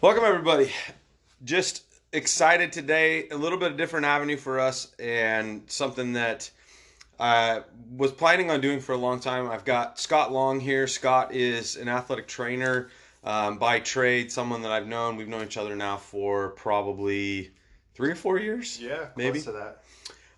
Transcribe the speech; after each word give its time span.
Welcome, 0.00 0.22
everybody. 0.24 0.70
Just 1.44 1.82
excited 2.12 2.70
today. 2.70 3.28
A 3.30 3.36
little 3.36 3.58
bit 3.58 3.72
of 3.72 3.76
different 3.76 4.06
avenue 4.06 4.36
for 4.36 4.60
us, 4.60 4.94
and 5.00 5.62
something 5.66 6.12
that 6.12 6.48
I 7.18 7.62
was 7.96 8.12
planning 8.12 8.48
on 8.48 8.60
doing 8.60 8.78
for 8.78 8.92
a 8.92 8.96
long 8.96 9.18
time. 9.18 9.50
I've 9.50 9.64
got 9.64 9.98
Scott 9.98 10.30
Long 10.30 10.60
here. 10.60 10.86
Scott 10.86 11.34
is 11.34 11.74
an 11.74 11.88
athletic 11.88 12.28
trainer 12.28 12.90
um, 13.24 13.58
by 13.58 13.80
trade, 13.80 14.30
someone 14.30 14.62
that 14.62 14.70
I've 14.70 14.86
known. 14.86 15.16
We've 15.16 15.26
known 15.26 15.42
each 15.42 15.56
other 15.56 15.74
now 15.74 15.96
for 15.96 16.50
probably 16.50 17.50
three 17.96 18.12
or 18.12 18.14
four 18.14 18.38
years. 18.38 18.80
Yeah, 18.80 19.06
maybe. 19.16 19.42
close 19.42 19.46
to 19.46 19.52
that. 19.52 19.82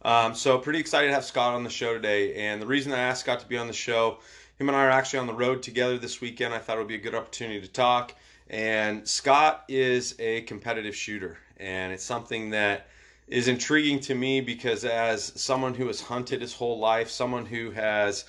Um, 0.00 0.34
so 0.34 0.56
pretty 0.56 0.78
excited 0.78 1.08
to 1.08 1.12
have 1.12 1.26
Scott 1.26 1.52
on 1.52 1.64
the 1.64 1.70
show 1.70 1.92
today. 1.92 2.34
And 2.34 2.62
the 2.62 2.66
reason 2.66 2.92
I 2.92 2.98
asked 3.00 3.20
Scott 3.20 3.40
to 3.40 3.46
be 3.46 3.58
on 3.58 3.66
the 3.66 3.74
show, 3.74 4.20
him 4.58 4.70
and 4.70 4.76
I 4.76 4.86
are 4.86 4.90
actually 4.90 5.18
on 5.18 5.26
the 5.26 5.34
road 5.34 5.62
together 5.62 5.98
this 5.98 6.22
weekend. 6.22 6.54
I 6.54 6.58
thought 6.60 6.76
it 6.76 6.80
would 6.80 6.88
be 6.88 6.94
a 6.94 6.98
good 6.98 7.14
opportunity 7.14 7.60
to 7.60 7.68
talk. 7.68 8.14
And 8.50 9.06
Scott 9.06 9.64
is 9.68 10.16
a 10.18 10.42
competitive 10.42 10.96
shooter, 10.96 11.38
and 11.56 11.92
it's 11.92 12.02
something 12.02 12.50
that 12.50 12.88
is 13.28 13.46
intriguing 13.46 14.00
to 14.00 14.14
me 14.16 14.40
because 14.40 14.84
as 14.84 15.32
someone 15.40 15.72
who 15.72 15.86
has 15.86 16.00
hunted 16.00 16.40
his 16.40 16.52
whole 16.52 16.80
life, 16.80 17.08
someone 17.08 17.46
who 17.46 17.70
has 17.70 18.24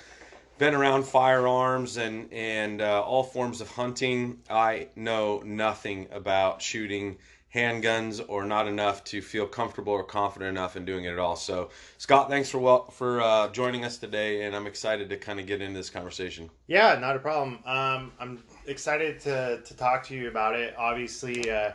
been 0.59 0.75
around 0.75 1.05
firearms 1.05 1.97
and 1.97 2.31
and 2.31 2.81
uh, 2.81 3.01
all 3.01 3.23
forms 3.23 3.61
of 3.61 3.71
hunting, 3.71 4.37
I 4.47 4.89
know 4.95 5.41
nothing 5.43 6.07
about 6.11 6.61
shooting 6.61 7.17
handguns 7.53 8.23
or 8.27 8.45
not 8.45 8.67
enough 8.67 9.03
to 9.03 9.21
feel 9.21 9.47
comfortable 9.47 9.91
or 9.91 10.03
confident 10.03 10.49
enough 10.49 10.77
in 10.77 10.85
doing 10.85 11.05
it 11.05 11.11
at 11.11 11.19
all. 11.19 11.35
So, 11.35 11.69
Scott, 11.97 12.29
thanks 12.29 12.49
for 12.49 12.59
well, 12.59 12.89
for 12.91 13.21
uh, 13.21 13.49
joining 13.49 13.83
us 13.83 13.97
today, 13.97 14.43
and 14.43 14.55
I'm 14.55 14.67
excited 14.67 15.09
to 15.09 15.17
kind 15.17 15.39
of 15.39 15.47
get 15.47 15.61
into 15.61 15.77
this 15.77 15.89
conversation. 15.89 16.49
Yeah, 16.67 16.97
not 16.99 17.15
a 17.15 17.19
problem. 17.19 17.59
Um, 17.65 18.11
I'm 18.19 18.43
excited 18.67 19.19
to 19.21 19.61
to 19.63 19.73
talk 19.75 20.03
to 20.05 20.15
you 20.15 20.27
about 20.27 20.55
it. 20.55 20.75
Obviously, 20.77 21.49
uh, 21.49 21.71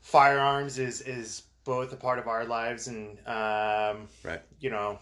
firearms 0.00 0.78
is 0.78 1.00
is 1.02 1.42
both 1.64 1.92
a 1.92 1.96
part 1.96 2.18
of 2.18 2.26
our 2.26 2.44
lives, 2.44 2.88
and 2.88 3.18
um, 3.26 4.08
Right. 4.24 4.40
you 4.60 4.70
know, 4.70 4.98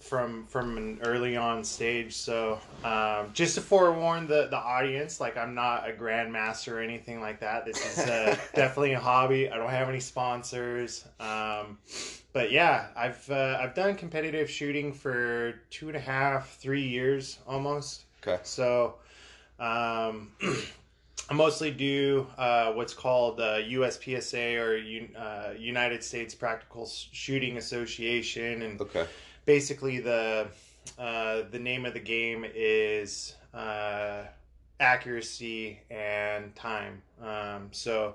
from 0.00 0.46
from 0.46 0.76
an 0.76 1.00
early 1.02 1.36
on 1.36 1.62
stage. 1.64 2.16
So, 2.16 2.58
um, 2.84 3.30
just 3.32 3.54
to 3.56 3.60
forewarn 3.60 4.26
the 4.26 4.48
the 4.48 4.56
audience, 4.56 5.20
like 5.20 5.36
I'm 5.36 5.54
not 5.54 5.88
a 5.88 5.92
grandmaster 5.92 6.72
or 6.72 6.80
anything 6.80 7.20
like 7.20 7.40
that. 7.40 7.64
This 7.64 7.98
is 7.98 8.06
uh, 8.08 8.36
definitely 8.54 8.92
a 8.92 9.00
hobby. 9.00 9.50
I 9.50 9.56
don't 9.56 9.70
have 9.70 9.88
any 9.88 10.00
sponsors. 10.00 11.04
Um, 11.20 11.78
but 12.32 12.52
yeah, 12.52 12.88
I've 12.96 13.28
uh, 13.30 13.58
I've 13.60 13.74
done 13.74 13.96
competitive 13.96 14.50
shooting 14.50 14.92
for 14.92 15.54
two 15.70 15.88
and 15.88 15.96
a 15.96 16.00
half, 16.00 16.56
three 16.56 16.86
years 16.86 17.38
almost. 17.46 18.04
Okay. 18.26 18.40
So, 18.42 18.96
um, 19.58 20.32
I 21.30 21.34
mostly 21.34 21.70
do 21.70 22.26
uh, 22.38 22.72
what's 22.72 22.94
called 22.94 23.40
uh, 23.40 23.58
USPSA 23.58 24.58
or 24.60 24.76
U- 24.76 25.08
uh, 25.16 25.50
United 25.58 26.02
States 26.02 26.34
Practical 26.34 26.86
Shooting 26.86 27.58
Association, 27.58 28.62
and 28.62 28.80
Okay. 28.80 29.06
basically 29.44 30.00
the 30.00 30.48
uh, 30.98 31.42
the 31.50 31.58
name 31.58 31.84
of 31.84 31.92
the 31.92 32.00
game 32.00 32.46
is 32.54 33.34
uh, 33.52 34.22
accuracy 34.80 35.80
and 35.90 36.54
time. 36.54 37.02
Um, 37.22 37.68
so. 37.72 38.14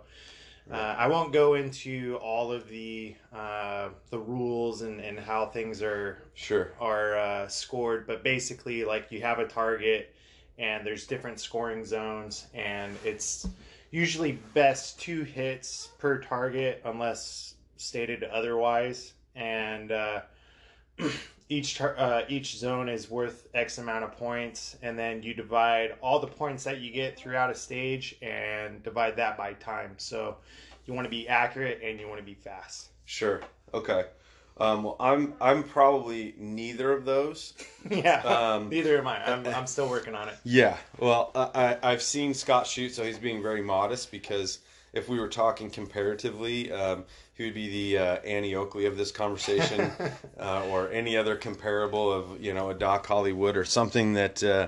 Uh, 0.72 0.96
I 0.98 1.08
won't 1.08 1.34
go 1.34 1.56
into 1.56 2.16
all 2.22 2.50
of 2.54 2.70
the 2.70 3.16
uh, 3.36 3.90
the 4.12 4.18
rules 4.18 4.82
and, 4.82 5.02
and 5.02 5.20
how 5.20 5.48
things 5.48 5.82
are 5.82 6.20
Sure. 6.36 6.72
are 6.80 7.18
uh, 7.18 7.48
scored, 7.50 8.08
but 8.08 8.24
basically, 8.24 8.86
like 8.86 9.12
you 9.12 9.20
have 9.22 9.40
a 9.40 9.46
target, 9.46 10.16
and 10.58 10.86
there's 10.86 11.08
different 11.08 11.40
scoring 11.40 11.86
zones, 11.86 12.48
and 12.54 12.96
it's 13.04 13.48
usually 13.92 14.34
best 14.54 15.00
two 15.00 15.24
hits 15.24 15.90
per 16.00 16.20
target, 16.20 16.82
unless 16.86 17.56
stated 17.78 18.24
otherwise, 18.24 19.14
and 19.36 19.92
uh, 19.92 20.22
each 21.50 21.78
tar- 21.78 21.96
uh, 21.98 22.24
each 22.28 22.58
zone 22.58 22.90
is 22.90 23.10
worth 23.10 23.48
X 23.54 23.78
amount 23.78 24.04
of 24.04 24.12
points, 24.14 24.78
and 24.82 24.98
then 24.98 25.22
you 25.22 25.34
divide 25.34 25.96
all 26.02 26.20
the 26.20 26.28
points 26.28 26.64
that 26.64 26.80
you 26.80 26.92
get 26.92 27.18
throughout 27.18 27.50
a 27.50 27.56
stage 27.56 28.16
and 28.22 28.82
divide 28.84 29.16
that 29.18 29.38
by 29.38 29.54
time. 29.54 29.94
So 29.98 30.38
you 30.86 30.94
want 30.94 31.06
to 31.06 31.12
be 31.12 31.28
accurate 31.28 31.82
and 31.84 32.00
you 32.00 32.08
want 32.08 32.20
to 32.20 32.26
be 32.26 32.34
fast. 32.34 32.90
Sure. 33.06 33.42
Okay. 33.74 34.06
Um, 34.58 34.84
well, 34.84 34.96
I'm 35.00 35.34
I'm 35.42 35.64
probably 35.64 36.36
neither 36.38 36.92
of 36.92 37.06
those. 37.06 37.54
yeah, 37.90 38.22
Um, 38.22 38.70
neither 38.70 38.98
am 39.00 39.08
I. 39.08 39.24
I'm, 39.32 39.46
I'm 39.48 39.68
still 39.68 39.90
working 39.90 40.14
on 40.16 40.30
it. 40.30 40.36
Yeah. 40.44 40.78
Well, 41.00 41.32
I, 41.34 41.50
I- 41.84 41.92
I've 41.92 42.02
seen 42.04 42.34
Scott 42.34 42.68
shoot, 42.68 42.94
so 42.94 43.04
he's 43.04 43.18
being 43.18 43.42
very 43.42 43.62
modest 43.64 44.12
because 44.12 44.60
if 44.94 45.10
we 45.10 45.20
were 45.20 45.28
talking 45.30 45.72
comparatively, 45.72 46.72
um, 46.72 47.04
he 47.34 47.46
would 47.46 47.56
be 47.56 47.94
the 47.94 47.98
uh, 47.98 48.16
Annie 48.18 48.54
Oakley 48.54 48.86
of 48.86 48.96
this 48.96 49.12
conversation, 49.12 49.92
uh, 50.40 50.66
or 50.70 50.92
any 50.92 51.18
other 51.18 51.36
comparable 51.36 52.12
of 52.14 52.40
you 52.40 52.54
know 52.54 52.70
a 52.70 52.76
Doc 52.76 53.08
Hollywood 53.08 53.58
or 53.58 53.66
something 53.66 54.14
that 54.14 54.44
uh, 54.44 54.68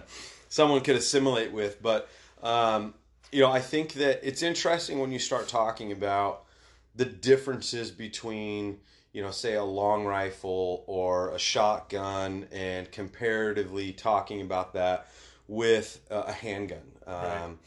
someone 0.49 0.81
could 0.81 0.95
assimilate 0.95 1.51
with. 1.51 1.79
But 1.83 2.09
um, 2.41 2.95
you 3.31 3.41
know, 3.41 3.51
I 3.51 3.59
think 3.59 3.93
that 3.93 4.27
it's 4.27 4.41
interesting 4.41 4.97
when 4.97 5.11
you 5.11 5.19
start 5.19 5.47
talking 5.47 5.91
about 5.91 6.43
the 6.95 7.05
differences 7.05 7.91
between 7.91 8.79
you 9.15 9.21
know 9.21 9.31
say 9.31 9.53
a 9.53 9.63
long 9.63 10.03
rifle 10.03 10.83
or 10.87 11.29
a 11.29 11.39
shotgun 11.39 12.47
and 12.51 12.91
comparatively 12.91 13.93
talking 13.93 14.41
about 14.41 14.73
that 14.73 15.07
with 15.47 16.01
a 16.11 16.33
handgun. 16.33 16.91
Um, 17.07 17.59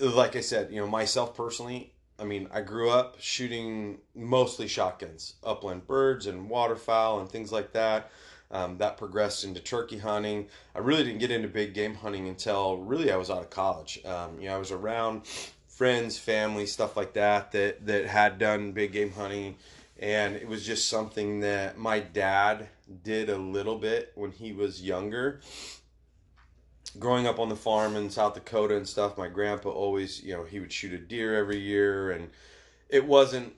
like 0.00 0.36
i 0.36 0.40
said 0.40 0.70
you 0.70 0.80
know 0.80 0.86
myself 0.86 1.36
personally 1.36 1.92
i 2.20 2.24
mean 2.24 2.48
i 2.52 2.60
grew 2.60 2.88
up 2.88 3.16
shooting 3.18 3.98
mostly 4.14 4.68
shotguns 4.68 5.34
upland 5.42 5.88
birds 5.88 6.28
and 6.28 6.48
waterfowl 6.48 7.20
and 7.20 7.28
things 7.28 7.52
like 7.52 7.72
that. 7.72 8.10
Um, 8.50 8.78
that 8.78 8.96
progressed 8.96 9.44
into 9.44 9.60
turkey 9.60 9.98
hunting. 9.98 10.46
I 10.74 10.78
really 10.78 11.04
didn't 11.04 11.18
get 11.18 11.30
into 11.30 11.48
big 11.48 11.74
game 11.74 11.94
hunting 11.96 12.26
until 12.26 12.78
really 12.78 13.12
i 13.12 13.16
was 13.16 13.28
out 13.28 13.40
of 13.42 13.50
college. 13.50 14.00
Um, 14.06 14.40
you 14.40 14.48
know 14.48 14.54
i 14.54 14.58
was 14.58 14.70
around 14.70 15.26
friends 15.66 16.16
family 16.16 16.64
stuff 16.64 16.96
like 16.96 17.12
that 17.12 17.52
that 17.52 17.84
that 17.86 18.06
had 18.06 18.38
done 18.38 18.72
big 18.72 18.92
game 18.92 19.12
hunting 19.12 19.56
and 19.98 20.36
it 20.36 20.46
was 20.46 20.64
just 20.64 20.88
something 20.88 21.40
that 21.40 21.76
my 21.76 22.00
dad 22.00 22.68
did 23.02 23.28
a 23.28 23.36
little 23.36 23.76
bit 23.76 24.12
when 24.14 24.30
he 24.30 24.52
was 24.52 24.82
younger. 24.82 25.40
Growing 26.98 27.26
up 27.26 27.38
on 27.38 27.48
the 27.48 27.56
farm 27.56 27.96
in 27.96 28.08
south 28.08 28.34
dakota 28.34 28.76
and 28.76 28.88
stuff 28.88 29.18
my 29.18 29.28
grandpa 29.28 29.68
always 29.68 30.22
you 30.22 30.32
know 30.34 30.44
he 30.44 30.58
would 30.58 30.72
shoot 30.72 30.92
a 30.92 30.98
deer 30.98 31.36
every 31.36 31.58
year. 31.58 32.12
And 32.12 32.30
it 32.88 33.04
wasn't 33.06 33.54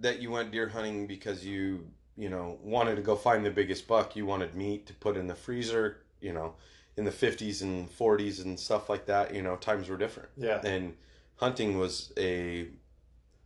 that 0.00 0.20
you 0.20 0.30
went 0.30 0.50
deer 0.50 0.68
hunting 0.68 1.06
because 1.06 1.44
you 1.44 1.86
you 2.16 2.28
know 2.28 2.58
wanted 2.62 2.96
to 2.96 3.02
go 3.02 3.16
find 3.16 3.46
the 3.46 3.50
biggest 3.50 3.86
buck. 3.86 4.16
You 4.16 4.26
wanted 4.26 4.54
meat 4.54 4.86
to 4.86 4.94
put 4.94 5.16
in 5.16 5.26
the 5.26 5.34
freezer 5.34 5.98
you 6.20 6.32
know 6.32 6.54
in 6.96 7.04
the 7.04 7.10
50s 7.10 7.60
and 7.62 7.90
40s 7.90 8.42
and 8.44 8.58
stuff 8.58 8.90
like 8.90 9.06
that. 9.06 9.34
You 9.34 9.42
know 9.42 9.56
times 9.56 9.88
were 9.88 9.96
different. 9.96 10.30
Yeah. 10.36 10.60
and 10.62 10.94
hunting 11.36 11.78
was 11.78 12.12
a 12.18 12.68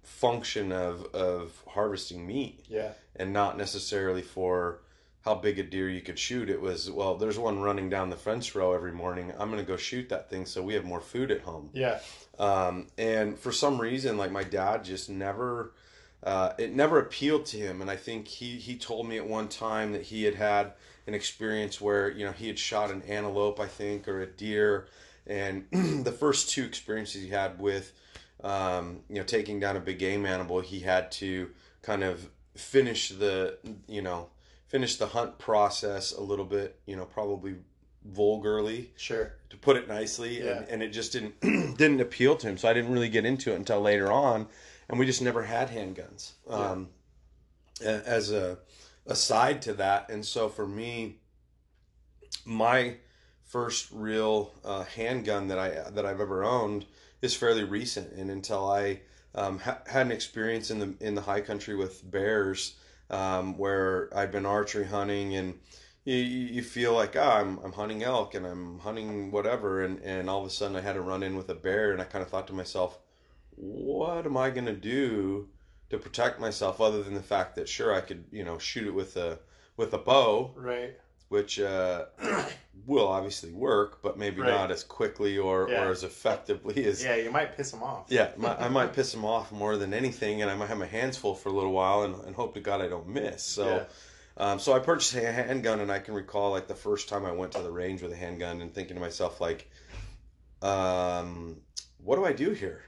function 0.02 0.72
of 0.72 1.04
of 1.14 1.62
harvesting 1.68 2.26
meat. 2.26 2.64
Yeah. 2.68 2.92
and 3.16 3.32
not 3.32 3.58
necessarily 3.58 4.22
for 4.22 4.80
how 5.22 5.34
big 5.34 5.58
a 5.58 5.62
deer 5.62 5.90
you 5.90 6.00
could 6.00 6.18
shoot. 6.18 6.48
It 6.48 6.60
was 6.60 6.90
well 6.90 7.16
there's 7.16 7.38
one 7.38 7.60
running 7.60 7.90
down 7.90 8.10
the 8.10 8.16
fence 8.16 8.54
row 8.54 8.72
every 8.72 8.92
morning. 8.92 9.32
I'm 9.38 9.50
going 9.50 9.62
to 9.62 9.68
go 9.68 9.76
shoot 9.76 10.08
that 10.08 10.30
thing 10.30 10.46
so 10.46 10.62
we 10.62 10.74
have 10.74 10.84
more 10.84 11.00
food 11.00 11.30
at 11.30 11.42
home. 11.42 11.70
Yeah. 11.72 11.98
um, 12.38 12.86
and 12.96 13.38
for 13.38 13.52
some 13.52 13.80
reason 13.80 14.16
like 14.16 14.32
my 14.32 14.44
dad 14.44 14.84
just 14.84 15.10
never 15.10 15.72
uh, 16.22 16.52
it 16.58 16.74
never 16.74 16.98
appealed 16.98 17.46
to 17.46 17.56
him. 17.58 17.80
And 17.82 17.90
i 17.90 17.96
think 17.96 18.28
he 18.28 18.56
he 18.56 18.76
told 18.76 19.06
me 19.08 19.16
at 19.18 19.26
one 19.28 19.48
time 19.48 19.92
that 19.92 20.02
he 20.02 20.24
had 20.24 20.34
had 20.34 20.72
an 21.06 21.14
experience 21.14 21.80
where 21.80 22.10
you 22.10 22.24
know 22.24 22.32
he 22.32 22.46
had 22.46 22.58
shot 22.58 22.90
an 22.90 23.02
antelope 23.02 23.58
i 23.60 23.66
think 23.66 24.08
or 24.08 24.20
a 24.22 24.26
deer. 24.26 24.86
And 25.26 25.66
the 26.04 26.12
first 26.12 26.50
two 26.50 26.64
experiences 26.64 27.22
he 27.22 27.28
had 27.28 27.58
with 27.60 27.92
um, 28.42 29.00
you 29.08 29.16
know 29.16 29.22
taking 29.24 29.60
down 29.60 29.76
a 29.76 29.80
big 29.80 29.98
game 29.98 30.24
animal 30.26 30.60
he 30.60 30.80
had 30.80 31.10
to 31.12 31.50
kind 31.82 32.02
of 32.02 32.28
finish 32.56 33.10
the 33.10 33.58
you 33.88 34.02
know 34.02 34.28
finish 34.68 34.96
the 34.96 35.06
hunt 35.08 35.38
process 35.38 36.12
a 36.12 36.20
little 36.20 36.44
bit 36.44 36.78
you 36.86 36.96
know 36.96 37.04
probably 37.04 37.56
vulgarly 38.04 38.90
Sure. 38.96 39.32
to 39.50 39.56
put 39.56 39.76
it 39.76 39.86
nicely 39.88 40.38
Yeah. 40.42 40.58
and, 40.58 40.68
and 40.68 40.82
it 40.82 40.88
just 40.88 41.12
didn't 41.12 41.38
didn't 41.76 42.00
appeal 42.00 42.34
to 42.36 42.48
him 42.48 42.56
so 42.56 42.68
i 42.68 42.72
didn't 42.72 42.92
really 42.92 43.08
get 43.10 43.24
into 43.26 43.52
it 43.52 43.56
until 43.56 43.80
later 43.80 44.10
on 44.10 44.46
and 44.88 44.98
we 44.98 45.04
just 45.06 45.20
never 45.22 45.42
had 45.42 45.68
handguns 45.70 46.32
um, 46.48 46.88
a- 47.84 48.08
as 48.08 48.30
a 48.32 48.58
aside 49.06 49.60
to 49.62 49.74
that 49.74 50.08
and 50.08 50.24
so 50.24 50.48
for 50.48 50.66
me 50.66 51.16
my 52.44 52.96
first 53.50 53.88
real 53.92 54.54
uh, 54.64 54.84
handgun 54.84 55.48
that 55.48 55.58
i 55.58 55.90
that 55.90 56.06
i've 56.06 56.20
ever 56.20 56.44
owned 56.44 56.84
is 57.22 57.34
fairly 57.34 57.64
recent. 57.64 58.12
And 58.12 58.30
until 58.30 58.70
i 58.70 59.00
um, 59.34 59.58
ha- 59.58 59.82
had 59.86 60.06
an 60.06 60.12
experience 60.12 60.70
in 60.70 60.78
the 60.78 60.94
in 61.00 61.14
the 61.14 61.20
high 61.20 61.40
country 61.40 61.76
with 61.76 62.08
bears 62.10 62.76
um, 63.10 63.58
where 63.58 64.08
i'd 64.16 64.32
been 64.32 64.46
archery 64.46 64.86
hunting 64.86 65.34
and 65.36 65.58
you, 66.04 66.16
you 66.16 66.62
feel 66.62 66.94
like 66.94 67.14
ah, 67.16 67.40
I'm, 67.40 67.58
I'm 67.58 67.72
hunting 67.72 68.02
elk 68.02 68.34
and 68.34 68.46
I'm 68.46 68.78
hunting 68.78 69.30
whatever. 69.30 69.84
And, 69.84 70.00
and 70.02 70.30
all 70.30 70.40
of 70.40 70.46
a 70.46 70.50
sudden 70.50 70.76
I 70.76 70.80
had 70.80 70.94
to 70.94 71.02
run 71.02 71.22
in 71.22 71.36
with 71.36 71.50
a 71.50 71.54
bear 71.54 71.92
and 71.92 72.00
I 72.00 72.04
kind 72.04 72.22
of 72.22 72.30
thought 72.30 72.46
to 72.48 72.54
myself 72.54 72.98
what 73.56 74.24
am 74.24 74.36
I 74.36 74.50
gonna 74.50 74.74
do 74.74 75.48
to 75.90 75.98
protect 75.98 76.40
myself 76.40 76.80
other 76.80 77.02
than 77.02 77.14
the 77.14 77.22
fact 77.22 77.56
that 77.56 77.68
sure 77.68 77.94
I 77.94 78.00
could 78.00 78.24
you 78.30 78.44
know 78.44 78.58
shoot 78.58 78.86
it 78.86 78.94
with 78.94 79.16
a 79.16 79.40
with 79.76 79.92
a 79.94 79.98
bow, 79.98 80.52
Right. 80.56 80.96
Which 81.30 81.60
uh, 81.60 82.06
will 82.86 83.06
obviously 83.06 83.52
work, 83.52 84.02
but 84.02 84.18
maybe 84.18 84.42
Right. 84.42 84.50
not 84.50 84.70
as 84.72 84.82
quickly 84.82 85.38
or, 85.38 85.68
Yeah. 85.70 85.84
or 85.84 85.90
as 85.92 86.02
effectively 86.02 86.84
as 86.84 87.02
Yeah, 87.04 87.14
you 87.14 87.30
might 87.30 87.56
piss 87.56 87.70
them 87.70 87.84
off. 87.84 88.06
yeah, 88.08 88.32
my, 88.36 88.56
I 88.56 88.68
might 88.68 88.92
piss 88.96 89.12
them 89.12 89.24
off 89.24 89.52
more 89.52 89.76
than 89.76 89.94
anything, 89.94 90.42
and 90.42 90.50
I 90.50 90.56
might 90.56 90.66
have 90.68 90.78
my 90.78 90.86
hands 90.86 91.16
full 91.16 91.36
for 91.36 91.48
a 91.48 91.52
little 91.52 91.70
while, 91.72 92.02
and, 92.02 92.16
and 92.24 92.34
hope 92.34 92.54
to 92.54 92.60
God 92.60 92.80
I 92.80 92.88
don't 92.88 93.08
miss. 93.08 93.44
So, 93.44 93.64
Yeah. 93.64 93.84
um, 94.52 94.58
so 94.58 94.72
I 94.72 94.80
purchased 94.80 95.14
a 95.14 95.30
handgun, 95.30 95.78
and 95.78 95.90
I 95.92 96.00
can 96.00 96.14
recall 96.14 96.50
like 96.50 96.66
the 96.66 96.74
first 96.74 97.08
time 97.08 97.24
I 97.24 97.30
went 97.30 97.52
to 97.52 97.62
the 97.62 97.70
range 97.70 98.02
with 98.02 98.10
a 98.12 98.16
handgun, 98.16 98.60
and 98.60 98.74
thinking 98.74 98.96
to 98.96 99.00
myself 99.00 99.40
like, 99.40 99.70
um, 100.62 101.58
what 102.02 102.16
do 102.16 102.24
I 102.24 102.32
do 102.32 102.50
here? 102.50 102.82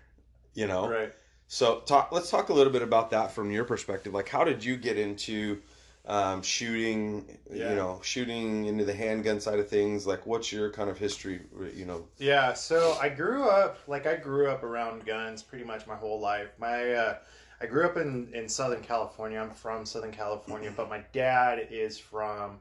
You 0.55 0.67
know. 0.67 0.89
Right. 0.89 1.12
So 1.47 1.81
talk. 1.81 2.11
Let's 2.12 2.29
talk 2.31 2.49
a 2.49 2.53
little 2.53 2.73
bit 2.73 2.83
about 2.83 3.11
that 3.11 3.31
from 3.33 3.50
your 3.53 3.65
perspective. 3.65 4.12
Like, 4.12 4.29
how 4.29 4.43
did 4.43 4.65
you 4.65 4.77
get 4.77 4.99
into 4.99 5.61
um, 6.07 6.43
shooting? 6.43 7.39
Yeah. 7.51 7.71
You 7.71 7.77
know, 7.77 8.01
shooting 8.03 8.65
into 8.67 8.85
the 8.85 8.95
handgun 8.95 9.41
side 9.41 9.59
of 9.59 9.69
things. 9.69 10.07
Like, 10.07 10.27
what's 10.27 10.53
your 10.53 10.71
kind 10.71 10.91
of 10.91 10.99
history? 10.99 11.43
You 11.75 11.85
know. 11.85 12.07
Yeah, 12.19 12.55
so 12.55 12.97
I 13.01 13.09
grew 13.09 13.49
up 13.49 13.79
like 13.87 14.07
I 14.07 14.17
grew 14.17 14.49
up 14.49 14.63
around 14.63 15.05
guns 15.07 15.43
pretty 15.43 15.65
much 15.65 15.87
my 15.87 15.95
whole 15.95 16.21
life. 16.21 16.51
My 16.59 16.93
uh, 16.93 17.19
I 17.61 17.67
grew 17.67 17.85
up 17.87 17.97
in 17.97 18.29
in 18.35 18.49
Southern 18.49 18.83
California. 18.83 19.39
I'm 19.39 19.51
from 19.51 19.87
Southern 19.87 20.13
California, 20.13 20.73
but 20.77 20.89
my 20.91 21.03
dad 21.13 21.69
is 21.71 21.99
from 21.99 22.59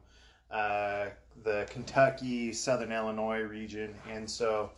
uh, 0.51 1.05
the 1.43 1.65
Kentucky, 1.69 2.53
Southern 2.53 2.91
Illinois 2.91 3.41
region, 3.41 3.95
and 4.07 4.29
so 4.29 4.69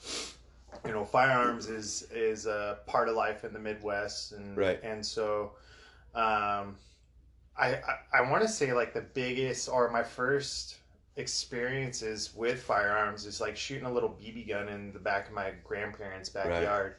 you 0.86 0.92
know 0.94 1.04
firearms 1.04 1.68
is 1.68 2.07
is 2.13 2.45
a 2.45 2.80
part 2.86 3.10
of 3.10 3.15
life 3.15 3.44
in 3.44 3.51
the 3.51 3.60
Midwest, 3.60 4.31
and 4.31 4.56
Right. 4.56 4.80
and 4.83 5.06
so. 5.06 5.51
Um, 6.15 6.75
I, 7.57 7.75
I, 7.75 7.79
I 8.13 8.31
want 8.31 8.41
to 8.44 8.47
say 8.47 8.73
like 8.73 8.94
the 8.94 9.01
biggest 9.01 9.69
or 9.69 9.89
my 9.89 10.03
first 10.03 10.77
experiences 11.15 12.33
with 12.35 12.61
firearms 12.63 13.25
is 13.25 13.39
like 13.39 13.55
shooting 13.55 13.85
a 13.85 13.91
little 13.91 14.09
BB 14.09 14.47
gun 14.50 14.67
in 14.69 14.91
the 14.94 15.00
back 15.00 15.27
of 15.27 15.33
my 15.33 15.51
grandparents' 15.63 16.29
backyard. 16.29 16.95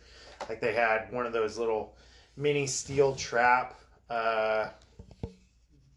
Like 0.48 0.60
they 0.60 0.72
had 0.72 1.12
one 1.12 1.26
of 1.26 1.32
those 1.32 1.58
little 1.58 1.96
mini 2.36 2.66
steel 2.66 3.14
trap 3.16 3.74
uh, 4.10 4.68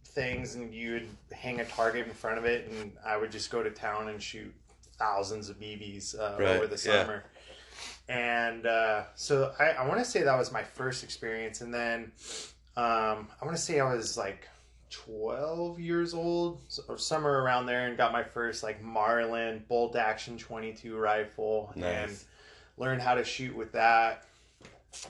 things, 0.06 0.56
and 0.56 0.74
you 0.74 0.94
would 0.94 1.08
hang 1.32 1.60
a 1.60 1.66
target 1.66 2.08
in 2.08 2.14
front 2.14 2.40
of 2.40 2.46
it, 2.46 2.70
and 2.72 2.92
I 3.06 3.18
would 3.18 3.32
just 3.32 3.52
go 3.52 3.62
to 3.62 3.70
town 3.70 4.10
and 4.10 4.22
shoot 4.22 4.54
thousands 4.98 5.50
of 5.50 5.60
BBs 5.60 6.20
uh, 6.20 6.38
Right, 6.40 6.56
over 6.56 6.66
the 6.68 6.82
yeah. 6.90 7.04
summer. 7.04 7.24
And 8.10 8.66
uh, 8.66 9.04
so 9.16 9.54
I, 9.60 9.72
I 9.72 9.88
want 9.88 10.00
to 10.00 10.06
say 10.06 10.24
that 10.24 10.38
was 10.38 10.52
my 10.52 10.64
first 10.64 11.04
experience, 11.04 11.62
and 11.62 11.72
then 11.72 12.12
um, 12.78 13.28
I 13.42 13.46
want 13.46 13.58
to 13.58 13.62
say 13.62 13.80
I 13.80 13.92
was 13.92 14.18
like 14.18 14.48
12 14.92 15.80
years 15.80 16.14
old 16.14 16.62
or 16.88 16.98
somewhere 17.00 17.40
around 17.40 17.66
there 17.66 17.88
and 17.88 17.98
got 17.98 18.12
my 18.12 18.24
first 18.24 18.62
like 18.62 18.84
Marlin 18.84 19.66
bolt 19.68 19.96
action 19.96 20.38
22 20.38 20.96
rifle 20.96 21.74
and 21.76 22.12
learned 22.78 23.02
how 23.02 23.16
to 23.16 23.24
shoot 23.24 23.56
with 23.56 23.72
that. 23.72 24.26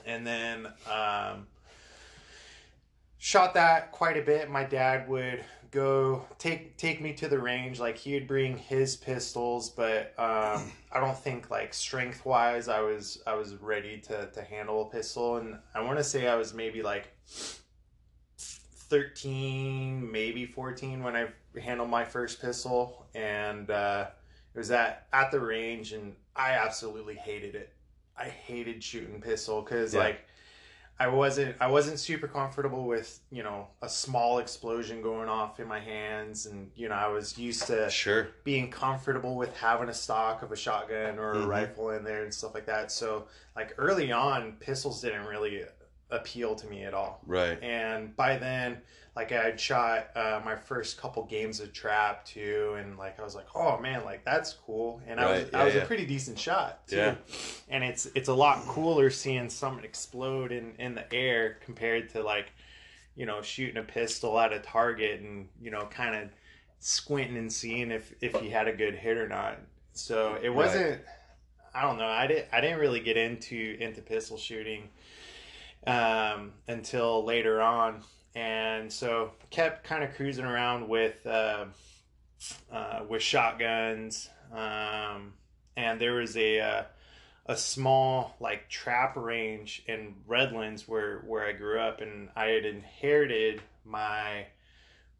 And 0.06 0.26
then 0.26 0.66
um, 0.90 1.46
shot 3.18 3.52
that 3.54 3.92
quite 3.92 4.16
a 4.16 4.22
bit. 4.22 4.48
My 4.48 4.64
dad 4.64 5.06
would 5.06 5.44
go 5.70 6.24
take 6.38 6.76
take 6.78 7.00
me 7.02 7.12
to 7.12 7.28
the 7.28 7.38
range 7.38 7.78
like 7.78 7.98
he 7.98 8.14
would 8.14 8.26
bring 8.26 8.56
his 8.56 8.96
pistols 8.96 9.68
but 9.68 10.14
um, 10.18 10.72
i 10.92 10.98
don't 10.98 11.18
think 11.18 11.50
like 11.50 11.74
strength 11.74 12.24
wise 12.24 12.68
i 12.68 12.80
was 12.80 13.20
i 13.26 13.34
was 13.34 13.54
ready 13.56 13.98
to 13.98 14.26
to 14.32 14.42
handle 14.42 14.82
a 14.82 14.90
pistol 14.90 15.36
and 15.36 15.58
i 15.74 15.80
want 15.82 15.98
to 15.98 16.04
say 16.04 16.26
i 16.26 16.34
was 16.36 16.54
maybe 16.54 16.82
like 16.82 17.08
13 18.88 20.10
maybe 20.10 20.46
14 20.46 21.02
when 21.02 21.16
i 21.16 21.26
handled 21.60 21.90
my 21.90 22.04
first 22.04 22.40
pistol 22.40 23.06
and 23.14 23.70
uh, 23.70 24.06
it 24.54 24.58
was 24.58 24.70
at 24.70 25.06
at 25.12 25.30
the 25.30 25.40
range 25.40 25.92
and 25.92 26.14
i 26.36 26.52
absolutely 26.52 27.14
hated 27.14 27.54
it 27.54 27.72
i 28.16 28.24
hated 28.24 28.82
shooting 28.82 29.20
pistol 29.20 29.62
because 29.62 29.94
Yeah. 29.94 30.00
like 30.00 30.24
I 31.00 31.06
wasn't 31.06 31.54
I 31.60 31.68
wasn't 31.68 32.00
super 32.00 32.26
comfortable 32.26 32.84
with 32.84 33.20
you 33.30 33.44
know 33.44 33.68
a 33.82 33.88
small 33.88 34.40
explosion 34.40 35.00
going 35.00 35.28
off 35.28 35.60
in 35.60 35.68
my 35.68 35.78
hands 35.78 36.46
and 36.46 36.72
you 36.74 36.88
know 36.88 36.96
I 36.96 37.06
was 37.06 37.38
used 37.38 37.68
to 37.68 37.88
Sure. 37.88 38.26
being 38.42 38.68
comfortable 38.68 39.36
with 39.36 39.56
having 39.56 39.88
a 39.90 39.94
stock 39.94 40.42
of 40.42 40.50
a 40.50 40.56
shotgun 40.56 41.20
or 41.20 41.34
a 41.34 41.36
Mhm. 41.36 41.46
rifle 41.46 41.90
in 41.90 42.02
there 42.02 42.24
and 42.24 42.34
stuff 42.34 42.52
like 42.52 42.66
that 42.66 42.90
so 42.90 43.28
like 43.54 43.74
early 43.78 44.10
on 44.10 44.54
pistols 44.58 45.00
didn't 45.00 45.26
really 45.26 45.62
appeal 46.10 46.54
to 46.54 46.66
me 46.66 46.84
at 46.84 46.94
all 46.94 47.20
Right. 47.26 47.62
and 47.62 48.16
by 48.16 48.38
then 48.38 48.78
like 49.14 49.30
i 49.32 49.42
had 49.44 49.60
shot 49.60 50.08
uh, 50.16 50.40
my 50.44 50.56
first 50.56 50.98
couple 51.00 51.24
games 51.24 51.60
of 51.60 51.72
trap 51.72 52.24
too 52.24 52.76
and 52.78 52.96
like 52.96 53.20
i 53.20 53.24
was 53.24 53.34
like 53.34 53.46
oh 53.54 53.78
man 53.78 54.04
like 54.04 54.24
that's 54.24 54.54
cool 54.64 55.02
and 55.06 55.20
i 55.20 55.30
was 55.30 55.42
Right, 55.44 55.54
i 55.54 55.64
was 55.64 55.74
yeah. 55.74 55.82
a 55.82 55.86
pretty 55.86 56.06
decent 56.06 56.38
shot 56.38 56.86
too 56.88 56.96
Yeah. 56.96 57.14
and 57.68 57.84
it's 57.84 58.06
it's 58.14 58.28
a 58.28 58.34
lot 58.34 58.64
cooler 58.66 59.10
seeing 59.10 59.50
something 59.50 59.84
explode 59.84 60.50
in 60.52 60.74
in 60.78 60.94
the 60.94 61.12
air 61.12 61.58
compared 61.64 62.08
to 62.10 62.22
like 62.22 62.52
you 63.16 63.26
know 63.26 63.42
shooting 63.42 63.76
a 63.76 63.82
pistol 63.82 64.38
at 64.38 64.52
a 64.52 64.60
target 64.60 65.20
and 65.20 65.48
you 65.60 65.70
know 65.70 65.86
kind 65.90 66.14
of 66.14 66.30
squinting 66.78 67.36
and 67.36 67.52
seeing 67.52 67.90
if 67.90 68.14
if 68.22 68.40
you 68.42 68.50
had 68.50 68.68
a 68.68 68.72
good 68.72 68.94
hit 68.94 69.16
or 69.18 69.28
not 69.28 69.58
so 69.92 70.38
it 70.42 70.48
wasn't 70.48 71.00
i 71.74 71.82
don't 71.82 71.98
know 71.98 72.06
i 72.06 72.26
didn't 72.26 72.46
i 72.52 72.60
didn't 72.60 72.78
really 72.78 73.00
get 73.00 73.16
into 73.16 73.76
into 73.80 74.00
pistol 74.00 74.38
shooting 74.38 74.88
um, 75.88 76.52
until 76.68 77.24
later 77.24 77.60
on, 77.60 78.02
and 78.34 78.92
so 78.92 79.32
kept 79.50 79.84
kind 79.84 80.04
of 80.04 80.14
cruising 80.14 80.44
around 80.44 80.88
with 80.88 81.26
uh, 81.26 81.64
uh, 82.72 83.00
with 83.08 83.22
shotguns. 83.22 84.28
Um, 84.52 85.32
and 85.76 86.00
there 86.00 86.14
was 86.14 86.36
a 86.36 86.60
uh, 86.60 86.82
a 87.46 87.56
small 87.56 88.36
like 88.40 88.68
trap 88.68 89.16
range 89.16 89.82
in 89.86 90.14
Redlands 90.26 90.86
where 90.86 91.18
where 91.26 91.44
I 91.46 91.52
grew 91.52 91.80
up, 91.80 92.00
and 92.00 92.28
I 92.36 92.46
had 92.46 92.64
inherited 92.64 93.62
my 93.84 94.46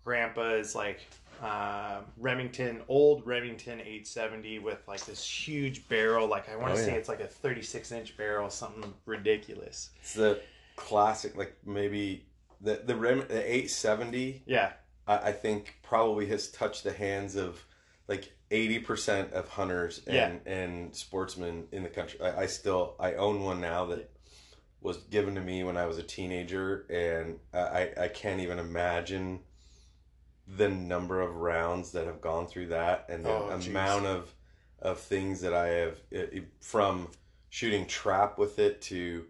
grandpa's 0.04 0.74
like 0.74 1.00
uh, 1.42 2.00
Remington, 2.16 2.82
old 2.88 3.24
Remington 3.26 3.80
870 3.80 4.58
with 4.58 4.78
like 4.88 5.04
this 5.04 5.24
huge 5.24 5.86
barrel. 5.88 6.26
Like 6.26 6.48
I 6.48 6.56
want 6.56 6.72
Oh, 6.72 6.76
to 6.76 6.82
say 6.82 6.90
yeah. 6.92 6.96
it's 6.98 7.08
like 7.08 7.20
a 7.20 7.26
36 7.26 7.92
inch 7.92 8.16
barrel, 8.16 8.50
something 8.50 8.92
ridiculous. 9.06 9.90
It's 10.00 10.14
the 10.14 10.40
classic, 10.78 11.37
like 11.37 11.56
maybe 11.66 12.25
the 12.61 12.80
the 12.85 12.97
Rem 12.97 13.18
the 13.28 13.42
870. 13.42 14.42
Yeah, 14.47 14.73
I, 15.06 15.16
I 15.28 15.32
think 15.32 15.76
probably 15.82 16.26
has 16.26 16.49
touched 16.49 16.85
the 16.85 16.92
hands 16.92 17.37
of 17.37 17.62
like 18.06 18.32
80% 18.50 19.32
of 19.32 19.49
hunters 19.49 20.00
and 20.06 20.40
and 20.47 20.94
sportsmen 20.94 21.66
in 21.73 21.82
the 21.82 21.88
country. 21.90 22.20
I, 22.23 22.42
I 22.42 22.47
still 22.47 22.94
I 22.99 23.14
own 23.14 23.42
one 23.42 23.61
now 23.61 23.87
that 23.87 24.11
was 24.80 24.99
given 25.11 25.35
to 25.35 25.40
me 25.40 25.64
when 25.64 25.76
I 25.76 25.87
was 25.87 25.99
a 25.99 26.02
teenager, 26.04 26.87
and 26.88 27.38
I 27.52 27.90
I- 28.04 28.08
can't 28.08 28.40
even 28.40 28.58
imagine 28.58 29.40
the 30.47 30.68
number 30.68 31.20
of 31.20 31.35
rounds 31.35 31.92
that 31.92 32.06
have 32.06 32.20
gone 32.23 32.47
through 32.47 32.68
that 32.68 33.04
and 33.11 33.25
the 33.25 33.30
Oh, 33.30 33.50
amount 33.50 34.06
of 34.06 34.32
of 34.80 35.00
things 35.00 35.40
that 35.40 35.52
I 35.52 35.66
have 35.68 35.99
it, 36.11 36.30
it- 36.32 36.49
from 36.61 37.08
shooting 37.50 37.87
trap 37.87 38.38
with 38.38 38.58
it 38.61 38.80
to 38.82 39.26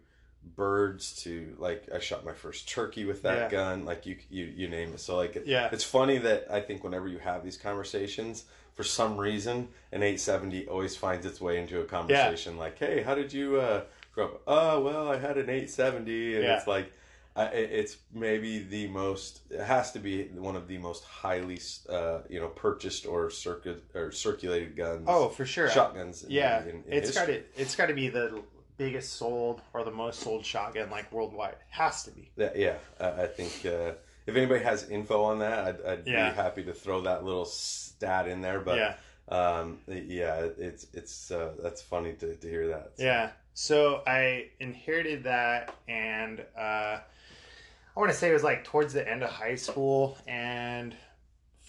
birds 0.55 1.21
to 1.23 1.55
like 1.59 1.87
I 1.93 1.99
shot 1.99 2.25
my 2.25 2.33
first 2.33 2.67
turkey 2.69 3.05
with 3.05 3.21
that 3.23 3.37
Yeah. 3.37 3.49
gun 3.49 3.85
like 3.85 4.05
you 4.05 4.17
you 4.29 4.45
you 4.45 4.67
name 4.67 4.93
it 4.93 4.99
so 4.99 5.15
like 5.15 5.35
it- 5.35 5.45
Yeah. 5.47 5.69
it's 5.71 5.83
funny 5.83 6.17
that 6.19 6.47
I 6.49 6.61
think 6.61 6.83
whenever 6.83 7.07
you 7.07 7.19
have 7.19 7.43
these 7.43 7.57
conversations 7.57 8.45
for 8.75 8.83
some 8.83 9.17
reason 9.17 9.67
an 9.91 10.03
870 10.03 10.67
always 10.67 10.95
finds 10.95 11.25
its 11.25 11.39
way 11.41 11.57
into 11.59 11.81
a 11.81 11.85
conversation 11.85 12.57
like 12.57 12.77
hey 12.79 13.01
how 13.01 13.15
did 13.15 13.31
you 13.33 13.59
uh 13.59 13.83
grow 14.13 14.25
up 14.25 14.41
oh 14.47 14.81
well 14.81 15.09
I 15.09 15.17
had 15.17 15.37
an 15.37 15.49
870 15.49 16.35
and 16.35 16.43
Yeah. 16.43 16.57
it's 16.57 16.67
like 16.67 16.91
I, 17.35 17.45
it's 17.45 17.95
maybe 18.13 18.59
the 18.59 18.87
most 18.87 19.41
it 19.49 19.61
has 19.61 19.91
to 19.93 19.99
be 19.99 20.23
one 20.29 20.55
of 20.57 20.67
the 20.67 20.77
most 20.77 21.03
highly 21.05 21.59
uh, 21.87 22.19
you 22.27 22.39
know 22.39 22.47
purchased 22.49 23.05
or 23.05 23.29
circuit 23.29 23.83
or 23.95 24.11
circulated 24.11 24.75
guns 24.75 25.05
Oh, 25.07 25.29
for 25.29 25.45
sure. 25.45 25.69
shotguns 25.69 26.23
in- 26.23 26.31
yeah, 26.31 26.63
in- 26.63 26.69
in 26.69 26.83
it's 26.87 27.13
got 27.13 27.27
to 27.27 27.41
it's 27.55 27.75
got 27.75 27.85
to 27.85 27.93
be 27.93 28.09
the 28.09 28.41
biggest 28.79 29.13
sold 29.13 29.61
or 29.73 29.83
the 29.83 29.91
most 29.91 30.21
sold 30.21 30.43
shotgun 30.43 30.89
like 30.89 31.11
worldwide. 31.11 31.57
Has 31.69 32.03
to 32.05 32.11
be. 32.11 32.31
That, 32.37 32.57
yeah, 32.57 32.77
I, 32.99 33.23
I 33.23 33.27
think 33.27 33.51
uh, 33.65 33.91
if 34.25 34.35
anybody 34.35 34.63
has 34.63 34.89
info 34.89 35.21
on 35.23 35.39
that, 35.39 35.59
I'd, 35.59 35.85
I'd 35.85 36.07
Yeah. 36.07 36.29
be 36.31 36.35
happy 36.35 36.63
to 36.63 36.73
throw 36.73 37.01
that 37.01 37.23
little 37.23 37.45
stat 37.45 38.27
in 38.27 38.41
there. 38.41 38.59
But 38.61 38.77
yeah, 38.77 38.95
um, 39.37 39.77
yeah, 39.87 40.47
it's 40.57 40.87
it's 40.93 41.29
uh, 41.29 41.51
that's 41.61 41.81
funny 41.81 42.13
to, 42.13 42.35
to 42.35 42.47
hear 42.49 42.67
that. 42.69 42.93
yeah. 42.97 43.29
So 43.53 44.01
I 44.07 44.47
inherited 44.61 45.25
that, 45.25 45.75
and 45.89 46.39
uh, 46.57 46.99
I 47.01 47.99
want 47.99 48.09
to 48.09 48.17
say 48.17 48.29
it 48.29 48.33
was 48.33 48.43
like 48.43 48.63
towards 48.63 48.93
the 48.93 49.05
end 49.07 49.21
of 49.21 49.29
high 49.29 49.55
school, 49.55 50.17
and 50.27 50.95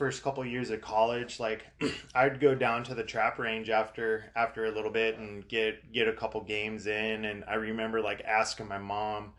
first 0.00 0.22
couple 0.22 0.42
years 0.46 0.70
of 0.70 0.80
college, 0.80 1.38
like 1.38 1.66
I'd 2.14 2.40
go 2.40 2.54
down 2.54 2.84
to 2.84 2.94
the 2.94 3.04
trap 3.04 3.38
range 3.38 3.68
after 3.68 4.24
after 4.34 4.64
a 4.64 4.70
little 4.70 4.90
bit 4.90 5.18
and 5.18 5.46
get 5.46 5.92
get 5.92 6.08
a 6.08 6.12
couple 6.14 6.40
games 6.40 6.86
in, 6.86 7.26
and 7.26 7.44
I 7.46 7.54
remember 7.56 8.00
like 8.00 8.22
asking 8.22 8.66
my 8.66 8.78
mom 8.78 9.34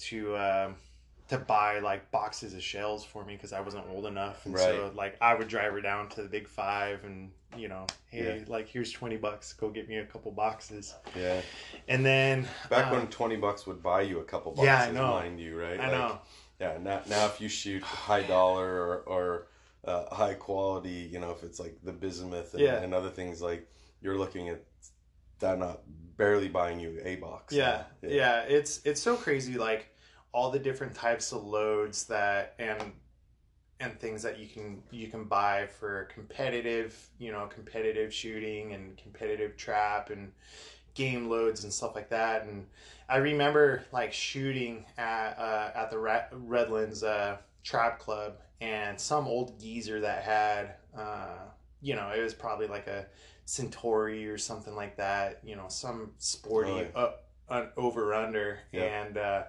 to. 0.00 0.34
Uh, 0.34 0.72
to 1.28 1.38
buy 1.38 1.78
like 1.78 2.10
boxes 2.10 2.54
of 2.54 2.60
shells 2.60 3.04
for 3.04 3.24
me 3.24 3.34
because 3.36 3.52
I 3.52 3.60
wasn't 3.60 3.84
old 3.88 4.04
enough, 4.04 4.44
and 4.46 4.58
so 4.58 4.90
like 4.96 5.16
I 5.20 5.32
would 5.36 5.46
drive 5.46 5.72
her 5.72 5.80
down 5.80 6.08
to 6.08 6.22
the 6.22 6.28
Big 6.28 6.48
Five, 6.48 7.04
and 7.04 7.30
you 7.56 7.68
know, 7.68 7.86
hey, 8.10 8.38
Yeah. 8.38 8.44
like 8.48 8.66
here's 8.68 8.90
twenty 8.90 9.16
bucks, 9.16 9.52
go 9.52 9.68
get 9.70 9.88
me 9.88 9.98
a 9.98 10.04
couple 10.04 10.32
boxes, 10.32 10.92
Yeah. 11.16 11.40
and 11.86 12.04
then 12.04 12.48
Back 12.68 12.90
uh, 12.90 12.96
when 12.96 13.06
twenty 13.06 13.36
bucks 13.36 13.64
would 13.64 13.80
buy 13.80 14.00
you 14.02 14.18
a 14.18 14.24
couple 14.24 14.50
boxes, 14.50 14.64
Yeah, 14.64 14.82
I 14.82 14.90
know. 14.90 15.12
mind 15.20 15.38
you, 15.38 15.56
right? 15.56 15.78
I 15.78 15.84
Like, 15.84 15.92
know, 15.92 16.18
Yeah. 16.58 16.78
Now, 16.82 17.02
now 17.08 17.26
if 17.26 17.40
you 17.40 17.48
shoot 17.48 17.84
high 17.84 18.24
dollar 18.24 18.66
or, 18.68 18.96
or 19.06 19.46
uh, 19.84 20.14
high 20.14 20.34
quality, 20.34 21.08
you 21.12 21.18
know, 21.18 21.30
if 21.30 21.42
it's 21.42 21.58
like 21.58 21.76
the 21.82 21.92
bismuth 21.92 22.54
and, 22.54 22.62
Yeah. 22.62 22.80
and 22.82 22.92
other 22.94 23.10
things, 23.10 23.40
like 23.40 23.68
you're 24.00 24.16
looking 24.18 24.48
at 24.48 24.62
that 25.38 25.58
not 25.58 25.80
barely 26.16 26.48
buying 26.48 26.78
you 26.80 27.00
a 27.02 27.16
box. 27.16 27.54
yeah, 27.54 27.84
now. 28.02 28.08
yeah, 28.08 28.40
it's 28.42 28.80
it's 28.84 29.00
so 29.00 29.16
crazy, 29.16 29.56
like 29.56 29.94
all 30.32 30.50
the 30.50 30.58
different 30.58 30.94
types 30.94 31.32
of 31.32 31.42
loads 31.44 32.06
that 32.06 32.54
and 32.58 32.92
and 33.80 33.98
things 33.98 34.22
that 34.22 34.38
you 34.38 34.46
can 34.46 34.82
you 34.90 35.08
can 35.08 35.24
buy 35.24 35.66
for 35.66 36.04
competitive, 36.12 37.08
you 37.18 37.32
know, 37.32 37.46
competitive 37.46 38.12
shooting 38.12 38.74
and 38.74 38.96
competitive 38.98 39.56
trap 39.56 40.10
and 40.10 40.32
game 40.94 41.30
loads 41.30 41.64
and 41.64 41.72
stuff 41.72 41.94
like 41.94 42.10
that. 42.10 42.44
And 42.44 42.66
I 43.08 43.16
remember 43.16 43.82
like 43.92 44.12
shooting 44.12 44.84
at 44.98 45.38
uh, 45.38 45.70
at 45.74 45.90
the 45.90 45.98
Redlands 46.32 47.02
uh, 47.02 47.38
Trap 47.64 47.98
Club, 47.98 48.36
and 48.60 48.98
some 49.00 49.26
old 49.26 49.58
geezer 49.60 50.00
that 50.00 50.22
had, 50.22 50.74
uh, 50.96 51.38
you 51.80 51.94
know, 51.94 52.10
it 52.10 52.22
was 52.22 52.34
probably 52.34 52.66
like 52.66 52.86
a 52.86 53.06
Centauri 53.44 54.28
or 54.28 54.38
something 54.38 54.74
like 54.76 54.96
that. 54.96 55.40
You 55.44 55.56
know, 55.56 55.66
some 55.68 56.12
sporty 56.18 56.70
Oh, 56.94 57.12
yeah. 57.50 57.56
uh, 57.56 57.66
over 57.76 58.14
under, 58.14 58.58
Yeah. 58.72 58.82
and 59.02 59.16
uh, 59.18 59.42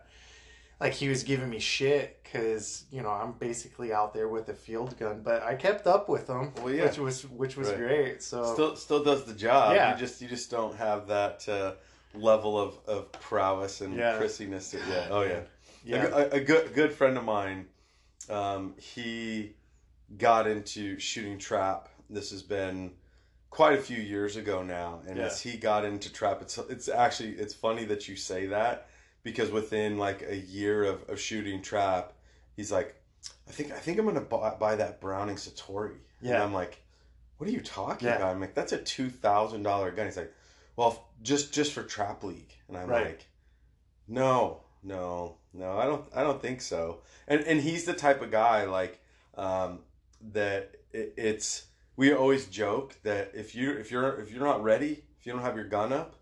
like 0.80 0.94
he 0.94 1.08
was 1.10 1.24
giving 1.24 1.50
me 1.50 1.60
shit 1.60 2.20
because 2.24 2.86
you 2.92 3.04
know 3.04 3.10
I'm 3.10 3.34
basically 3.34 3.94
out 3.94 4.14
there 4.14 4.28
with 4.28 4.50
a 4.50 4.54
field 4.56 4.98
gun, 4.98 5.22
but 5.24 5.44
I 5.44 5.54
kept 5.56 5.86
up 5.86 6.10
with 6.10 6.28
him, 6.28 6.54
Well, 6.64 6.74
yeah. 6.74 6.86
which 6.86 6.98
was 6.98 7.24
which 7.30 7.56
was 7.58 7.70
Right. 7.70 7.78
great. 7.78 8.24
So 8.24 8.54
Still, 8.54 8.76
still 8.76 9.04
does 9.04 9.26
the 9.26 9.34
job. 9.36 9.76
Yeah. 9.76 9.94
You 9.94 10.00
just, 10.00 10.20
you 10.22 10.28
just 10.28 10.50
don't 10.50 10.76
have 10.78 11.08
that 11.08 11.48
uh, 11.48 11.74
level 12.16 12.60
of, 12.60 12.78
of 12.88 13.12
prowess 13.12 13.82
and 13.82 13.96
Yeah. 13.96 14.18
prissiness. 14.18 14.72
That, 14.72 14.82
yeah. 14.90 15.08
Oh 15.12 15.22
yeah. 15.22 15.42
yeah, 15.84 16.06
A, 16.08 16.18
a, 16.18 16.30
a 16.32 16.40
good 16.40 16.74
good 16.74 16.92
friend 16.94 17.16
of 17.18 17.24
mine, 17.26 17.68
um, 18.30 18.76
he 18.78 19.54
got 20.18 20.48
into 20.48 21.00
shooting 21.00 21.38
trap. 21.38 21.90
This 22.10 22.32
has 22.32 22.44
been 22.44 22.92
quite 23.50 23.78
a 23.78 23.82
few 23.82 23.98
years 23.98 24.36
ago 24.36 24.64
now, 24.64 25.02
and 25.08 25.18
Yeah. 25.18 25.26
as 25.26 25.42
he 25.42 25.58
got 25.58 25.86
into 25.86 26.12
trap, 26.12 26.42
it's 26.42 26.58
it's 26.58 26.88
actually 26.90 27.32
it's 27.34 27.54
funny 27.54 27.86
that 27.86 28.08
you 28.08 28.16
say 28.16 28.48
that 28.48 28.88
because 29.24 29.52
within 29.52 29.98
like 29.98 30.22
a 30.24 30.36
year 30.38 30.84
of, 30.84 31.08
of 31.10 31.20
shooting 31.20 31.62
trap, 31.62 32.14
he's 32.56 32.72
like, 32.72 32.96
I 33.48 33.52
think 33.52 33.72
I 33.72 33.78
think 33.80 34.00
I'm 34.00 34.06
gonna 34.06 34.22
buy, 34.22 34.56
buy 34.60 34.76
that 34.76 35.00
Browning 35.02 35.36
Citori. 35.36 35.98
And 36.20 36.30
Yeah. 36.30 36.44
I'm 36.44 36.54
like, 36.54 36.82
what 37.38 37.50
are 37.50 37.54
you 37.54 37.62
talking 37.62 38.08
Yeah. 38.08 38.18
about? 38.18 38.30
I'm 38.36 38.42
like, 38.42 38.54
that's 38.56 38.72
a 38.74 38.78
two 38.78 39.10
thousand 39.10 39.64
dollar 39.64 39.92
gun. 39.92 40.06
He's 40.06 40.18
like, 40.18 40.34
well, 40.76 41.08
just 41.22 41.54
just 41.54 41.72
for 41.74 41.84
trap 41.84 42.24
league, 42.24 42.54
and 42.68 42.78
I'm 42.78 42.90
Right. 42.90 43.06
like, 43.06 43.28
no, 44.08 44.62
no, 44.84 45.38
no, 45.54 45.78
I 45.78 45.86
don't, 45.86 46.06
I 46.16 46.24
don't 46.24 46.42
think 46.42 46.62
so. 46.62 47.02
And 47.28 47.42
and 47.42 47.62
he's 47.62 47.86
the 47.86 47.94
type 47.94 48.22
of 48.22 48.32
guy 48.32 48.66
like 48.66 49.00
um, 49.36 49.80
that. 50.34 50.76
It, 50.92 51.14
it's 51.18 51.68
we 51.96 52.14
always 52.14 52.48
joke 52.48 52.96
that 53.04 53.32
if 53.34 53.56
you 53.56 53.72
if 53.72 53.92
you're 53.92 54.20
if 54.20 54.32
you're 54.32 54.44
not 54.44 54.64
ready, 54.64 55.04
if 55.20 55.26
you 55.26 55.32
don't 55.34 55.42
have 55.42 55.56
your 55.56 55.66
gun 55.68 55.94
up, 55.94 56.16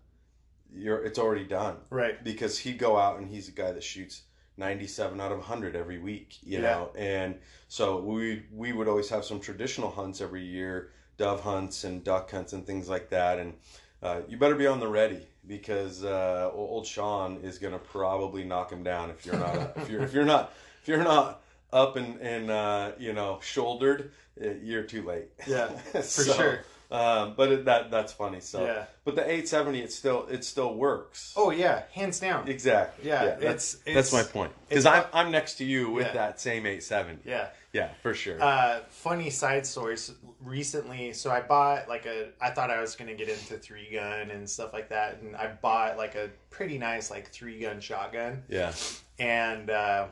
you're 0.72 1.02
it's 1.04 1.18
already 1.18 1.44
done 1.44 1.76
right, 1.90 2.22
because 2.22 2.58
he'd 2.58 2.78
go 2.78 2.96
out 2.96 3.18
and 3.18 3.28
he's 3.28 3.48
a 3.48 3.52
guy 3.52 3.72
that 3.72 3.82
shoots 3.82 4.22
97 4.56 5.20
out 5.20 5.32
of 5.32 5.38
100 5.38 5.74
every 5.74 5.98
week 5.98 6.38
you 6.42 6.58
Yeah. 6.58 6.62
know 6.62 6.90
and 6.96 7.38
so 7.68 8.00
we 8.00 8.44
we 8.52 8.72
would 8.72 8.88
always 8.88 9.08
have 9.08 9.24
some 9.24 9.40
traditional 9.40 9.90
hunts 9.90 10.20
every 10.20 10.44
year 10.44 10.90
dove 11.16 11.40
hunts 11.42 11.84
and 11.84 12.04
duck 12.04 12.30
hunts 12.30 12.52
and 12.52 12.66
things 12.66 12.88
like 12.88 13.10
that 13.10 13.38
and 13.38 13.54
uh, 14.02 14.20
you 14.28 14.36
better 14.36 14.54
be 14.54 14.66
on 14.66 14.80
the 14.80 14.88
ready 14.88 15.26
because 15.46 16.04
uh, 16.04 16.50
old 16.52 16.86
Sean 16.86 17.38
is 17.42 17.58
gonna 17.58 17.78
probably 17.78 18.44
knock 18.44 18.70
him 18.70 18.82
down 18.82 19.10
if 19.10 19.24
you're 19.26 19.38
not 19.38 19.72
if 19.76 19.88
you're 19.90 20.02
if 20.02 20.12
you're 20.12 20.24
not 20.24 20.52
if 20.82 20.88
you're 20.88 21.02
not 21.02 21.42
up 21.72 21.96
and 21.96 22.20
and 22.20 22.50
uh, 22.50 22.92
you 22.98 23.12
know 23.12 23.38
shouldered 23.42 24.12
uh, 24.44 24.50
you're 24.62 24.82
too 24.82 25.02
late 25.02 25.28
Yeah, 25.46 25.68
for 25.92 26.02
So, 26.02 26.32
sure. 26.34 26.60
Um, 26.90 27.34
but 27.36 27.52
it, 27.52 27.64
that 27.66 27.90
that's 27.90 28.12
funny 28.12 28.40
so 28.40 28.64
yeah. 28.64 28.84
but 29.04 29.14
the 29.14 29.22
870 29.22 29.80
it 29.80 29.92
still 29.92 30.26
it 30.28 30.44
still 30.44 30.74
works 30.74 31.32
Oh 31.36 31.50
yeah, 31.50 31.82
hands 31.92 32.20
down. 32.20 32.48
Exactly. 32.48 33.08
Yeah, 33.08 33.36
that's 33.40 33.74
it's- 33.86 33.94
that's 33.94 34.12
my 34.12 34.22
point. 34.22 34.52
Because 34.68 34.86
I'm 34.86 35.04
I'm 35.12 35.30
next 35.30 35.54
to 35.58 35.64
you 35.64 35.90
with 35.90 36.06
Yeah. 36.06 36.12
that 36.14 36.40
same 36.40 36.66
870. 36.66 37.28
Yeah. 37.28 37.48
Yeah, 37.72 37.90
for 38.02 38.14
sure. 38.14 38.42
Uh, 38.42 38.80
funny 38.88 39.30
side 39.30 39.64
stories. 39.64 40.12
Recently, 40.42 41.12
so 41.12 41.30
I 41.30 41.40
bought 41.40 41.88
like 41.88 42.04
a. 42.06 42.30
I 42.40 42.50
thought 42.50 42.68
I 42.70 42.80
was 42.80 42.96
gonna 42.96 43.14
get 43.14 43.28
into 43.28 43.58
three 43.58 43.88
gun 43.92 44.30
and 44.32 44.48
stuff 44.50 44.72
like 44.72 44.88
that, 44.88 45.20
and 45.22 45.36
I 45.36 45.52
bought 45.62 45.96
like 45.96 46.16
a 46.16 46.30
pretty 46.50 46.78
nice 46.78 47.10
like 47.12 47.28
three 47.30 47.60
gun 47.60 47.78
shotgun, 47.80 48.42
yeah. 48.48 48.72
and 49.20 49.70
uh, 49.70 50.06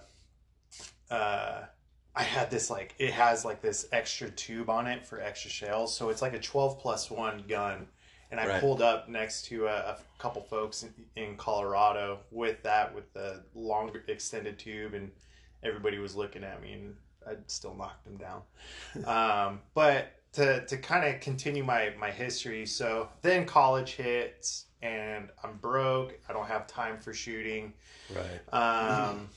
uh, 1.11 1.63
I 2.19 2.23
had 2.25 2.51
this 2.51 2.69
like 2.69 2.97
it 2.99 3.13
has 3.13 3.45
like 3.45 3.63
this 3.63 3.87
extra 3.93 4.29
tube 4.29 4.69
on 4.69 4.89
it 4.89 5.07
for 5.07 5.21
extra 5.21 5.51
shells, 5.51 5.97
so 5.97 6.09
it's 6.09 6.21
like 6.21 6.35
a 6.35 6.41
twelve 6.41 6.81
plus 6.81 7.11
one 7.11 7.45
gun. 7.49 7.87
And 8.31 8.39
I 8.41 8.47
Right. 8.47 8.61
pulled 8.61 8.83
up 8.83 9.09
next 9.09 9.47
to 9.47 9.69
a, 9.69 9.75
a 9.75 9.99
couple 10.19 10.43
folks 10.43 10.83
in, 10.83 10.93
in 11.17 11.37
Colorado 11.37 12.19
with 12.31 12.63
that, 12.65 12.95
with 12.95 13.11
the 13.15 13.43
longer 13.55 14.05
extended 14.07 14.59
tube, 14.59 14.93
and 14.93 15.11
everybody 15.63 15.99
was 15.99 16.15
looking 16.15 16.45
at 16.45 16.61
me, 16.61 16.73
and 16.75 16.97
I 17.27 17.37
still 17.47 17.75
knocked 17.75 18.05
them 18.05 18.19
down. 18.19 18.43
um, 19.07 19.61
but 19.73 20.13
to 20.33 20.67
to 20.67 20.77
kind 20.77 21.07
of 21.15 21.21
continue 21.21 21.63
my 21.65 21.95
my 21.99 22.11
history, 22.11 22.67
so 22.67 23.09
then 23.23 23.47
college 23.47 23.93
hits, 23.95 24.67
and 24.83 25.29
I'm 25.45 25.57
broke. 25.57 26.19
I 26.29 26.33
don't 26.33 26.49
have 26.49 26.67
time 26.67 26.99
for 26.99 27.15
shooting. 27.15 27.73
Right. 28.11 28.41
Um, 28.53 29.29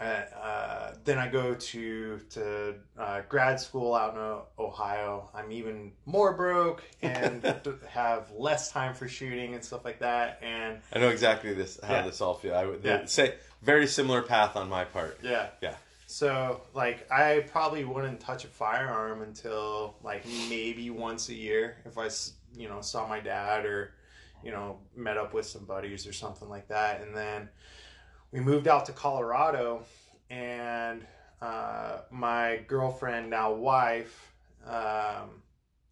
uh, 0.00 0.04
uh, 0.04 0.94
then 1.04 1.18
I 1.18 1.28
go 1.28 1.54
to 1.54 2.18
to 2.30 2.74
uh, 2.98 3.20
grad 3.28 3.58
school 3.60 3.94
out 3.94 4.14
in 4.14 4.64
Ohio. 4.64 5.28
I'm 5.34 5.50
even 5.52 5.92
more 6.06 6.32
broke 6.34 6.82
and 7.02 7.42
have 7.88 8.30
less 8.32 8.70
time 8.70 8.94
for 8.94 9.08
shooting 9.08 9.54
and 9.54 9.64
stuff 9.64 9.84
like 9.84 9.98
that. 10.00 10.38
And 10.42 10.78
I 10.94 10.98
know 10.98 11.08
exactly 11.08 11.52
this 11.54 11.78
how 11.82 11.94
Yeah. 11.94 12.02
this 12.02 12.20
all 12.20 12.34
feels. 12.34 12.54
I 12.54 12.64
would 12.66 12.84
Yeah. 12.84 13.04
say 13.06 13.34
very 13.62 13.86
similar 13.86 14.22
path 14.22 14.54
on 14.56 14.68
my 14.68 14.84
part. 14.84 15.18
yeah, 15.22 15.48
Yeah. 15.60 15.74
So 16.06 16.62
like 16.74 17.10
I 17.12 17.40
probably 17.50 17.84
wouldn't 17.84 18.20
touch 18.20 18.44
a 18.44 18.48
firearm 18.48 19.22
until 19.22 19.96
like 20.02 20.24
maybe 20.48 20.90
once 20.90 21.28
a 21.28 21.34
year 21.34 21.76
if 21.84 21.98
I 21.98 22.08
you 22.56 22.68
know 22.68 22.80
saw 22.80 23.06
my 23.06 23.20
dad 23.20 23.66
or 23.66 23.92
you 24.42 24.50
know 24.52 24.78
met 24.96 25.18
up 25.18 25.34
with 25.34 25.44
some 25.44 25.64
buddies 25.66 26.06
or 26.06 26.12
something 26.14 26.48
like 26.48 26.68
that 26.68 27.02
and 27.02 27.14
then 27.14 27.48
we 28.32 28.40
moved 28.40 28.68
out 28.68 28.86
to 28.86 28.92
Colorado 28.92 29.82
and 30.30 31.06
uh, 31.40 31.98
my 32.10 32.60
girlfriend 32.66 33.30
now 33.30 33.52
wife 33.52 34.32
um, 34.66 35.42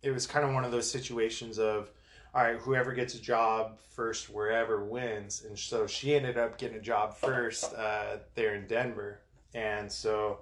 it 0.02 0.10
was 0.10 0.26
kind 0.26 0.44
of 0.46 0.52
one 0.52 0.64
of 0.64 0.70
those 0.70 0.90
situations 0.90 1.58
of 1.58 1.90
all 2.34 2.42
right 2.42 2.58
whoever 2.58 2.92
gets 2.92 3.14
a 3.14 3.20
job 3.20 3.78
first 3.90 4.28
wherever 4.28 4.84
wins. 4.84 5.44
And 5.48 5.58
so 5.58 5.86
she 5.86 6.14
ended 6.14 6.36
up 6.36 6.58
getting 6.58 6.76
a 6.76 6.82
job 6.82 7.16
first 7.16 7.72
uh, 7.72 8.18
there 8.34 8.54
in 8.54 8.66
Denver. 8.66 9.20
And 9.54 9.90
so 9.90 10.40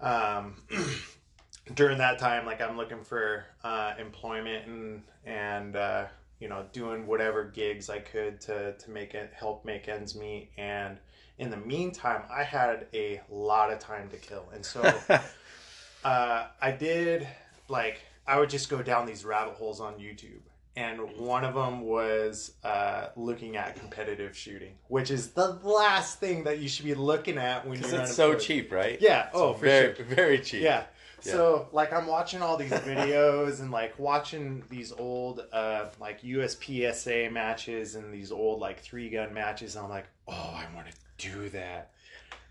um, 0.00 0.56
during 1.74 1.96
that 1.96 2.18
time 2.18 2.44
like 2.44 2.60
i'm 2.60 2.76
looking 2.76 3.02
for 3.02 3.46
uh, 3.62 3.94
employment 3.98 4.66
and 4.66 5.02
and 5.24 5.76
uh, 5.76 6.04
you 6.44 6.50
know 6.50 6.62
doing 6.74 7.06
whatever 7.06 7.42
gigs 7.42 7.88
i 7.88 7.98
could 7.98 8.38
to 8.38 8.74
to 8.74 8.90
make 8.90 9.14
it 9.14 9.32
help 9.34 9.64
make 9.64 9.88
ends 9.88 10.14
meet 10.14 10.50
and 10.58 10.98
in 11.38 11.48
the 11.48 11.56
meantime 11.56 12.20
i 12.30 12.42
had 12.42 12.86
a 12.92 13.18
lot 13.30 13.72
of 13.72 13.78
time 13.78 14.10
to 14.10 14.16
kill 14.18 14.44
and 14.52 14.62
so 14.62 14.82
uh, 16.04 16.46
i 16.60 16.70
did 16.70 17.26
like 17.68 18.02
i 18.26 18.38
would 18.38 18.50
just 18.50 18.68
go 18.68 18.82
down 18.82 19.06
these 19.06 19.24
rabbit 19.24 19.54
holes 19.54 19.80
on 19.80 19.94
youtube 19.94 20.42
and 20.76 21.00
one 21.16 21.44
of 21.44 21.54
them 21.54 21.82
was 21.82 22.52
uh, 22.64 23.06
looking 23.14 23.56
at 23.56 23.76
competitive 23.76 24.36
shooting, 24.36 24.72
which 24.88 25.12
is 25.12 25.28
the 25.30 25.52
last 25.62 26.18
thing 26.18 26.42
that 26.44 26.58
you 26.58 26.68
should 26.68 26.84
be 26.84 26.94
looking 26.94 27.38
at 27.38 27.64
when 27.64 27.80
you're 27.80 28.00
it's 28.00 28.16
so 28.16 28.34
cheap, 28.34 28.72
right? 28.72 29.00
Yeah. 29.00 29.28
Oh, 29.32 29.52
for 29.52 29.66
very, 29.66 29.94
sure. 29.94 30.04
Very 30.04 30.40
cheap. 30.40 30.62
Yeah. 30.62 30.86
Yeah. 31.24 31.32
So 31.32 31.68
like 31.72 31.92
I'm 31.92 32.06
watching 32.06 32.42
all 32.42 32.56
these 32.56 32.70
videos 32.70 33.60
and 33.60 33.70
like 33.70 33.98
watching 33.98 34.62
these 34.70 34.92
old 34.92 35.44
uh 35.52 35.86
like 36.00 36.22
USPSA 36.22 37.30
matches 37.32 37.94
and 37.94 38.12
these 38.12 38.30
old 38.32 38.60
like 38.60 38.80
three 38.80 39.08
gun 39.10 39.32
matches 39.34 39.76
and 39.76 39.84
I'm 39.84 39.90
like, 39.90 40.06
"Oh, 40.28 40.32
I 40.32 40.66
want 40.74 40.86
to 40.88 40.94
do 41.30 41.48
that." 41.50 41.90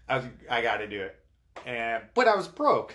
I 0.09 0.23
I 0.49 0.61
got 0.61 0.77
to 0.77 0.87
do 0.87 1.01
it. 1.01 1.15
And 1.65 2.03
but 2.13 2.27
I 2.27 2.35
was 2.35 2.47
broke. 2.47 2.93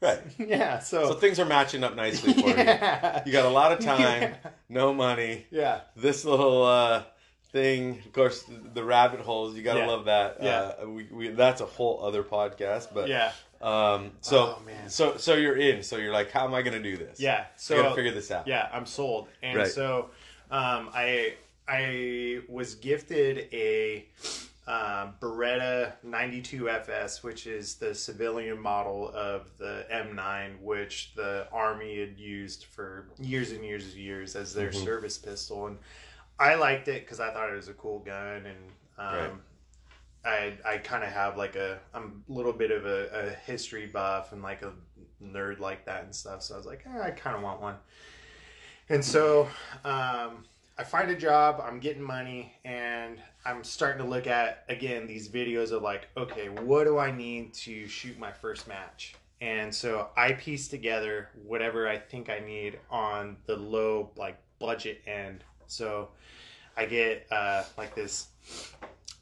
Right. 0.00 0.20
yeah. 0.38 0.78
So 0.78 1.08
So, 1.08 1.14
things 1.14 1.38
are 1.40 1.44
matching 1.44 1.82
up 1.84 1.94
nicely 1.96 2.32
for 2.32 2.40
you. 2.40 2.46
You 2.56 3.32
got 3.32 3.44
a 3.46 3.50
lot 3.50 3.72
of 3.72 3.80
time, 3.80 4.22
Yeah. 4.22 4.36
no 4.68 4.94
money. 4.94 5.46
yeah. 5.50 5.80
This 5.96 6.24
little 6.24 6.62
uh, 6.64 7.02
thing, 7.52 7.98
of 8.06 8.12
course, 8.12 8.44
the 8.74 8.84
rabbit 8.84 9.20
holes. 9.20 9.56
You 9.56 9.62
gotta 9.62 9.80
Yeah. 9.80 9.86
love 9.88 10.04
that. 10.06 10.36
Yeah. 10.40 10.72
Uh, 10.82 10.88
we, 10.88 11.04
we 11.10 11.28
that's 11.28 11.60
a 11.60 11.66
whole 11.66 12.02
other 12.04 12.22
podcast. 12.22 12.94
But 12.94 13.08
Yeah. 13.08 13.32
Um, 13.60 14.12
so 14.20 14.56
Oh, 14.58 14.62
man. 14.64 14.88
so 14.88 15.16
so 15.16 15.34
you're 15.34 15.56
in. 15.56 15.82
So 15.82 15.96
you're 15.96 16.12
like, 16.12 16.30
how 16.30 16.44
am 16.44 16.54
I 16.54 16.62
gonna 16.62 16.82
do 16.82 16.96
this? 16.96 17.18
Yeah. 17.20 17.46
So 17.56 17.78
I 17.78 17.82
gotta 17.82 17.94
figure 17.94 18.12
this 18.12 18.30
out. 18.30 18.46
yeah, 18.46 18.68
I'm 18.72 18.86
sold. 18.86 19.28
And 19.42 19.58
Right. 19.58 19.66
so 19.68 20.10
um, 20.50 20.90
I 20.94 21.34
I 21.66 22.40
was 22.48 22.74
gifted 22.76 23.48
a 23.52 24.06
um, 24.66 25.14
Beretta 25.20 25.92
92 26.02 26.68
FS, 26.68 27.22
which 27.22 27.46
is 27.46 27.76
the 27.76 27.94
civilian 27.94 28.58
model 28.60 29.10
of 29.14 29.50
the 29.58 29.86
M9, 29.90 30.60
which 30.60 31.14
the 31.14 31.46
Army 31.50 31.98
had 32.00 32.18
used 32.18 32.64
for 32.66 33.06
years 33.18 33.50
and 33.52 33.64
years 33.64 33.84
and 33.86 33.94
years 33.94 34.36
as 34.36 34.52
their 34.54 34.68
Mhm. 34.70 34.84
service 34.84 35.16
pistol. 35.16 35.68
And 35.68 35.78
I 36.38 36.54
liked 36.54 36.86
it 36.88 37.02
because 37.04 37.18
I 37.18 37.32
thought 37.32 37.50
it 37.50 37.56
was 37.56 37.68
a 37.68 37.74
cool 37.74 38.00
gun. 38.00 38.44
And 38.46 38.72
Right. 38.98 39.30
I, 40.24 40.54
I 40.64 40.78
kind 40.78 41.04
of 41.04 41.10
have 41.10 41.36
like 41.36 41.56
a, 41.56 41.78
I'm 41.94 42.24
a 42.28 42.32
little 42.32 42.52
bit 42.52 42.70
of 42.70 42.86
a, 42.86 43.08
a 43.12 43.30
history 43.30 43.86
buff 43.86 44.32
and 44.32 44.42
like 44.42 44.62
a 44.62 44.72
nerd 45.22 45.60
like 45.60 45.86
that 45.86 46.04
and 46.04 46.14
stuff. 46.14 46.42
So 46.42 46.54
I 46.54 46.56
was 46.56 46.66
like, 46.66 46.84
eh, 46.86 47.02
I 47.02 47.10
kind 47.10 47.36
of 47.36 47.42
want 47.42 47.60
one. 47.60 47.76
And 48.88 49.04
so 49.04 49.48
um, 49.84 50.44
I 50.78 50.84
find 50.84 51.10
a 51.10 51.16
job, 51.16 51.62
I'm 51.62 51.78
getting 51.78 52.02
money, 52.02 52.54
and 52.64 53.18
I'm 53.44 53.62
starting 53.62 54.02
to 54.02 54.08
look 54.08 54.26
at 54.26 54.64
again 54.68 55.06
these 55.06 55.28
videos 55.28 55.72
of 55.72 55.82
like, 55.82 56.08
okay, 56.16 56.48
what 56.48 56.84
do 56.84 56.98
I 56.98 57.10
need 57.10 57.52
to 57.54 57.86
shoot 57.86 58.18
my 58.18 58.32
first 58.32 58.66
match? 58.66 59.14
And 59.40 59.72
so 59.72 60.08
I 60.16 60.32
piece 60.32 60.68
together 60.68 61.28
whatever 61.44 61.88
I 61.88 61.98
think 61.98 62.28
I 62.28 62.40
need 62.40 62.78
on 62.90 63.36
the 63.46 63.56
low 63.56 64.10
like 64.16 64.38
budget 64.58 65.02
end. 65.06 65.44
So 65.66 66.08
I 66.76 66.86
get 66.86 67.26
uh, 67.30 67.64
like 67.76 67.94
this 67.94 68.28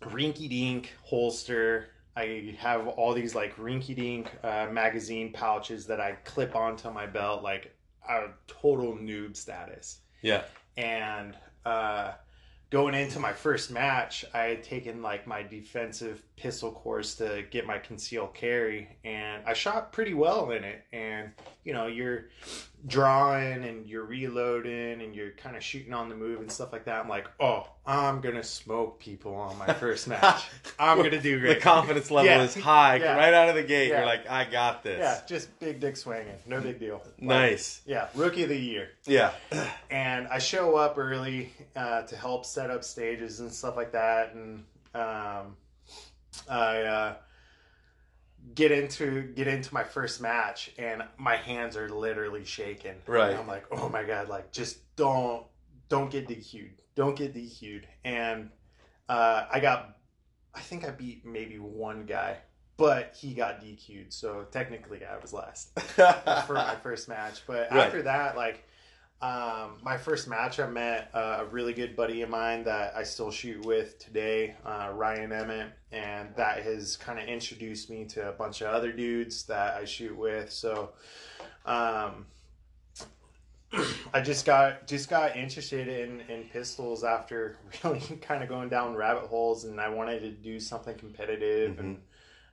rinky 0.03 0.49
dink 0.49 0.93
holster. 1.03 1.89
I 2.17 2.57
have 2.59 2.89
all 2.89 3.13
these 3.13 3.35
like 3.35 3.57
rinky 3.57 3.95
dink 3.95 4.31
uh, 4.43 4.69
magazine 4.71 5.33
pouches 5.33 5.87
that 5.87 6.01
I 6.01 6.13
clip 6.25 6.57
onto 6.57 6.91
my 6.91 7.07
belt, 7.07 7.43
like 7.43 7.75
a 8.09 8.29
total 8.47 8.95
noob 8.95 9.37
status. 9.37 10.01
Yeah. 10.23 10.43
And 10.77 11.37
uh, 11.65 12.13
going 12.71 12.95
into 12.95 13.19
my 13.19 13.33
first 13.33 13.71
match, 13.71 14.25
I 14.33 14.45
had 14.45 14.63
taken 14.63 15.03
like 15.03 15.27
my 15.27 15.43
defensive 15.43 16.23
pistol 16.37 16.71
course 16.71 17.15
to 17.17 17.45
get 17.51 17.67
my 17.67 17.79
concealed 17.79 18.35
carry, 18.35 18.89
and 19.05 19.43
I 19.47 19.55
shot 19.55 19.93
pretty 19.93 20.15
well 20.15 20.51
in 20.51 20.65
it. 20.65 20.85
And 20.93 21.31
you 21.65 21.73
know, 21.73 21.87
you're 21.87 22.27
drawing 22.87 23.65
and 23.65 23.87
you're 23.89 24.05
reloading 24.05 25.01
and 25.03 25.15
you're 25.17 25.33
kind 25.33 25.57
of 25.57 25.63
shooting 25.65 25.93
on 25.93 26.09
the 26.09 26.15
move 26.15 26.41
and 26.41 26.53
stuff 26.53 26.73
like 26.73 26.85
that. 26.85 27.01
I'm 27.03 27.09
like, 27.09 27.27
oh, 27.41 27.67
I'm 27.85 28.21
gonna 28.21 28.45
smoke 28.45 29.01
people 29.01 29.35
on 29.35 29.59
my 29.59 29.73
first 29.73 30.07
match. 30.09 30.45
I'm 30.79 30.99
gonna 30.99 31.21
do 31.21 31.41
great 31.41 31.55
The 31.55 31.61
confidence 31.61 32.11
level 32.11 32.31
Yeah. 32.31 32.43
is 32.43 32.55
high 32.55 32.97
Yeah. 32.97 33.17
right 33.17 33.35
out 33.35 33.49
of 33.49 33.57
the 33.57 33.65
gate. 33.65 33.89
Yeah. 33.89 33.99
You're 33.99 34.07
like, 34.07 34.29
I 34.31 34.45
got 34.45 34.85
this. 34.85 34.99
Yeah, 35.01 35.21
just 35.27 35.59
big 35.59 35.81
dick 35.81 35.97
swinging, 35.97 36.37
no 36.47 36.61
big 36.61 36.79
deal. 36.79 37.03
Like, 37.05 37.23
Nice. 37.23 37.81
Yeah, 37.87 38.09
rookie 38.15 38.45
of 38.45 38.51
the 38.51 38.59
year. 38.61 38.91
Yeah. 39.07 39.33
and 39.91 40.29
I 40.29 40.39
show 40.39 40.77
up 40.77 40.97
early 40.99 41.53
uh, 41.75 42.03
to 42.03 42.17
help 42.17 42.45
set 42.45 42.71
up 42.71 42.85
stages 42.85 43.41
and 43.41 43.51
stuff 43.53 43.75
like 43.77 43.91
that, 43.93 44.35
and 44.35 44.63
um, 44.95 45.57
I 46.49 46.83
uh, 46.83 47.15
get 48.55 48.73
into 48.73 49.23
get 49.35 49.47
into 49.49 49.73
my 49.75 49.85
first 49.85 50.21
match, 50.21 50.71
and 50.79 51.03
my 51.17 51.37
hands 51.37 51.77
are 51.77 51.89
literally 51.89 52.45
shaking. 52.45 52.95
Right. 53.07 53.31
And 53.31 53.39
I'm 53.39 53.47
like, 53.47 53.67
oh 53.71 53.89
my 53.89 54.05
god, 54.05 54.29
like 54.29 54.53
just 54.53 54.79
don't 54.97 55.45
don't 55.89 56.11
get 56.11 56.29
DQ'd, 56.29 56.83
don't 56.95 57.17
get 57.17 57.35
DQ'd, 57.35 57.87
and 58.05 58.51
uh, 59.09 59.47
I 59.53 59.61
got, 59.61 59.99
I 60.55 60.61
think 60.61 60.85
I 60.85 60.91
beat 60.91 61.25
maybe 61.25 61.59
one 61.59 62.07
guy. 62.07 62.39
But 62.79 63.17
he 63.19 63.33
got 63.33 63.63
DQ'd, 63.63 64.13
so 64.13 64.47
technically 64.51 65.01
I 65.05 65.17
was 65.19 65.33
last 65.33 65.79
for 66.47 66.53
my 66.55 66.75
first 66.83 67.09
match. 67.09 67.41
But 67.47 67.71
Right. 67.71 67.87
after 67.87 68.03
that, 68.03 68.37
like 68.37 68.65
um, 69.23 69.79
my 69.83 69.97
first 69.97 70.29
match, 70.29 70.61
I 70.61 70.67
met 70.67 71.11
uh, 71.15 71.39
a 71.41 71.45
really 71.47 71.73
good 71.73 71.97
buddy 71.97 72.21
of 72.21 72.29
mine 72.29 72.65
that 72.65 72.95
I 72.95 73.03
still 73.03 73.31
shoot 73.31 73.65
with 73.65 73.99
today, 73.99 74.55
uh, 74.65 74.91
Ryan 74.93 75.33
Emmett, 75.33 75.73
and 75.91 76.35
that 76.37 76.63
has 76.65 76.99
kind 76.99 77.19
of 77.19 77.27
introduced 77.27 77.89
me 77.89 78.05
to 78.07 78.29
a 78.29 78.33
bunch 78.33 78.61
of 78.61 78.69
other 78.69 78.93
dudes 78.93 79.45
that 79.45 79.77
I 79.77 79.87
shoot 79.87 80.15
with. 80.15 80.53
So, 80.53 80.91
um, 81.65 82.27
I 84.13 84.21
just 84.21 84.45
got 84.45 84.87
just 84.87 85.09
got 85.09 85.35
interested 85.35 85.89
in, 85.89 86.21
in 86.29 86.45
pistols 86.51 87.03
after 87.03 87.57
really 87.85 88.01
kind 88.21 88.43
of 88.43 88.51
going 88.51 88.69
down 88.69 88.95
rabbit 88.95 89.25
holes, 89.25 89.65
and 89.65 89.81
I 89.81 89.89
wanted 89.89 90.21
to 90.21 90.31
do 90.31 90.61
something 90.61 90.95
competitive 90.95 91.79
and 91.79 91.99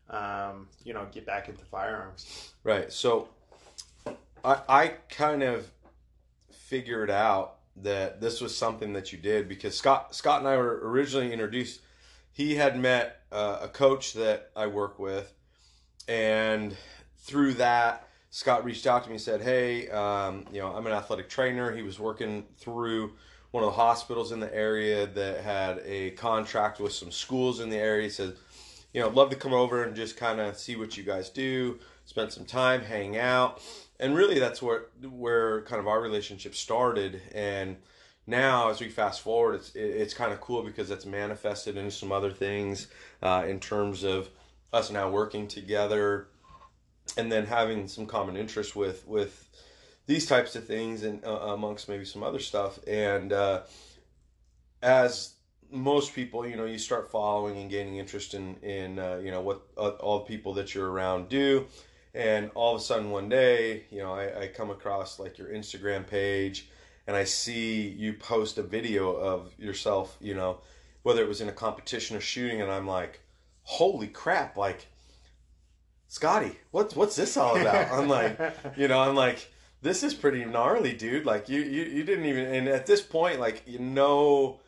um, 0.10 0.70
you 0.86 0.94
know 0.94 1.08
get 1.12 1.26
back 1.26 1.50
into 1.50 1.66
firearms. 1.66 2.54
Right. 2.64 2.90
So 2.92 3.28
I 4.46 4.62
I 4.70 4.88
kind 5.10 5.44
of 5.44 5.70
figured 6.74 7.12
out 7.12 7.58
that 7.76 8.20
this 8.20 8.42
was 8.42 8.58
something 8.58 8.94
that 8.94 9.12
you 9.12 9.20
did 9.20 9.48
because 9.48 9.78
Scott 9.78 10.16
Scott 10.16 10.40
and 10.40 10.48
I 10.48 10.58
were 10.58 10.80
originally 10.90 11.32
introduced. 11.32 11.82
He 12.32 12.56
had 12.56 12.80
met 12.80 13.22
uh, 13.32 13.60
a 13.62 13.68
coach 13.68 14.14
that 14.14 14.50
I 14.56 14.66
work 14.66 14.98
with, 14.98 15.32
and 16.08 16.76
through 17.20 17.54
that, 17.56 18.08
Scott 18.32 18.66
reached 18.66 18.88
out 18.88 19.04
to 19.04 19.10
me 19.10 19.18
and 19.18 19.22
said, 19.22 19.44
"Hey, 19.44 19.88
um, 19.90 20.48
you 20.52 20.62
know, 20.62 20.74
I'm 20.74 20.88
an 20.88 20.94
athletic 20.94 21.30
trainer." 21.30 21.72
He 21.72 21.84
was 21.84 22.00
working 22.00 22.44
through 22.58 23.14
one 23.52 23.64
of 23.64 23.70
the 23.70 23.76
hospitals 23.76 24.32
in 24.32 24.40
the 24.40 24.52
area 24.52 25.06
that 25.06 25.42
had 25.42 25.80
a 25.86 26.10
contract 26.12 26.80
with 26.80 26.94
some 26.94 27.12
schools 27.12 27.60
in 27.60 27.70
the 27.70 27.78
area. 27.78 28.06
He 28.06 28.10
said, 28.10 28.36
"You 28.94 29.02
know, 29.02 29.10
I'd 29.10 29.14
love 29.14 29.30
to 29.30 29.36
come 29.36 29.54
over 29.54 29.84
and 29.84 29.96
just 29.96 30.18
kind 30.18 30.42
of 30.42 30.58
see 30.58 30.76
what 30.76 30.98
you 30.98 31.04
guys 31.04 31.30
do, 31.30 31.78
spend 32.06 32.34
some 32.34 32.46
time, 32.46 32.82
hang 32.82 33.16
out." 33.16 33.62
And 34.04 34.18
really, 34.18 34.38
that's 34.38 34.62
where 34.62 34.88
where 35.02 35.62
kind 35.62 35.80
of 35.80 35.88
our 35.88 36.02
relationship 36.02 36.56
started. 36.56 37.22
And 37.34 37.78
now, 38.28 38.70
as 38.70 38.82
we 38.82 38.90
fast 38.90 39.22
forward, 39.22 39.56
it's 39.56 39.72
it's 39.76 40.14
kind 40.14 40.34
of 40.34 40.42
cool 40.42 40.62
because 40.62 40.92
it's 40.92 41.06
manifested 41.06 41.78
into 41.78 41.90
some 41.92 42.12
other 42.12 42.30
things 42.30 42.88
uh, 43.22 43.46
in 43.48 43.62
terms 43.62 44.04
of 44.04 44.30
us 44.74 44.92
now 44.92 45.10
working 45.10 45.48
together 45.48 46.28
and 47.16 47.32
then 47.32 47.46
having 47.46 47.88
some 47.88 48.06
common 48.06 48.36
interest 48.36 48.76
with 48.76 49.08
with 49.08 49.48
these 50.06 50.26
types 50.26 50.58
of 50.58 50.68
things 50.68 51.04
and 51.04 51.24
uh, 51.24 51.54
amongst 51.54 51.88
maybe 51.88 52.04
some 52.04 52.24
other 52.24 52.40
stuff 52.40 52.80
and 52.86 53.32
uh, 53.32 53.62
as 54.82 55.36
most 55.72 56.14
people 56.14 56.46
you 56.46 56.58
know 56.58 56.66
you 56.66 56.78
start 56.78 57.10
following 57.10 57.58
and 57.58 57.70
gaining 57.70 57.98
interest 57.98 58.34
in 58.34 58.56
in 58.58 59.00
uh, 59.00 59.20
you 59.24 59.32
know 59.32 59.42
what 59.42 59.62
uh, 59.78 59.90
all 60.02 60.20
the 60.20 60.26
people 60.26 60.54
that 60.54 60.76
you're 60.76 60.92
around 60.92 61.30
do 61.30 61.66
and 62.14 62.52
all 62.56 62.76
of 62.76 62.82
a 62.82 62.84
sudden 62.84 63.10
one 63.10 63.30
day 63.30 63.84
you 63.90 64.00
know 64.00 64.14
I, 64.14 64.44
I 64.44 64.48
come 64.48 64.70
across 64.70 65.20
like 65.20 65.38
your 65.38 65.48
instagram 65.48 66.06
page 66.06 66.70
and 67.08 67.16
i 67.16 67.24
see 67.24 67.88
you 67.88 68.14
post 68.14 68.58
a 68.58 68.64
video 68.64 69.12
of 69.12 69.54
yourself 69.58 70.18
you 70.22 70.36
know 70.36 70.60
whether 71.02 71.22
it 71.22 71.28
was 71.28 71.42
in 71.42 71.50
a 71.50 71.54
competition 71.54 72.16
or 72.16 72.22
shooting 72.22 72.62
and 72.62 72.72
i'm 72.72 72.88
like 72.88 73.20
holy 73.64 74.08
crap 74.08 74.58
like 74.58 74.88
Scotty, 76.14 76.56
what's 76.70 76.96
what's 76.96 77.16
this 77.16 77.38
all 77.38 77.60
about? 77.60 77.92
I'm 77.92 78.08
like, 78.08 78.40
you 78.78 78.88
know, 78.88 79.00
I'm 79.00 79.16
like, 79.16 79.52
this 79.82 80.04
is 80.04 80.14
pretty 80.14 80.46
gnarly, 80.46 80.94
dude. 80.94 81.26
Like 81.26 81.50
you 81.50 81.62
you, 81.62 81.86
you 81.86 82.04
didn't 82.04 82.26
even 82.26 82.46
and 82.46 82.68
at 82.68 82.86
this 82.86 83.02
point, 83.02 83.40
like 83.40 83.64
you 83.66 83.80
know 83.80 84.60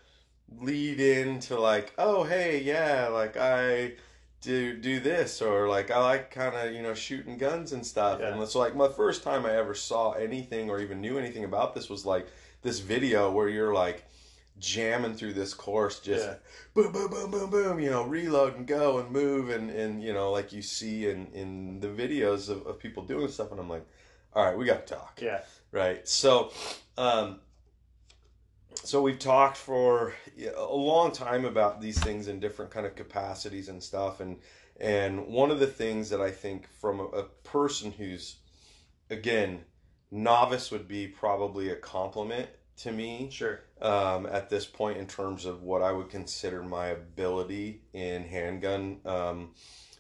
lead 0.60 1.00
into 1.00 1.60
like, 1.60 1.94
oh 2.00 2.24
hey, 2.24 2.64
yeah, 2.64 3.10
like 3.10 3.38
I 3.38 3.92
do 4.46 4.78
do 4.78 5.00
this 5.00 5.42
or 5.42 5.68
like 5.68 5.92
I 5.92 6.00
like 6.00 6.32
kind 6.32 6.56
of, 6.56 6.74
you 6.74 6.82
know, 6.82 6.94
shooting 6.94 7.38
guns 7.38 7.74
and 7.74 7.86
stuff. 7.86 8.20
Yeah. 8.22 8.34
And 8.34 8.48
so 8.48 8.60
like 8.60 8.76
my 8.76 8.88
first 8.88 9.24
time 9.24 9.46
I 9.46 9.56
ever 9.58 9.74
saw 9.74 10.12
anything 10.12 10.70
or 10.70 10.80
even 10.80 11.02
knew 11.02 11.18
anything 11.18 11.44
about 11.44 11.76
this 11.76 11.90
was 11.90 12.06
like 12.06 12.28
this 12.62 12.80
video 12.80 13.32
where 13.32 13.50
you're 13.50 13.74
like 13.74 14.06
jamming 14.58 15.14
through 15.16 15.34
this 15.34 15.54
course 15.54 16.00
just 16.00 16.26
Yeah. 16.26 16.36
boom 16.74 16.94
boom 16.94 17.10
boom 17.10 17.30
boom 17.30 17.50
boom 17.50 17.80
you 17.80 17.90
know 17.90 18.04
reload 18.04 18.56
and 18.56 18.66
go 18.66 19.00
and 19.00 19.12
move 19.12 19.50
and 19.50 19.70
and 19.70 20.02
you 20.02 20.14
know 20.14 20.32
like 20.32 20.54
you 20.54 20.62
see 20.62 21.10
in 21.10 21.28
in 21.34 21.82
the 21.82 21.88
videos 21.90 22.48
of, 22.48 22.66
of 22.66 22.80
people 22.80 23.04
doing 23.04 23.28
stuff 23.28 23.52
and 23.52 23.60
i'm 23.60 23.70
like 23.70 23.86
all 24.34 24.46
right 24.46 24.58
we 24.58 24.64
gotta 24.64 24.80
talk 24.86 25.20
yeah. 25.22 25.42
right 25.74 26.08
so 26.08 26.54
um 26.98 27.42
so 28.84 29.02
we've 29.02 29.20
talked 29.20 29.58
for 29.58 30.14
a 30.56 30.76
long 30.76 31.12
time 31.12 31.46
about 31.46 31.82
these 31.82 32.00
things 32.00 32.28
in 32.28 32.40
different 32.40 32.72
kind 32.72 32.86
of 32.86 32.96
capacities 32.96 33.70
and 33.70 33.82
stuff 33.82 34.20
and 34.20 34.38
and 34.80 35.28
one 35.28 35.52
of 35.52 35.60
the 35.60 35.68
things 35.68 36.10
that 36.10 36.22
i 36.22 36.32
think 36.32 36.68
from 36.80 37.00
a, 37.00 37.04
a 37.06 37.24
person 37.44 37.92
who's 37.92 38.38
again 39.10 39.64
novice 40.12 40.72
would 40.72 40.88
be 40.88 41.08
probably 41.08 41.70
a 41.70 41.76
compliment 41.76 42.50
to 42.78 42.92
me 42.92 43.30
Sure. 43.32 43.60
um, 43.82 44.26
at 44.26 44.50
this 44.50 44.66
point 44.66 44.98
in 44.98 45.08
terms 45.08 45.46
of 45.46 45.64
what 45.64 45.82
I 45.82 45.92
would 45.92 46.10
consider 46.10 46.62
my 46.62 46.88
ability 46.88 47.82
in 47.94 48.24
handgun, 48.24 49.00
um, 49.06 49.52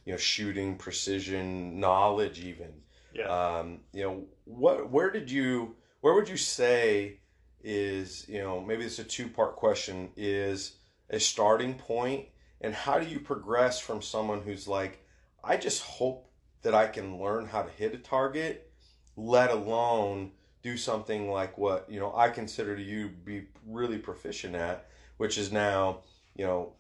you 0.06 0.12
know, 0.14 0.18
shooting, 0.18 0.76
precision, 0.78 1.80
knowledge, 1.80 2.40
even. 2.40 2.74
Yeah. 3.14 3.28
Um, 3.28 3.80
you 3.94 4.04
know, 4.04 4.24
what 4.46 4.90
where 4.92 5.10
did 5.10 5.32
you 5.32 5.76
where 6.02 6.14
would 6.14 6.28
you 6.30 6.38
say 6.38 7.20
is 7.66 8.26
you 8.30 8.40
know 8.40 8.62
maybe 8.62 8.86
it's 8.86 9.00
a 9.00 9.04
two 9.04 9.28
part 9.28 9.56
question 9.56 10.10
is 10.16 10.78
a 11.10 11.20
starting 11.20 11.74
point 11.74 12.26
and 12.62 12.74
how 12.74 13.00
do 13.00 13.08
you 13.08 13.20
progress 13.20 13.80
from 13.80 14.02
someone 14.02 14.42
who's 14.42 14.68
like 14.68 15.04
I 15.44 15.58
just 15.58 15.84
hope 15.84 16.30
that 16.64 16.74
I 16.74 16.88
can 16.88 17.20
learn 17.20 17.46
how 17.46 17.62
to 17.62 17.70
hit 17.70 17.94
a 17.94 18.00
target, 18.00 18.72
let 19.16 19.52
alone 19.52 20.32
do 20.64 20.78
something 20.78 21.30
like 21.30 21.58
what 21.58 21.90
you 21.90 22.00
know 22.00 22.14
I 22.16 22.30
consider 22.30 22.76
you 22.76 23.10
be 23.10 23.46
really 23.68 24.00
proficient 24.00 24.56
at, 24.56 24.88
which 25.18 25.38
is 25.38 25.52
now 25.52 26.00
you 26.36 26.46
know 26.46 26.74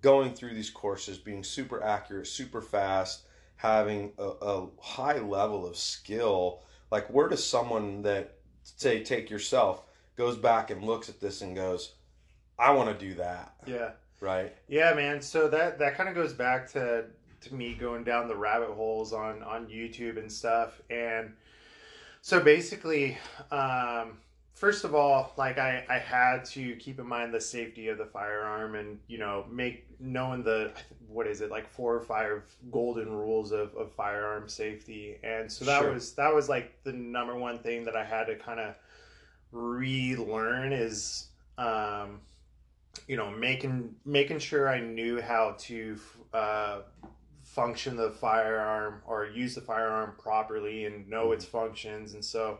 going 0.00 0.34
through 0.34 0.54
these 0.54 0.70
courses, 0.70 1.18
being 1.18 1.44
super 1.44 1.82
accurate, 1.82 2.26
super 2.26 2.60
fast, 2.62 3.24
having 3.56 4.12
a, 4.18 4.30
a 4.40 4.68
high 4.80 5.18
level 5.18 5.66
of 5.66 5.76
skill. 5.76 6.62
Like 6.90 7.08
where 7.08 7.28
does 7.28 7.46
someone 7.46 8.02
that 8.02 8.38
say 8.62 9.02
take 9.04 9.28
yourself 9.28 9.84
goes 10.16 10.36
back 10.36 10.70
and 10.70 10.82
looks 10.84 11.08
at 11.08 11.20
this 11.20 11.40
and 11.42 11.54
goes, 11.56 11.92
I 12.58 12.70
want 12.72 12.96
to 12.98 13.06
do 13.06 13.14
that, 13.14 13.54
Yeah. 13.66 13.90
right? 14.20 14.54
Yeah, 14.68 14.94
man. 14.94 15.20
So 15.20 15.48
that 15.48 15.78
that 15.80 15.96
kind 15.96 16.08
of 16.08 16.14
goes 16.14 16.32
back 16.32 16.70
to 16.72 17.06
to 17.42 17.54
me 17.54 17.74
going 17.74 18.04
down 18.04 18.28
the 18.28 18.36
rabbit 18.36 18.70
holes 18.70 19.12
on 19.12 19.42
on 19.42 19.66
YouTube 19.66 20.18
and 20.18 20.30
stuff. 20.30 20.80
And 20.88 21.34
so 22.22 22.40
basically, 22.40 23.18
um, 23.50 24.18
first 24.54 24.84
of 24.84 24.94
all, 24.94 25.32
like 25.36 25.58
I 25.58 25.84
I 25.88 25.98
had 25.98 26.44
to 26.46 26.76
keep 26.76 26.98
in 27.00 27.06
mind 27.06 27.34
the 27.34 27.40
safety 27.40 27.88
of 27.88 27.98
the 27.98 28.06
firearm 28.06 28.76
and 28.76 28.98
you 29.08 29.18
know 29.18 29.44
make 29.50 29.84
knowing 30.00 30.42
the 30.44 30.72
what 31.08 31.26
is 31.26 31.40
it 31.40 31.50
like 31.50 31.68
four 31.68 31.94
or 31.94 32.00
five 32.00 32.42
golden 32.70 33.10
rules 33.12 33.50
of 33.52 33.74
of 33.74 33.92
firearm 33.92 34.48
safety. 34.48 35.18
And 35.24 35.50
so 35.50 35.64
that 35.64 35.80
Sure. 35.82 35.92
was 35.92 36.12
that 36.14 36.32
was 36.32 36.48
like 36.48 36.82
the 36.84 36.92
number 36.92 37.34
one 37.36 37.58
thing 37.58 37.84
that 37.84 37.96
I 37.96 38.04
had 38.04 38.26
to 38.26 38.36
kind 38.36 38.60
of 38.60 38.76
relearn 39.54 40.72
is 40.72 41.28
um 41.58 42.20
you 43.06 43.16
know 43.16 43.30
making 43.30 43.94
making 44.04 44.38
sure 44.38 44.68
i 44.68 44.80
knew 44.80 45.20
how 45.20 45.54
to 45.58 45.98
uh 46.32 46.80
function 47.54 47.96
the 47.96 48.10
firearm 48.10 49.00
or 49.06 49.26
use 49.26 49.54
the 49.54 49.60
firearm 49.60 50.12
properly 50.18 50.86
and 50.86 51.08
know 51.08 51.30
its 51.32 51.44
functions. 51.44 52.14
And 52.14 52.24
so 52.24 52.58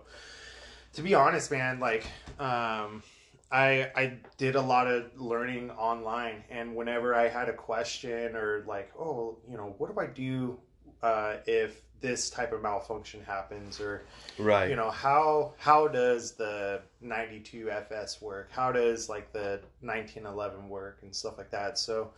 to 0.92 1.02
be 1.02 1.14
honest 1.14 1.50
man 1.50 1.80
like 1.80 2.06
um 2.38 3.02
I 3.50 3.90
I 3.96 4.18
did 4.36 4.54
a 4.54 4.60
lot 4.60 4.86
of 4.86 5.20
learning 5.20 5.70
online. 5.72 6.44
And 6.48 6.76
whenever 6.76 7.14
I 7.14 7.28
had 7.28 7.48
a 7.48 7.52
question 7.52 8.36
or 8.36 8.64
like 8.68 8.92
oh 8.98 9.38
you 9.48 9.56
know 9.56 9.74
what 9.78 9.92
do 9.92 10.00
I 10.00 10.06
do 10.06 10.58
uh, 11.02 11.36
if 11.46 11.82
this 12.04 12.28
type 12.28 12.52
of 12.52 12.60
malfunction 12.60 13.20
happens 13.24 13.80
or 13.80 14.02
Right. 14.38 14.68
you 14.68 14.76
know 14.76 14.90
how 14.90 15.54
how 15.56 15.88
does 15.88 16.32
the 16.32 16.82
92 17.00 17.70
fs 17.70 18.20
work? 18.20 18.50
How 18.52 18.70
does 18.72 19.08
like 19.08 19.32
the 19.32 19.60
1911 19.80 20.68
work 20.68 20.98
and 21.02 21.14
stuff 21.14 21.38
like 21.38 21.50
that? 21.50 21.78
So 21.78 22.10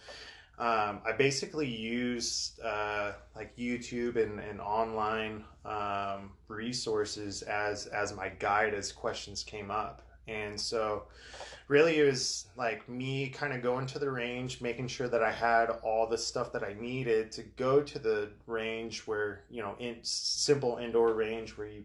um, 0.58 1.00
i 1.06 1.12
basically 1.16 1.68
used 1.68 2.58
uh, 2.60 3.12
like 3.36 3.54
youtube 3.56 4.16
and, 4.16 4.40
and 4.40 4.58
online 4.60 5.44
um, 5.64 6.30
resources 6.48 7.42
as 7.42 7.86
as 7.86 8.14
my 8.16 8.28
guide 8.28 8.74
as 8.74 8.90
questions 8.92 9.44
came 9.44 9.70
up. 9.70 10.02
And 10.28 10.60
so 10.60 11.04
really 11.68 11.98
it 11.98 12.04
was 12.04 12.46
like 12.56 12.88
me 12.88 13.28
kind 13.28 13.52
of 13.52 13.62
going 13.62 13.86
to 13.86 13.98
the 13.98 14.10
range 14.10 14.60
making 14.60 14.86
sure 14.86 15.08
that 15.08 15.22
i 15.22 15.32
had 15.32 15.68
all 15.82 16.06
the 16.06 16.18
stuff 16.18 16.52
that 16.52 16.62
i 16.62 16.74
needed 16.78 17.32
to 17.32 17.42
go 17.42 17.80
to 17.80 17.98
the 17.98 18.28
range 18.46 19.00
where 19.06 19.42
you 19.50 19.62
know 19.62 19.74
in 19.78 19.96
simple 20.02 20.78
indoor 20.78 21.12
range 21.14 21.56
where 21.56 21.66
you 21.66 21.84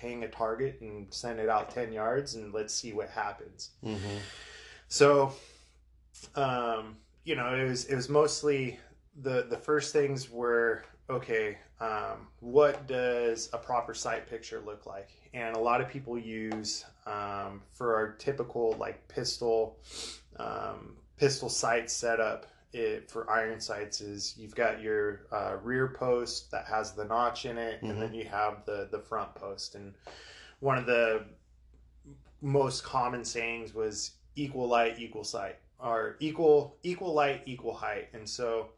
hang 0.00 0.24
a 0.24 0.28
target 0.28 0.78
and 0.80 1.12
send 1.12 1.38
it 1.38 1.48
out 1.48 1.70
10 1.70 1.92
yards 1.92 2.34
and 2.34 2.52
let's 2.52 2.74
see 2.74 2.92
what 2.92 3.08
happens 3.08 3.70
mm-hmm. 3.84 4.16
so 4.88 5.32
um 6.34 6.96
you 7.24 7.36
know 7.36 7.54
it 7.54 7.68
was 7.68 7.84
it 7.84 7.94
was 7.94 8.08
mostly 8.08 8.78
the 9.22 9.46
the 9.48 9.56
first 9.56 9.92
things 9.92 10.30
were 10.30 10.84
okay 11.08 11.58
um 11.80 12.26
what 12.40 12.86
does 12.86 13.50
a 13.52 13.58
proper 13.58 13.92
sight 13.92 14.28
picture 14.28 14.62
look 14.64 14.86
like 14.86 15.10
and 15.34 15.54
a 15.56 15.58
lot 15.58 15.80
of 15.80 15.88
people 15.88 16.18
use 16.18 16.84
um 17.06 17.60
for 17.72 17.94
our 17.94 18.12
typical 18.12 18.74
like 18.78 19.06
pistol 19.08 19.76
um 20.38 20.96
pistol 21.18 21.48
sight 21.48 21.90
setup 21.90 22.46
it 22.72 23.10
for 23.10 23.30
iron 23.30 23.60
sights 23.60 24.00
is 24.00 24.34
you've 24.36 24.54
got 24.54 24.82
your 24.82 25.22
uh, 25.32 25.56
rear 25.62 25.88
post 25.88 26.50
that 26.50 26.66
has 26.66 26.92
the 26.92 27.04
notch 27.04 27.46
in 27.46 27.56
it, 27.56 27.80
Mhm. 27.82 27.90
and 27.90 28.02
then 28.02 28.12
you 28.12 28.24
have 28.24 28.66
the 28.66 28.88
the 28.90 28.98
front 28.98 29.34
post. 29.34 29.76
And 29.76 29.94
one 30.60 30.76
of 30.76 30.84
the 30.84 31.24
most 32.42 32.84
common 32.84 33.24
sayings 33.24 33.72
was 33.72 34.12
equal 34.34 34.68
light, 34.68 34.98
equal 34.98 35.24
sight, 35.24 35.56
or 35.78 36.16
equal 36.20 36.76
equal 36.82 37.14
light, 37.14 37.42
equal 37.46 37.72
height. 37.72 38.08
And 38.12 38.28
so, 38.28 38.70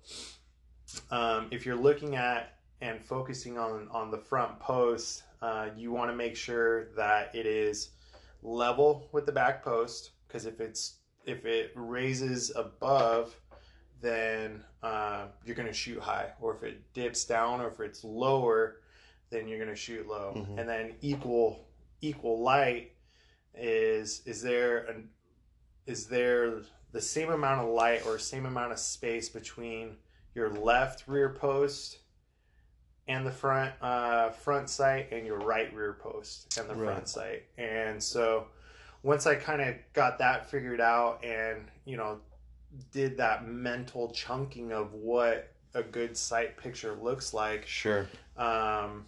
um, 1.10 1.48
if 1.50 1.66
you're 1.66 1.74
looking 1.76 2.14
at 2.14 2.57
and 2.80 3.00
focusing 3.02 3.58
on 3.58 3.88
on 3.90 4.10
the 4.10 4.18
front 4.18 4.58
post, 4.60 5.24
uh, 5.42 5.68
you 5.76 5.92
want 5.92 6.10
to 6.10 6.16
make 6.16 6.36
sure 6.36 6.86
that 6.96 7.34
it 7.34 7.46
is 7.46 7.90
level 8.42 9.08
with 9.12 9.26
the 9.26 9.32
back 9.32 9.62
post 9.64 10.12
because 10.26 10.46
if 10.46 10.60
it's 10.60 10.98
if 11.24 11.44
it 11.44 11.72
raises 11.74 12.52
above 12.54 13.34
then 14.00 14.62
uh, 14.82 15.26
you're 15.44 15.56
going 15.56 15.68
to 15.68 15.74
shoot 15.74 16.00
high. 16.00 16.30
Or 16.40 16.54
if 16.54 16.62
it 16.62 16.92
dips 16.92 17.24
down, 17.24 17.60
or 17.60 17.68
if 17.68 17.80
it's 17.80 18.04
lower, 18.04 18.80
then 19.30 19.48
you're 19.48 19.58
going 19.58 19.70
to 19.70 19.76
shoot 19.76 20.06
low. 20.06 20.34
Mhm. 20.36 20.58
And 20.58 20.68
then 20.68 20.94
equal 21.00 21.66
equal 22.00 22.40
light 22.40 22.92
is 23.54 24.22
is 24.24 24.40
there 24.40 24.84
an 24.84 25.10
is 25.86 26.06
there 26.06 26.62
the 26.92 27.00
same 27.00 27.30
amount 27.30 27.60
of 27.66 27.74
light 27.74 28.06
or 28.06 28.18
same 28.18 28.46
amount 28.46 28.70
of 28.70 28.78
space 28.78 29.28
between 29.28 29.96
your 30.34 30.48
left 30.48 31.08
rear 31.08 31.30
post 31.30 31.98
and 33.08 33.26
the 33.26 33.30
front 33.32 33.72
uh, 33.82 34.30
front 34.30 34.68
sight 34.70 35.08
and 35.12 35.26
your 35.26 35.38
right 35.38 35.72
rear 35.74 35.94
post 35.94 36.56
and 36.58 36.68
the 36.68 36.74
Right. 36.74 36.84
front 36.92 37.08
sight. 37.08 37.44
And 37.56 38.02
so 38.02 38.46
once 39.02 39.26
I 39.26 39.34
kind 39.34 39.60
of 39.62 39.74
got 39.94 40.18
that 40.18 40.50
figured 40.50 40.80
out 40.80 41.24
and 41.24 41.66
you 41.84 41.96
know 41.96 42.20
did 42.92 43.16
that 43.16 43.46
mental 43.48 44.10
chunking 44.10 44.72
of 44.72 44.92
what 44.92 45.52
a 45.74 45.82
good 45.82 46.16
sight 46.16 46.56
picture 46.58 46.94
looks 47.00 47.32
like 47.32 47.66
Sure. 47.66 48.06
um, 48.36 49.06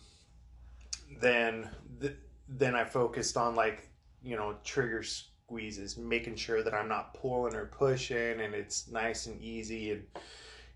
then 1.20 1.68
th- 2.00 2.16
then 2.48 2.74
I 2.74 2.84
focused 2.84 3.36
on 3.36 3.54
like 3.54 3.88
you 4.22 4.36
know 4.36 4.56
trigger 4.64 5.02
squeezes, 5.02 5.96
making 5.96 6.36
sure 6.36 6.62
that 6.62 6.72
I'm 6.74 6.88
not 6.88 7.14
pulling 7.14 7.54
or 7.54 7.66
pushing, 7.66 8.40
and 8.40 8.54
it's 8.54 8.88
nice 8.88 9.26
and 9.26 9.40
easy, 9.42 9.90
and 9.92 10.04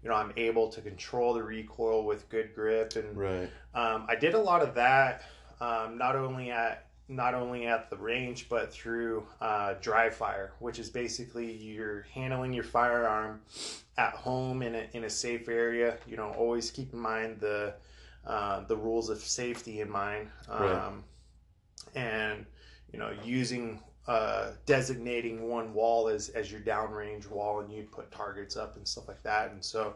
you 0.05 0.11
know 0.11 0.17
I'm 0.17 0.33
able 0.37 0.69
to 0.69 0.81
control 0.83 1.33
the 1.35 1.43
recoil 1.43 2.05
with 2.05 2.29
good 2.29 2.55
grip, 2.55 2.95
and 2.97 3.17
Right. 3.17 3.51
um, 3.75 4.05
I 4.09 4.15
did 4.15 4.35
a 4.35 4.39
lot 4.39 4.63
of 4.63 4.75
that, 4.75 5.23
um, 5.61 5.97
not 5.99 6.15
only 6.15 6.51
at 6.51 6.87
not 7.09 7.35
only 7.35 7.67
at 7.67 7.91
the 7.91 7.97
range, 7.97 8.49
but 8.49 8.73
through 8.73 9.27
uh, 9.41 9.75
dry 9.83 10.09
fire, 10.09 10.53
which 10.59 10.79
is 10.79 10.89
basically 10.89 11.53
you're 11.53 12.03
handling 12.15 12.53
your 12.53 12.65
firearm 12.65 13.43
at 13.99 14.15
home 14.15 14.63
in 14.63 14.75
a, 14.75 14.87
in 14.95 15.05
a 15.05 15.11
safe 15.11 15.49
area. 15.49 15.99
You 16.07 16.17
know, 16.17 16.31
always 16.31 16.71
keep 16.71 16.93
in 16.95 16.99
mind 16.99 17.41
the 17.41 17.75
uh, 18.27 18.65
the 18.67 18.77
rules 18.77 19.11
of 19.11 19.19
safety 19.19 19.81
in 19.81 19.91
mind, 19.91 20.29
um, 20.49 20.63
Right. 20.65 20.93
and 21.95 22.47
you 22.93 22.99
know 22.99 23.13
using 23.25 23.81
uh, 24.07 24.51
designating 24.67 25.49
one 25.49 25.73
wall 25.73 26.09
as 26.09 26.29
as 26.31 26.51
your 26.51 26.61
downrange 26.61 27.29
wall, 27.31 27.61
and 27.61 27.73
you'd 27.73 27.91
put 27.91 28.11
targets 28.11 28.57
up 28.57 28.77
and 28.77 28.87
stuff 28.87 29.09
like 29.09 29.23
that. 29.23 29.53
And 29.53 29.65
so 29.65 29.95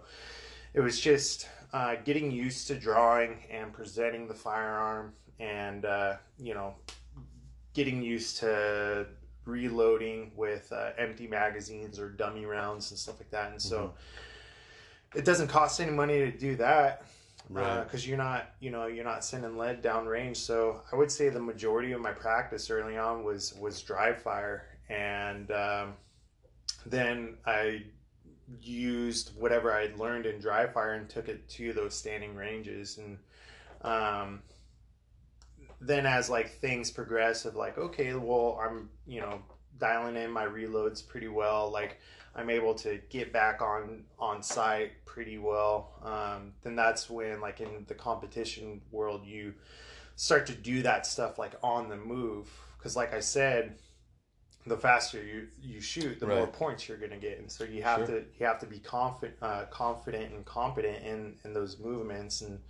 it 0.74 0.80
was 0.80 1.00
just 1.00 1.48
uh, 1.72 1.96
getting 2.04 2.30
used 2.30 2.66
to 2.68 2.74
drawing 2.74 3.38
and 3.50 3.72
presenting 3.72 4.26
the 4.26 4.34
firearm, 4.34 5.12
and 5.38 5.84
uh, 5.84 6.16
you 6.38 6.54
know 6.54 6.74
getting 7.74 8.02
used 8.02 8.38
to 8.38 9.06
reloading 9.44 10.32
with 10.36 10.72
uh, 10.72 10.90
empty 10.98 11.26
magazines 11.26 11.98
or 11.98 12.10
dummy 12.10 12.44
rounds 12.44 12.90
and 12.90 12.98
stuff 12.98 13.18
like 13.18 13.30
that. 13.30 13.50
And 13.50 13.60
so 13.60 13.94
it 15.14 15.24
doesn't 15.24 15.48
cost 15.48 15.80
any 15.80 15.90
money 15.90 16.18
to 16.18 16.30
do 16.30 16.56
that 16.56 17.02
Right. 17.50 17.82
because 17.82 18.06
you're 18.06 18.18
not 18.18 18.50
you 18.60 18.70
know 18.70 18.86
you're 18.86 19.04
not 19.04 19.24
sending 19.24 19.56
lead 19.56 19.80
down 19.80 20.06
range 20.06 20.36
so 20.36 20.82
i 20.92 20.96
would 20.96 21.10
say 21.10 21.30
the 21.30 21.40
majority 21.40 21.92
of 21.92 22.00
my 22.00 22.12
practice 22.12 22.70
early 22.70 22.98
on 22.98 23.24
was 23.24 23.54
was 23.54 23.80
dry 23.80 24.12
fire 24.12 24.66
and 24.90 25.50
um, 25.50 25.94
then 26.84 27.38
i 27.46 27.82
used 28.60 29.30
whatever 29.38 29.72
i'd 29.72 29.98
learned 29.98 30.26
in 30.26 30.38
dry 30.38 30.66
fire 30.66 30.94
and 30.94 31.08
took 31.08 31.28
it 31.28 31.48
to 31.48 31.72
those 31.72 31.94
standing 31.94 32.34
ranges 32.34 32.98
and 32.98 33.18
um, 33.82 34.42
then 35.80 36.04
as 36.04 36.28
like 36.28 36.50
things 36.50 36.90
progress 36.90 37.46
of 37.46 37.56
like 37.56 37.78
okay 37.78 38.14
well 38.14 38.60
i'm 38.62 38.90
you 39.06 39.20
know 39.20 39.40
dialing 39.78 40.16
in 40.16 40.30
my 40.30 40.44
reloads 40.44 41.06
pretty 41.06 41.28
well. 41.28 41.70
Like 41.70 41.98
I'm 42.38 42.50
able 42.50 42.74
to 42.76 43.00
get 43.10 43.32
back 43.32 43.60
on 43.60 44.04
on 44.18 44.42
sight 44.42 44.92
pretty 45.04 45.38
well. 45.38 45.90
Um, 46.04 46.52
then 46.62 46.76
that's 46.76 47.10
when 47.10 47.40
like 47.40 47.60
in 47.60 47.84
the 47.88 47.94
competition 47.94 48.80
world 48.92 49.26
you 49.26 49.54
start 50.14 50.46
to 50.46 50.54
do 50.54 50.82
that 50.82 51.06
stuff 51.06 51.38
like 51.38 51.52
on 51.62 51.88
the 51.88 51.96
move 51.96 52.48
because 52.78 52.96
like 52.96 53.12
I 53.12 53.20
said 53.20 53.74
the 54.66 54.76
faster 54.76 55.22
you 55.24 55.48
you 55.62 55.80
shoot, 55.80 56.20
the 56.20 56.26
more 56.26 56.46
points 56.46 56.88
you're 56.88 56.98
going 56.98 57.10
to 57.10 57.16
get, 57.16 57.38
and 57.38 57.50
so 57.50 57.64
you 57.64 57.82
have 57.82 58.06
Sure. 58.06 58.20
to 58.20 58.24
you 58.38 58.46
have 58.46 58.60
to 58.60 58.66
be 58.66 58.78
confident 58.78 59.36
uh, 59.42 59.64
confident 59.70 60.32
and 60.32 60.44
competent 60.44 61.02
in 61.04 61.34
in 61.44 61.52
those 61.54 61.78
movements. 61.78 62.42
And 62.42 62.60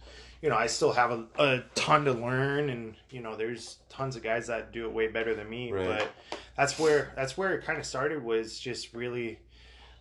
you 0.41 0.49
know, 0.49 0.57
I 0.57 0.67
still 0.69 0.93
have 0.93 1.11
a, 1.11 1.27
a 1.39 1.65
ton 1.75 2.05
to 2.05 2.13
learn, 2.13 2.71
and 2.71 2.95
you 3.11 3.21
know, 3.21 3.37
there's 3.37 3.79
tons 3.89 4.17
of 4.17 4.23
guys 4.23 4.47
that 4.47 4.73
do 4.73 4.85
it 4.87 4.93
way 4.93 5.09
better 5.09 5.35
than 5.35 5.51
me. 5.51 5.73
Right. 5.73 5.87
But 5.89 6.09
that's 6.57 6.79
where 6.79 7.13
that's 7.17 7.37
where 7.37 7.55
it 7.55 7.65
kind 7.65 7.79
of 7.79 7.85
started 7.85 8.23
was 8.23 8.59
just 8.59 8.95
really 8.95 9.41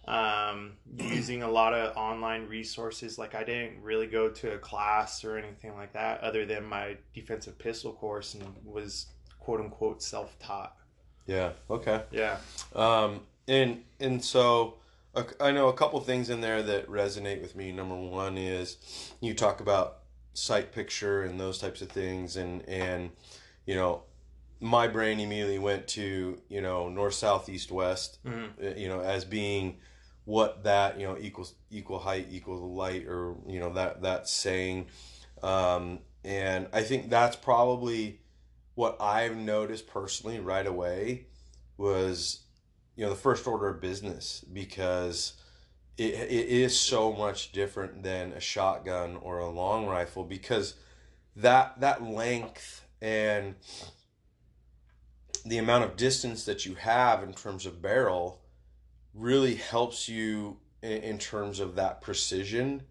um, 0.07 0.73
using 0.97 1.43
a 1.43 1.49
lot 1.49 1.73
of 1.73 1.95
online 1.97 2.47
resources. 2.47 3.17
Like 3.17 3.35
I 3.35 3.43
didn't 3.43 3.81
really 3.81 4.07
go 4.07 4.29
to 4.29 4.53
a 4.53 4.57
class 4.57 5.23
or 5.23 5.37
anything 5.37 5.75
like 5.75 5.93
that, 5.93 6.21
other 6.21 6.45
than 6.45 6.63
my 6.63 6.97
defensive 7.13 7.57
pistol 7.59 7.93
course, 7.93 8.33
and 8.33 8.43
was 8.63 9.07
quote 9.39 9.59
unquote 9.59 10.01
self 10.01 10.37
taught. 10.39 10.75
Yeah. 11.25 11.51
Okay. 11.69 12.03
Yeah. 12.11 12.37
Um, 12.75 13.21
and 13.47 13.83
and 13.99 14.23
so 14.23 14.75
I 15.39 15.51
know 15.51 15.67
a 15.67 15.73
couple 15.73 15.99
things 15.99 16.29
in 16.29 16.41
there 16.41 16.61
that 16.63 16.87
resonate 16.87 17.41
with 17.41 17.55
me. 17.55 17.71
Number 17.71 17.95
one 17.95 18.37
is 18.37 18.77
you 19.19 19.33
talk 19.33 19.59
about 19.59 19.99
sight 20.33 20.71
picture 20.71 21.23
and 21.23 21.39
those 21.39 21.57
types 21.57 21.81
of 21.81 21.89
things, 21.89 22.37
and 22.37 22.67
and 22.69 23.11
you 23.65 23.75
know 23.75 24.03
my 24.59 24.87
brain 24.87 25.19
immediately 25.19 25.59
went 25.59 25.87
to 25.89 26.39
you 26.49 26.61
know 26.61 26.87
north, 26.87 27.15
south, 27.15 27.49
east, 27.49 27.71
west. 27.71 28.19
Mhm. 28.25 28.49
uh, 28.63 28.75
You 28.75 28.87
know 28.87 29.01
as 29.01 29.25
being 29.25 29.77
what 30.27 30.63
that 30.65 30.99
you 30.99 31.07
know 31.07 31.17
equals 31.17 31.55
equal 31.71 31.99
height 31.99 32.27
equal 32.29 32.75
light 32.75 33.07
or 33.07 33.35
you 33.47 33.59
know 33.59 33.73
that 33.73 34.01
that 34.03 34.27
saying. 34.27 34.87
Um, 35.41 35.99
and 36.27 36.67
i 36.73 36.83
think 36.83 37.09
that's 37.09 37.35
probably 37.35 38.19
what 38.75 39.01
i've 39.01 39.35
noticed 39.35 39.87
personally 39.87 40.39
right 40.39 40.67
away 40.67 41.25
was 41.77 42.41
you 42.95 43.03
know 43.03 43.09
the 43.09 43.15
first 43.15 43.47
order 43.47 43.69
of 43.69 43.79
business 43.79 44.43
because 44.51 45.33
it, 45.97 46.13
it 46.13 46.47
is 46.49 46.77
so 46.77 47.13
much 47.13 47.51
different 47.51 48.03
than 48.03 48.33
a 48.33 48.39
shotgun 48.39 49.15
or 49.21 49.39
a 49.39 49.49
long 49.49 49.87
rifle 49.87 50.23
because 50.23 50.75
that 51.35 51.79
that 51.79 52.03
length 52.03 52.85
and 53.01 53.55
the 55.45 55.57
amount 55.57 55.85
of 55.85 55.95
distance 55.95 56.43
that 56.43 56.65
you 56.65 56.75
have 56.75 57.23
in 57.23 57.33
terms 57.33 57.65
of 57.65 57.81
barrel 57.81 58.41
really 59.17 59.55
helps 59.55 60.07
you 60.07 60.57
in, 60.81 60.91
in 61.03 61.17
terms 61.17 61.59
of 61.59 61.75
that 61.75 62.01
precision 62.01 62.83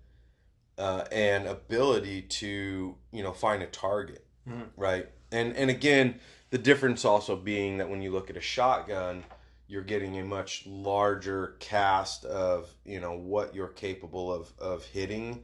uh, 0.79 1.05
and 1.11 1.47
ability 1.47 2.23
to 2.23 2.97
you 3.13 3.23
know 3.23 3.33
find 3.33 3.63
a 3.63 3.67
target 3.67 4.25
Mhm. 4.49 4.69
right 4.77 5.09
and 5.33 5.57
and 5.57 5.71
again 5.71 6.21
the 6.51 6.59
difference 6.59 7.05
also 7.05 7.35
being 7.37 7.79
that 7.79 7.89
when 7.89 8.03
you 8.03 8.11
look 8.13 8.31
at 8.31 8.37
a 8.37 8.41
shotgun 8.41 9.25
you're 9.69 9.83
getting 9.83 10.19
a 10.19 10.25
much 10.25 10.65
larger 10.67 11.57
cast 11.59 12.25
of 12.25 12.69
you 12.85 13.01
know 13.01 13.17
what 13.17 13.55
you're 13.55 13.69
capable 13.69 14.33
of 14.33 14.53
of 14.59 14.85
hitting 14.85 15.43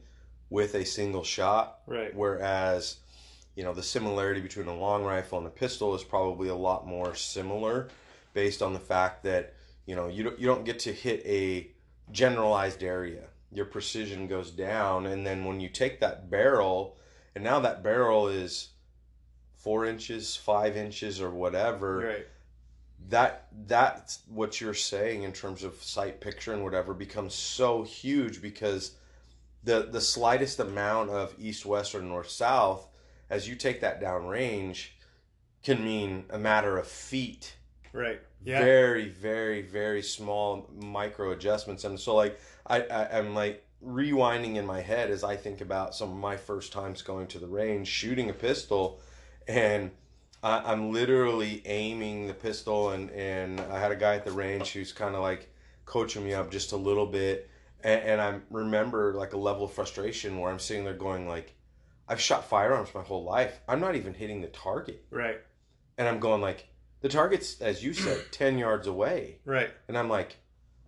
with 0.49 0.75
a 0.75 0.85
single 0.85 1.23
shot 1.23 1.79
Right. 1.87 2.15
whereas 2.15 2.97
you 3.55 3.63
know 3.63 3.73
the 3.73 3.83
similarity 3.83 4.39
between 4.41 4.67
a 4.67 4.75
long 4.75 5.03
rifle 5.03 5.37
and 5.39 5.47
a 5.47 5.51
pistol 5.51 5.95
is 5.95 6.03
probably 6.03 6.49
a 6.49 6.55
lot 6.55 6.85
more 6.87 7.15
similar 7.15 7.89
based 8.33 8.61
on 8.61 8.73
the 8.73 8.79
fact 8.79 9.23
that 9.23 9.55
you 9.85 9.95
know 9.95 10.07
you 10.07 10.23
don't, 10.23 10.39
you 10.39 10.47
don't 10.47 10.65
get 10.65 10.79
to 10.79 10.93
hit 10.93 11.21
a 11.25 11.69
generalized 12.11 12.83
area 12.83 13.23
your 13.51 13.65
precision 13.65 14.27
goes 14.27 14.51
down 14.51 15.05
and 15.05 15.25
then 15.25 15.45
when 15.45 15.59
you 15.59 15.69
take 15.69 15.99
that 15.99 16.29
barrel 16.29 16.97
and 17.35 17.43
now 17.43 17.59
that 17.59 17.83
barrel 17.83 18.27
is 18.27 18.69
four 19.55 19.85
inches 19.85 20.35
five 20.35 20.75
inches 20.75 21.21
or 21.21 21.29
whatever 21.29 21.97
Right. 21.99 22.27
that 23.09 23.47
that's 23.67 24.19
what 24.27 24.59
you're 24.59 24.73
saying 24.73 25.23
in 25.23 25.31
terms 25.31 25.63
of 25.63 25.81
sight 25.81 26.19
picture 26.19 26.53
and 26.53 26.63
whatever 26.63 26.93
becomes 26.93 27.33
so 27.33 27.83
huge 27.83 28.41
because 28.41 28.93
the 29.63 29.87
the 29.91 30.01
slightest 30.01 30.59
amount 30.59 31.09
of 31.09 31.33
east 31.39 31.65
west 31.65 31.95
or 31.95 32.01
north 32.01 32.29
south 32.29 32.87
as 33.29 33.47
you 33.47 33.55
take 33.55 33.81
that 33.81 34.01
down 34.01 34.25
range 34.27 34.97
can 35.63 35.83
mean 35.83 36.25
a 36.29 36.37
matter 36.37 36.77
of 36.77 36.87
feet 36.87 37.55
Right. 37.93 38.19
Yeah. 38.43 38.59
very 38.59 39.07
very 39.09 39.61
very 39.61 40.01
small 40.01 40.69
micro 40.75 41.31
adjustments 41.31 41.85
and 41.85 41.97
so 41.97 42.15
like 42.15 42.37
I, 42.67 42.81
I 42.81 43.17
i'm 43.19 43.33
like 43.33 43.63
rewinding 43.85 44.55
in 44.55 44.65
my 44.65 44.81
head 44.81 45.09
as 45.11 45.23
i 45.23 45.35
think 45.37 45.61
about 45.61 45.95
some 45.95 46.09
of 46.09 46.17
my 46.17 46.35
first 46.35 46.73
times 46.73 47.01
going 47.01 47.27
to 47.27 47.39
the 47.39 47.47
range 47.47 47.87
shooting 47.87 48.29
a 48.29 48.33
pistol 48.33 48.99
and 49.47 49.91
I, 50.41 50.71
i'm 50.73 50.91
literally 50.91 51.61
aiming 51.65 52.27
the 52.27 52.33
pistol 52.33 52.89
and 52.89 53.09
and 53.11 53.61
i 53.61 53.79
had 53.79 53.91
a 53.91 53.95
guy 53.95 54.15
at 54.15 54.25
the 54.25 54.31
range 54.31 54.71
who's 54.73 54.91
kind 54.91 55.15
of 55.15 55.21
like 55.21 55.49
coaching 55.85 56.23
me 56.25 56.33
up 56.33 56.51
just 56.51 56.71
a 56.73 56.77
little 56.77 57.05
bit 57.05 57.49
and, 57.83 58.01
and 58.01 58.21
i 58.21 58.39
remember 58.49 59.13
like 59.13 59.31
a 59.33 59.37
level 59.37 59.63
of 59.65 59.71
frustration 59.71 60.39
where 60.39 60.51
i'm 60.51 60.59
sitting 60.59 60.83
there 60.83 60.93
going 60.93 61.27
like 61.29 61.53
i've 62.09 62.19
shot 62.19 62.43
firearms 62.43 62.89
my 62.93 63.03
whole 63.03 63.23
life 63.23 63.61
i'm 63.69 63.79
not 63.79 63.95
even 63.95 64.13
hitting 64.13 64.41
the 64.41 64.47
target 64.47 65.05
Right. 65.11 65.39
and 65.97 66.07
i'm 66.09 66.19
going 66.19 66.41
like 66.41 66.67
the 67.03 67.09
target's 67.09 67.61
as 67.61 67.83
you 67.83 67.93
said 67.93 68.17
10 68.31 68.57
yards 68.57 68.87
away 68.87 69.37
Right. 69.45 69.69
and 69.87 69.95
i'm 69.95 70.09
like 70.09 70.37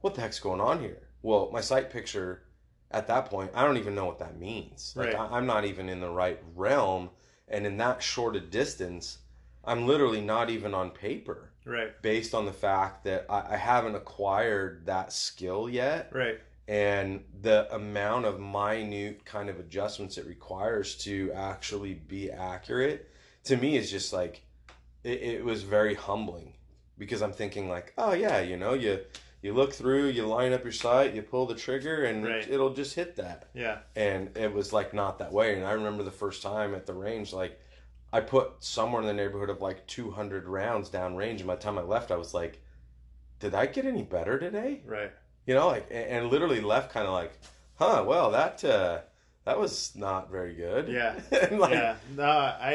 what 0.01 0.15
the 0.15 0.21
heck's 0.21 0.39
going 0.39 0.61
on 0.61 0.79
here 0.79 1.03
well 1.21 1.49
my 1.53 1.61
sight 1.61 1.91
picture 1.91 2.41
at 2.89 3.05
that 3.07 3.25
point 3.27 3.51
i 3.53 3.63
don't 3.63 3.77
even 3.77 3.93
know 3.93 4.05
what 4.05 4.19
that 4.19 4.39
means 4.39 4.93
like 4.95 5.13
Right. 5.13 5.19
I, 5.31 5.37
i'm 5.37 5.45
not 5.45 5.65
even 5.65 5.89
in 5.89 5.99
the 5.99 6.09
right 6.09 6.39
realm 6.55 7.11
and 7.47 7.67
in 7.67 7.77
that 7.77 8.01
short 8.01 8.35
a 8.35 8.39
distance 8.39 9.19
i'm 9.63 9.85
literally 9.85 10.21
not 10.21 10.49
even 10.49 10.73
on 10.73 10.89
paper 10.89 11.51
Right. 11.65 11.99
based 12.01 12.33
on 12.35 12.45
the 12.45 12.53
fact 12.53 13.03
that 13.05 13.25
i, 13.29 13.53
I 13.53 13.57
haven't 13.57 13.95
acquired 13.95 14.85
that 14.85 15.11
skill 15.11 15.67
yet 15.69 16.09
Right. 16.13 16.39
and 16.67 17.23
the 17.41 17.67
amount 17.75 18.25
of 18.25 18.39
minute 18.39 19.25
kind 19.25 19.49
of 19.49 19.59
adjustments 19.59 20.17
it 20.17 20.25
requires 20.27 20.95
to 20.99 21.31
actually 21.33 21.95
be 21.95 22.31
accurate 22.31 23.09
to 23.45 23.57
me 23.57 23.75
is 23.75 23.91
just 23.91 24.13
like 24.13 24.43
it, 25.05 25.21
it 25.21 25.45
was 25.45 25.63
very 25.63 25.93
humbling 25.93 26.53
because 26.97 27.21
i'm 27.21 27.31
thinking 27.31 27.69
like 27.69 27.93
oh 27.97 28.13
yeah 28.13 28.39
you 28.41 28.57
know 28.57 28.73
you 28.73 28.99
you 29.41 29.53
look 29.53 29.73
through 29.73 30.07
you 30.07 30.25
line 30.25 30.53
up 30.53 30.63
your 30.63 30.71
sight 30.73 31.13
you 31.13 31.21
pull 31.21 31.45
the 31.45 31.55
trigger 31.55 32.03
and 32.05 32.25
Right. 32.25 32.47
it'll 32.49 32.73
just 32.73 32.95
hit 32.95 33.15
that 33.17 33.49
Yeah. 33.53 33.77
and 33.95 34.35
it 34.35 34.51
was 34.53 34.73
like 34.73 34.93
not 34.93 35.19
that 35.19 35.31
way 35.31 35.55
and 35.55 35.65
i 35.65 35.71
remember 35.73 36.03
the 36.03 36.11
first 36.23 36.41
time 36.41 36.73
at 36.73 36.85
the 36.85 36.93
range 36.93 37.31
like 37.33 37.59
i 38.11 38.19
put 38.21 38.63
somewhere 38.63 39.01
in 39.01 39.07
the 39.07 39.13
neighborhood 39.13 39.49
of 39.49 39.61
like 39.61 39.85
200 39.87 40.45
rounds 40.47 40.89
down 40.89 41.15
range 41.15 41.41
and 41.41 41.47
by 41.47 41.55
the 41.55 41.61
time 41.61 41.77
i 41.77 41.81
left 41.83 42.11
i 42.11 42.15
was 42.17 42.33
like 42.33 42.61
did 43.39 43.53
i 43.53 43.65
get 43.65 43.85
any 43.85 44.03
better 44.03 44.39
today 44.39 44.81
Right. 44.85 45.11
you 45.45 45.53
know 45.53 45.67
like 45.67 45.87
and, 45.91 46.05
and 46.09 46.31
literally 46.31 46.61
left 46.61 46.91
kind 46.93 47.05
of 47.07 47.13
like 47.13 47.33
huh 47.75 48.03
well 48.07 48.31
that 48.31 48.63
uh 48.63 48.99
that 49.45 49.59
was 49.59 49.93
not 49.95 50.29
very 50.31 50.53
good 50.53 50.87
Yeah. 50.89 51.19
like 51.51 51.71
yeah. 51.71 51.95
No, 52.15 52.23
I, 52.23 52.73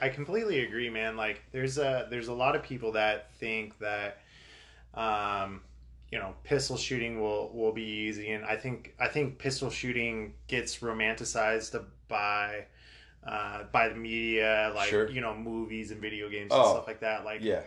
I 0.00 0.06
I 0.06 0.08
completely 0.08 0.60
agree, 0.60 0.90
man. 0.90 1.16
Like 1.16 1.42
there's 1.52 1.78
a 1.78 2.06
there's 2.10 2.28
a 2.28 2.32
lot 2.34 2.56
of 2.56 2.62
people 2.62 2.92
that 2.92 3.32
think 3.34 3.78
that 3.78 4.18
um 4.94 5.60
you 6.10 6.18
know 6.18 6.34
pistol 6.44 6.76
shooting 6.76 7.20
will 7.20 7.50
will 7.52 7.72
be 7.72 7.82
easy 7.82 8.30
and 8.30 8.44
I 8.44 8.56
think 8.56 8.94
I 8.98 9.08
think 9.08 9.38
pistol 9.38 9.70
shooting 9.70 10.34
gets 10.46 10.78
romanticized 10.78 11.80
by 12.08 12.64
uh, 13.26 13.64
by 13.72 13.88
the 13.88 13.94
media, 13.96 14.72
like 14.74 14.88
Sure. 14.88 15.10
you 15.10 15.20
know, 15.20 15.34
movies 15.34 15.90
and 15.90 16.00
video 16.00 16.30
games 16.30 16.52
and 16.52 16.62
Oh, 16.62 16.72
stuff 16.74 16.86
like 16.86 17.00
that. 17.00 17.24
Like, 17.24 17.42
yeah 17.42 17.62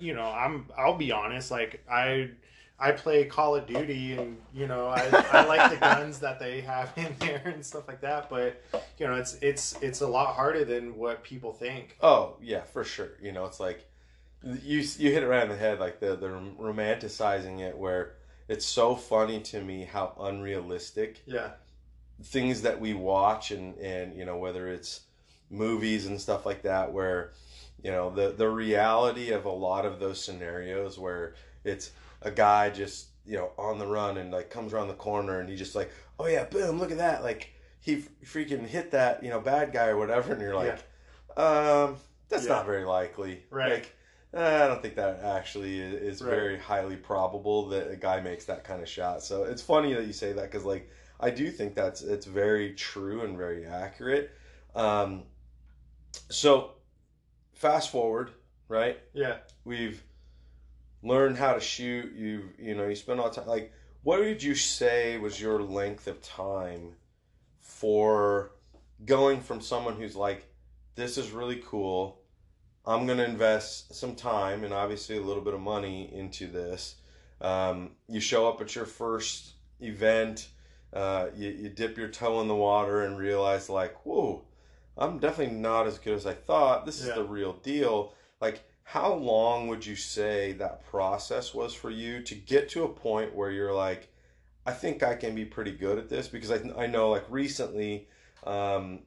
you 0.00 0.14
know, 0.14 0.24
I'm 0.24 0.66
I'll 0.76 0.96
be 0.96 1.12
honest, 1.12 1.50
like 1.50 1.84
I 1.90 2.30
I 2.78 2.92
play 2.92 3.24
Call 3.26 3.54
of 3.54 3.66
Duty 3.66 4.14
and 4.14 4.38
you 4.52 4.66
know 4.66 4.86
I, 4.88 5.02
I 5.32 5.44
like 5.46 5.70
the 5.70 5.76
guns 5.80 6.18
that 6.20 6.40
they 6.40 6.60
have 6.62 6.92
in 6.96 7.14
there 7.20 7.42
and 7.44 7.64
stuff 7.64 7.86
like 7.86 8.00
that, 8.00 8.28
but 8.28 8.60
you 8.98 9.06
know 9.06 9.14
it's 9.14 9.34
it's 9.42 9.76
it's 9.80 10.00
a 10.00 10.06
lot 10.08 10.34
harder 10.34 10.64
than 10.64 10.96
what 10.96 11.22
people 11.22 11.52
think. 11.52 11.96
oh 12.02 12.36
yeah 12.42 12.62
for 12.62 12.82
sure 12.84 13.10
you 13.22 13.30
know 13.32 13.44
it's 13.44 13.60
like 13.60 13.88
you 14.42 14.78
you 14.98 15.12
hit 15.12 15.22
it 15.22 15.26
right 15.28 15.42
on 15.42 15.48
the 15.48 15.56
head 15.56 15.78
like 15.78 16.00
the 16.00 16.16
the 16.16 16.26
romanticizing 16.26 17.60
it 17.60 17.76
where 17.76 18.14
it's 18.48 18.66
so 18.66 18.96
funny 18.96 19.40
to 19.40 19.60
me 19.62 19.84
how 19.84 20.14
unrealistic 20.20 21.22
Yeah, 21.26 21.50
things 22.24 22.62
that 22.62 22.80
we 22.80 22.94
watch 22.94 23.50
and 23.52 23.76
and 23.78 24.14
you 24.16 24.24
know 24.24 24.36
whether 24.36 24.68
it's 24.68 25.02
movies 25.50 26.06
and 26.06 26.20
stuff 26.20 26.44
like 26.46 26.62
that 26.62 26.92
where 26.92 27.32
you 27.82 27.90
know 27.92 28.10
the 28.10 28.30
the 28.32 28.48
reality 28.48 29.30
of 29.30 29.44
a 29.44 29.50
lot 29.50 29.84
of 29.86 30.00
those 30.00 30.22
scenarios 30.22 30.98
where 30.98 31.34
it's 31.64 31.90
a 32.24 32.30
guy 32.30 32.70
just 32.70 33.08
you 33.24 33.36
know 33.36 33.50
on 33.58 33.78
the 33.78 33.86
run 33.86 34.18
and 34.18 34.30
like 34.32 34.50
comes 34.50 34.72
around 34.72 34.88
the 34.88 34.94
corner 34.94 35.40
and 35.40 35.48
he 35.48 35.56
just 35.56 35.74
like 35.74 35.90
oh 36.18 36.26
yeah 36.26 36.44
boom 36.44 36.78
look 36.78 36.90
at 36.90 36.98
that 36.98 37.22
like 37.22 37.52
he 37.80 38.04
freaking 38.24 38.66
hit 38.66 38.90
that 38.90 39.22
you 39.22 39.30
know 39.30 39.40
bad 39.40 39.72
guy 39.72 39.86
or 39.86 39.96
whatever 39.96 40.32
and 40.32 40.40
you're 40.42 40.54
like 40.54 40.78
um 41.36 41.96
that's 42.28 42.44
Yeah. 42.44 42.54
not 42.54 42.66
very 42.66 42.84
likely 42.84 43.44
Right. 43.50 43.72
like 43.72 43.94
I 44.34 44.66
don't 44.66 44.80
think 44.80 44.94
that 44.96 45.20
actually 45.22 45.78
is, 45.78 45.94
is 45.94 46.22
Right. 46.22 46.30
very 46.30 46.58
highly 46.58 46.96
probable 46.96 47.68
that 47.68 47.90
a 47.90 47.96
guy 47.96 48.20
makes 48.20 48.46
that 48.46 48.64
kind 48.64 48.80
of 48.80 48.88
shot. 48.88 49.22
So 49.22 49.44
it's 49.44 49.60
funny 49.60 49.92
that 49.92 50.06
you 50.06 50.14
say 50.14 50.32
that 50.32 50.50
because 50.50 50.64
like 50.64 50.88
I 51.20 51.28
do 51.28 51.50
think 51.50 51.74
that's 51.74 52.00
it's 52.00 52.24
very 52.24 52.72
true 52.74 53.20
and 53.24 53.36
very 53.36 53.66
accurate. 53.66 54.30
Um, 54.74 55.24
so 56.30 56.70
fast 57.52 57.90
forward, 57.90 58.30
right? 58.68 58.98
Yeah. 59.12 59.36
We've 59.64 60.02
learned 61.02 61.36
how 61.36 61.54
to 61.54 61.60
shoot. 61.60 62.12
You 62.14 62.50
you 62.58 62.74
know 62.74 62.86
you 62.88 62.94
spend 62.94 63.20
all 63.20 63.28
the 63.30 63.36
time. 63.36 63.48
Like, 63.48 63.72
what 64.02 64.20
would 64.20 64.42
you 64.42 64.54
say 64.54 65.18
was 65.18 65.40
your 65.40 65.62
length 65.62 66.06
of 66.06 66.20
time 66.22 66.94
for 67.60 68.52
going 69.04 69.40
from 69.40 69.60
someone 69.60 69.96
who's 69.96 70.16
like, 70.16 70.44
this 70.94 71.18
is 71.18 71.30
really 71.30 71.62
cool. 71.64 72.18
I'm 72.84 73.06
gonna 73.06 73.24
invest 73.24 73.94
some 73.94 74.14
time 74.14 74.64
and 74.64 74.74
obviously 74.74 75.16
a 75.16 75.20
little 75.22 75.42
bit 75.42 75.54
of 75.54 75.60
money 75.60 76.10
into 76.12 76.46
this. 76.46 76.96
Um, 77.40 77.92
you 78.08 78.20
show 78.20 78.48
up 78.48 78.60
at 78.60 78.74
your 78.74 78.84
first 78.86 79.52
event. 79.80 80.48
Uh, 80.92 81.28
you, 81.34 81.48
you 81.50 81.68
dip 81.70 81.96
your 81.96 82.08
toe 82.08 82.40
in 82.40 82.48
the 82.48 82.54
water 82.54 83.02
and 83.02 83.16
realize 83.18 83.68
like, 83.70 84.04
whoa, 84.04 84.44
I'm 84.98 85.18
definitely 85.18 85.56
not 85.56 85.86
as 85.86 85.98
good 85.98 86.14
as 86.14 86.26
I 86.26 86.34
thought. 86.34 86.84
This 86.86 87.00
is 87.00 87.08
Yeah. 87.08 87.14
the 87.14 87.24
real 87.24 87.54
deal. 87.54 88.12
Like, 88.40 88.62
how 88.84 89.14
long 89.14 89.68
would 89.68 89.84
you 89.86 89.96
say 89.96 90.52
that 90.54 90.84
process 90.86 91.54
was 91.54 91.74
for 91.74 91.90
you 91.90 92.22
to 92.22 92.34
get 92.34 92.68
to 92.70 92.84
a 92.84 92.88
point 92.88 93.34
where 93.34 93.50
you're 93.50 93.72
like, 93.74 94.08
I 94.66 94.72
think 94.72 95.02
I 95.02 95.14
can 95.14 95.34
be 95.34 95.44
pretty 95.44 95.72
good 95.72 95.98
at 95.98 96.08
this? 96.08 96.28
Because 96.28 96.50
I, 96.50 96.60
I 96.76 96.86
know 96.86 97.10
like 97.10 97.24
recently, 97.30 98.08
um, 98.44 99.00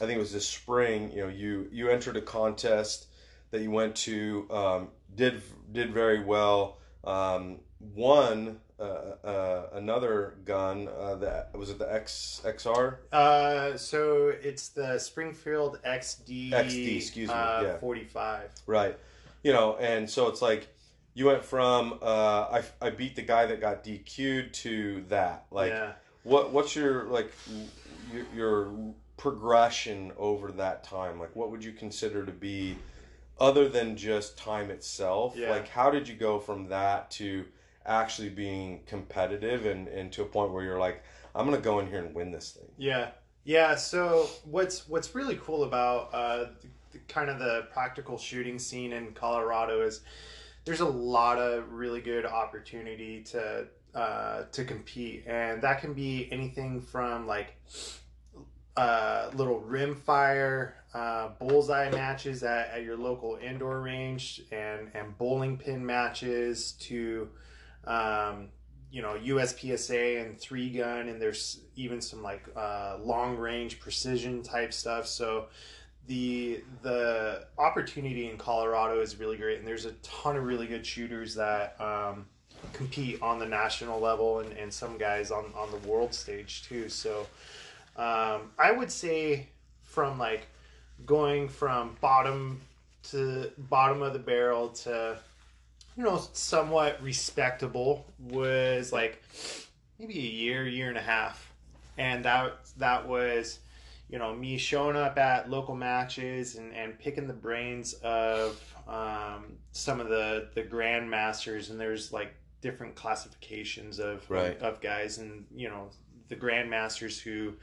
I 0.00 0.06
think 0.06 0.16
it 0.16 0.18
was 0.18 0.32
this 0.32 0.46
spring, 0.46 1.10
you 1.12 1.22
know, 1.22 1.28
you, 1.28 1.68
you 1.72 1.88
entered 1.88 2.16
a 2.16 2.22
contest 2.22 3.06
that 3.50 3.62
you 3.62 3.70
went 3.70 3.96
to, 3.96 4.46
um, 4.50 4.88
did, 5.14 5.42
did 5.72 5.92
very 5.92 6.22
well, 6.22 6.78
um, 7.04 7.60
won, 7.80 8.60
uh, 8.78 8.82
uh, 9.24 9.66
another 9.72 10.36
gun, 10.44 10.88
uh, 11.00 11.16
that 11.16 11.56
was 11.56 11.70
it 11.70 11.78
the 11.78 11.92
X, 11.92 12.40
XR? 12.44 12.98
Uh, 13.10 13.76
so 13.76 14.28
it's 14.42 14.68
the 14.68 14.98
Springfield 14.98 15.80
XD. 15.84 16.50
XD, 16.50 16.96
excuse 16.96 17.28
me, 17.28 17.34
Uh, 17.34 17.62
yeah. 17.62 17.78
45. 17.78 18.50
Right. 18.66 18.96
You 19.42 19.52
know, 19.52 19.76
and 19.76 20.08
so 20.08 20.28
it's 20.28 20.42
like 20.42 20.68
you 21.14 21.26
went 21.26 21.44
from 21.44 21.98
uh, 22.02 22.60
I, 22.60 22.64
I 22.80 22.90
beat 22.90 23.16
the 23.16 23.22
guy 23.22 23.46
that 23.46 23.60
got 23.60 23.84
DQ'd 23.84 24.52
to 24.54 25.04
that. 25.08 25.46
Like, 25.50 25.70
yeah. 25.70 25.92
what 26.22 26.52
what's 26.52 26.74
your 26.74 27.04
like 27.04 27.32
your, 28.12 28.26
your 28.34 28.94
progression 29.16 30.12
over 30.16 30.52
that 30.52 30.84
time? 30.84 31.18
Like, 31.18 31.34
what 31.34 31.50
would 31.50 31.64
you 31.64 31.72
consider 31.72 32.24
to 32.24 32.32
be 32.32 32.76
other 33.40 33.68
than 33.68 33.96
just 33.96 34.36
time 34.36 34.70
itself? 34.70 35.34
Yeah. 35.36 35.50
Like, 35.50 35.68
how 35.68 35.90
did 35.90 36.08
you 36.08 36.14
go 36.14 36.38
from 36.38 36.68
that 36.68 37.10
to 37.12 37.44
actually 37.88 38.28
being 38.28 38.80
competitive 38.86 39.66
and, 39.66 39.88
and 39.88 40.12
to 40.12 40.22
a 40.22 40.26
point 40.26 40.52
where 40.52 40.62
you're 40.62 40.78
like, 40.78 41.02
I'm 41.34 41.44
gonna 41.46 41.58
go 41.58 41.80
in 41.80 41.88
here 41.88 42.04
and 42.04 42.14
win 42.14 42.30
this 42.30 42.52
thing. 42.52 42.68
Yeah, 42.76 43.10
yeah. 43.44 43.74
So 43.76 44.28
what's 44.44 44.88
what's 44.88 45.14
really 45.14 45.38
cool 45.42 45.64
about 45.64 46.10
uh, 46.12 46.46
the, 46.92 46.98
kind 47.08 47.30
of 47.30 47.38
the 47.38 47.66
practical 47.72 48.18
shooting 48.18 48.58
scene 48.58 48.92
in 48.92 49.12
Colorado 49.12 49.82
is 49.82 50.00
there's 50.64 50.80
a 50.80 50.88
lot 50.88 51.38
of 51.38 51.72
really 51.72 52.00
good 52.00 52.26
opportunity 52.26 53.22
to 53.22 53.66
uh, 53.94 54.44
to 54.52 54.64
compete, 54.64 55.24
and 55.26 55.62
that 55.62 55.80
can 55.80 55.94
be 55.94 56.28
anything 56.30 56.80
from 56.80 57.26
like 57.26 57.56
uh, 58.76 59.30
little 59.34 59.60
rim 59.60 59.94
fire, 59.94 60.76
uh, 60.94 61.30
bullseye 61.40 61.90
matches 61.90 62.42
at, 62.42 62.70
at 62.70 62.84
your 62.84 62.96
local 62.96 63.38
indoor 63.42 63.80
range, 63.80 64.42
and 64.52 64.90
and 64.94 65.16
bowling 65.18 65.56
pin 65.56 65.84
matches 65.84 66.72
to 66.72 67.28
um, 67.86 68.48
you 68.90 69.02
know 69.02 69.16
USPSA 69.24 70.24
and 70.24 70.38
three 70.38 70.70
gun, 70.70 71.08
and 71.08 71.20
there's 71.20 71.60
even 71.76 72.00
some 72.00 72.22
like 72.22 72.44
uh, 72.56 72.98
long 73.00 73.36
range 73.36 73.80
precision 73.80 74.42
type 74.42 74.72
stuff. 74.72 75.06
So 75.06 75.46
the 76.08 76.62
the 76.82 77.44
opportunity 77.58 78.28
in 78.28 78.36
Colorado 78.38 79.00
is 79.00 79.18
really 79.20 79.36
great, 79.36 79.58
and 79.58 79.68
there's 79.68 79.84
a 79.84 79.92
ton 80.02 80.36
of 80.36 80.44
really 80.44 80.66
good 80.66 80.84
shooters 80.84 81.34
that 81.36 81.80
um, 81.80 82.26
compete 82.72 83.22
on 83.22 83.38
the 83.38 83.46
national 83.46 84.00
level, 84.00 84.40
and, 84.40 84.52
and 84.54 84.72
some 84.72 84.98
guys 84.98 85.30
on 85.30 85.52
on 85.54 85.70
the 85.70 85.88
world 85.88 86.12
stage 86.12 86.64
too. 86.64 86.88
So 86.88 87.20
um, 87.96 88.50
I 88.58 88.72
would 88.72 88.90
say 88.90 89.46
from 89.82 90.18
like 90.18 90.46
going 91.06 91.48
from 91.48 91.96
bottom 92.00 92.60
to 93.10 93.50
bottom 93.56 94.02
of 94.02 94.14
the 94.14 94.18
barrel 94.18 94.70
to 94.70 95.18
you 95.96 96.02
know 96.02 96.22
somewhat 96.32 97.00
respectable 97.02 98.06
was 98.18 98.92
like 98.92 99.22
maybe 99.98 100.18
a 100.18 100.22
year 100.22 100.66
year 100.66 100.88
and 100.88 100.98
a 100.98 101.02
half 101.02 101.52
and 101.96 102.24
that 102.24 102.56
that 102.78 103.06
was 103.06 103.58
you 104.08 104.18
know 104.18 104.34
me 104.34 104.56
showing 104.58 104.96
up 104.96 105.18
at 105.18 105.50
local 105.50 105.74
matches 105.74 106.56
and, 106.56 106.72
and 106.74 106.98
picking 106.98 107.26
the 107.26 107.34
brains 107.34 107.92
of 108.02 108.62
um, 108.88 109.44
some 109.72 110.00
of 110.00 110.08
the 110.08 110.48
the 110.54 110.62
grandmasters 110.62 111.70
and 111.70 111.78
there's 111.78 112.12
like 112.12 112.34
different 112.60 112.94
classifications 112.94 113.98
of 113.98 114.28
Right. 114.30 114.58
of 114.60 114.80
guys 114.80 115.18
and 115.18 115.44
you 115.54 115.68
know 115.68 115.90
the 116.28 116.36
grandmasters 116.36 117.20
who 117.20 117.54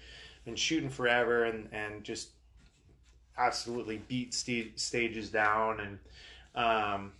been 0.46 0.56
shooting 0.56 0.90
forever 0.90 1.46
and 1.46 1.68
and 1.72 2.04
just 2.04 2.30
absolutely 3.38 3.98
beat 4.08 4.34
st- 4.34 4.80
stages 4.80 5.30
down 5.30 5.80
and 5.82 6.00
um, 6.56 7.12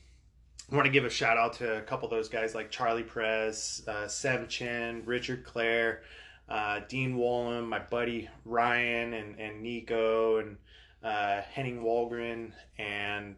I 0.72 0.76
want 0.76 0.86
to 0.86 0.92
give 0.92 1.04
a 1.06 1.10
shout 1.10 1.38
out 1.38 1.54
to 1.56 1.78
a 1.78 1.82
couple 1.82 2.08
of 2.08 2.12
those 2.12 2.30
guys 2.30 2.56
like 2.56 2.72
Charlie 2.72 3.04
Perez, 3.04 3.84
uh, 3.88 4.08
Sam 4.08 4.48
Chin, 4.48 5.04
Richard 5.06 5.44
Clare, 5.44 6.02
uh, 6.50 6.82
Dean 6.88 7.16
Wallum, 7.18 7.68
my 7.68 7.80
buddy 7.80 8.30
Ryan 8.46 9.14
and, 9.14 9.40
and 9.40 9.62
Nico 9.62 10.38
and 10.38 10.58
uh, 11.04 11.42
Henning 11.42 11.82
Walgren 11.84 12.52
and 12.78 13.36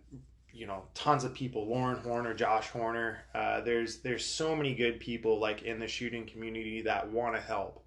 you 0.53 0.65
know 0.65 0.83
tons 0.93 1.23
of 1.23 1.33
people 1.33 1.67
Lauren 1.67 1.97
Horner, 1.97 2.33
Josh 2.33 2.69
Horner. 2.69 3.19
Uh, 3.35 3.61
there's 3.61 3.97
there's 3.97 4.25
so 4.25 4.55
many 4.55 4.73
good 4.73 4.99
people 4.99 5.39
like 5.39 5.63
in 5.63 5.79
the 5.79 5.87
shooting 5.87 6.25
community 6.25 6.81
that 6.81 7.09
want 7.11 7.35
to 7.35 7.41
help 7.41 7.83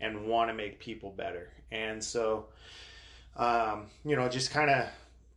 and 0.00 0.26
want 0.26 0.50
to 0.50 0.54
make 0.54 0.78
people 0.78 1.10
better. 1.10 1.50
And 1.72 2.02
so 2.02 2.46
um, 3.36 3.86
you 4.04 4.16
know 4.16 4.28
just 4.28 4.50
kind 4.50 4.70
of 4.70 4.86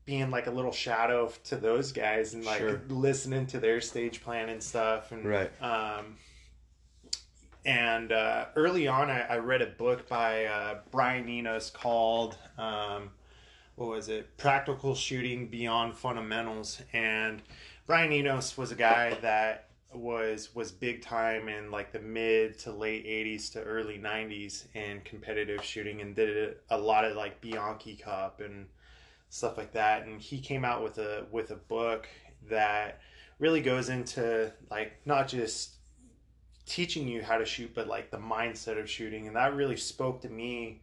being 0.06 0.32
like 0.32 0.48
a 0.48 0.52
little 0.52 0.72
shadow 0.72 1.32
to 1.44 1.56
those 1.56 1.92
guys 1.92 2.34
and 2.34 2.44
like 2.44 2.58
Sure. 2.60 2.82
listening 2.90 3.46
to 3.48 3.60
their 3.60 3.80
stage 3.80 4.24
plan 4.24 4.50
and 4.50 4.62
stuff 4.64 5.12
and 5.12 5.24
Right. 5.26 5.52
um, 5.62 6.16
and 7.66 8.12
uh, 8.12 8.46
early 8.56 8.88
on 8.88 9.10
I, 9.10 9.22
I 9.22 9.38
read 9.38 9.62
a 9.62 9.68
book 9.68 10.08
by 10.08 10.46
uh, 10.46 10.80
Brian 10.92 11.28
Enos 11.28 11.70
called 11.70 12.38
um, 12.58 13.12
what 13.80 13.90
was 13.92 14.10
it? 14.10 14.36
Practical 14.36 14.94
shooting 14.94 15.48
beyond 15.48 15.96
fundamentals. 15.96 16.82
And 16.92 17.42
Brian 17.88 18.12
Enos 18.12 18.58
was 18.58 18.74
a 18.74 18.76
guy 18.76 19.14
that 19.22 19.70
was 19.94 20.54
was 20.54 20.72
big 20.72 21.02
time 21.02 21.48
in 21.48 21.72
like 21.72 21.94
the 21.94 22.00
mid 22.00 22.60
to 22.60 22.72
late 22.72 23.06
80s 23.06 23.52
to 23.54 23.64
early 23.64 23.98
90s 23.98 24.66
in 24.76 25.00
competitive 25.02 25.64
shooting 25.64 26.02
and 26.02 26.14
did 26.14 26.58
a 26.70 26.78
lot 26.78 27.06
of 27.06 27.16
like 27.16 27.40
Bianchi 27.40 27.96
Cup 27.96 28.42
and 28.42 28.68
stuff 29.30 29.58
like 29.58 29.72
that. 29.72 30.06
And 30.06 30.22
he 30.22 30.40
came 30.42 30.66
out 30.66 30.84
with 30.84 30.98
a 30.98 31.26
with 31.32 31.52
a 31.52 31.56
book 31.56 32.06
that 32.50 33.00
really 33.40 33.62
goes 33.62 33.88
into 33.88 34.52
like 34.70 34.92
not 35.06 35.30
just 35.30 35.76
teaching 36.70 37.08
you 37.08 37.22
how 37.24 37.38
to 37.38 37.46
shoot 37.46 37.72
but 37.74 37.88
like 37.88 38.12
the 38.12 38.18
mindset 38.18 38.80
of 38.80 38.90
shooting 38.90 39.28
and 39.28 39.36
that 39.36 39.56
really 39.56 39.76
spoke 39.76 40.22
to 40.22 40.30
me 40.30 40.82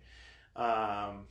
um, 0.57 1.27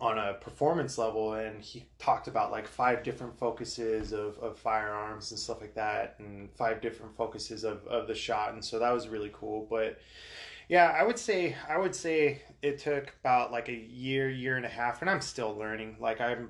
on 0.00 0.16
a 0.18 0.34
performance 0.40 0.96
level 0.96 1.34
and 1.34 1.60
he 1.62 1.84
talked 1.98 2.26
about 2.26 2.50
like 2.50 2.66
five 2.66 3.02
different 3.02 3.38
focuses 3.38 4.12
of, 4.12 4.38
of 4.38 4.58
firearms 4.58 5.30
and 5.30 5.38
stuff 5.38 5.60
like 5.60 5.74
that 5.74 6.16
and 6.20 6.50
five 6.54 6.80
different 6.80 7.14
focuses 7.14 7.62
of, 7.64 7.86
of 7.86 8.08
the 8.08 8.14
shot 8.14 8.54
and 8.54 8.64
so 8.64 8.78
that 8.78 8.92
was 8.92 9.08
really 9.08 9.30
cool 9.34 9.66
but 9.68 9.98
yeah 10.70 10.96
i 10.98 11.04
would 11.04 11.18
say 11.18 11.54
i 11.68 11.76
would 11.76 11.94
say 11.94 12.40
it 12.62 12.78
took 12.78 13.14
about 13.20 13.52
like 13.52 13.68
a 13.68 13.74
year 13.74 14.30
year 14.30 14.56
and 14.56 14.64
a 14.64 14.70
half 14.70 15.02
and 15.02 15.10
i'm 15.10 15.20
still 15.20 15.54
learning 15.54 15.96
like 16.00 16.18
i'm 16.20 16.48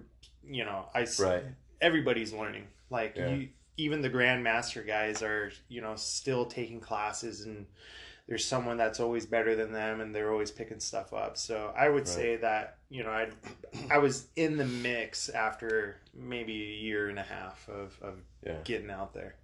you 0.48 0.64
know 0.64 0.84
i 0.94 1.04
Right. 1.18 1.42
everybody's 1.80 2.32
learning 2.32 2.66
like 2.88 3.16
Yeah. 3.16 3.30
you 3.30 3.48
even 3.80 4.02
the 4.02 4.10
grandmaster 4.10 4.86
guys 4.86 5.22
are 5.22 5.50
you 5.68 5.80
know 5.80 5.94
still 5.96 6.44
taking 6.44 6.80
classes 6.80 7.42
and 7.46 7.66
there's 8.28 8.44
someone 8.44 8.76
that's 8.76 9.00
always 9.00 9.26
better 9.26 9.56
than 9.56 9.72
them 9.72 10.00
and 10.00 10.14
they're 10.14 10.30
always 10.30 10.50
picking 10.50 10.78
stuff 10.80 11.12
up 11.12 11.36
so 11.36 11.72
i 11.76 11.88
would 11.88 12.00
Right. 12.06 12.08
say 12.08 12.36
that 12.36 12.76
you 12.90 13.02
know 13.02 13.10
i 13.10 13.28
i 13.90 13.98
was 13.98 14.26
in 14.36 14.56
the 14.58 14.66
mix 14.66 15.28
after 15.30 15.96
maybe 16.14 16.52
a 16.52 16.76
year 16.86 17.08
and 17.08 17.18
a 17.18 17.22
half 17.22 17.68
of, 17.68 17.98
of 18.02 18.14
Yeah. 18.46 18.56
getting 18.64 18.90
out 18.90 19.14
there 19.14 19.34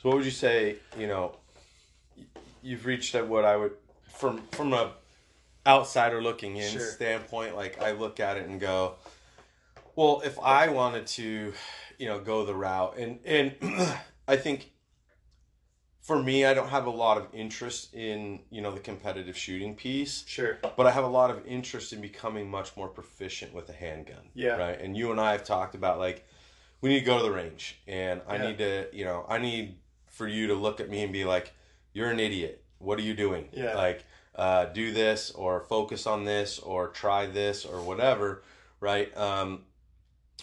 So 0.00 0.08
what 0.08 0.16
would 0.16 0.24
you 0.24 0.30
say? 0.46 0.76
You 0.98 1.06
know, 1.06 1.36
you've 2.62 2.84
reached 2.86 3.14
at 3.14 3.26
what 3.28 3.44
I 3.44 3.56
would 3.56 3.72
from 4.20 4.42
from 4.52 4.72
a 4.74 4.92
outsider 5.66 6.20
looking 6.22 6.56
in 6.56 6.70
Sure. 6.70 6.80
standpoint. 6.96 7.56
Like 7.56 7.80
I 7.80 7.92
look 7.92 8.20
at 8.20 8.36
it 8.36 8.46
and 8.46 8.60
go, 8.60 8.96
well, 9.96 10.20
if 10.24 10.38
I 10.40 10.68
wanted 10.68 11.06
to, 11.18 11.52
you 11.98 12.06
know 12.06 12.18
go 12.20 12.44
the 12.44 12.54
route 12.54 12.96
and 12.98 13.18
and 13.24 13.54
I 14.28 14.36
think 14.36 14.70
for 16.00 16.22
me 16.22 16.44
I 16.44 16.52
don't 16.54 16.68
have 16.68 16.86
a 16.86 16.90
lot 16.90 17.16
of 17.16 17.26
interest 17.32 17.94
in 17.94 18.40
you 18.50 18.60
know 18.60 18.72
the 18.72 18.80
competitive 18.80 19.36
shooting 19.36 19.74
piece 19.74 20.24
Sure. 20.26 20.58
but 20.76 20.86
I 20.86 20.90
have 20.90 21.04
a 21.04 21.08
lot 21.08 21.30
of 21.30 21.46
interest 21.46 21.92
in 21.92 22.00
becoming 22.00 22.50
much 22.50 22.76
more 22.76 22.88
proficient 22.88 23.54
with 23.54 23.68
a 23.68 23.72
handgun. 23.72 24.28
Yeah. 24.34 24.56
Right. 24.56 24.80
And 24.80 24.96
you 24.96 25.10
and 25.10 25.20
I 25.20 25.32
have 25.32 25.44
talked 25.44 25.74
about 25.74 25.98
like 25.98 26.26
we 26.80 26.90
need 26.90 27.00
to 27.00 27.06
go 27.06 27.16
to 27.16 27.22
the 27.24 27.30
range, 27.32 27.80
and 27.86 28.20
I 28.28 28.36
Yeah. 28.36 28.46
need 28.48 28.58
to, 28.58 28.88
you 28.92 29.06
know, 29.06 29.24
I 29.26 29.38
need 29.38 29.76
for 30.06 30.28
you 30.28 30.48
to 30.48 30.54
look 30.54 30.80
at 30.80 30.90
me 30.90 31.02
and 31.02 31.10
be 31.14 31.24
like, 31.24 31.54
"You're 31.94 32.10
an 32.10 32.20
idiot. 32.20 32.62
What 32.78 32.98
are 32.98 33.02
you 33.02 33.14
doing? 33.14 33.48
Yeah. 33.52 33.74
Like, 33.74 34.04
uh, 34.34 34.66
do 34.66 34.92
this 34.92 35.30
or 35.30 35.60
focus 35.62 36.06
on 36.06 36.26
this 36.26 36.58
or 36.58 36.88
try 36.88 37.24
this 37.24 37.64
or 37.64 37.80
whatever." 37.80 38.42
Right. 38.80 39.16
Um, 39.16 39.64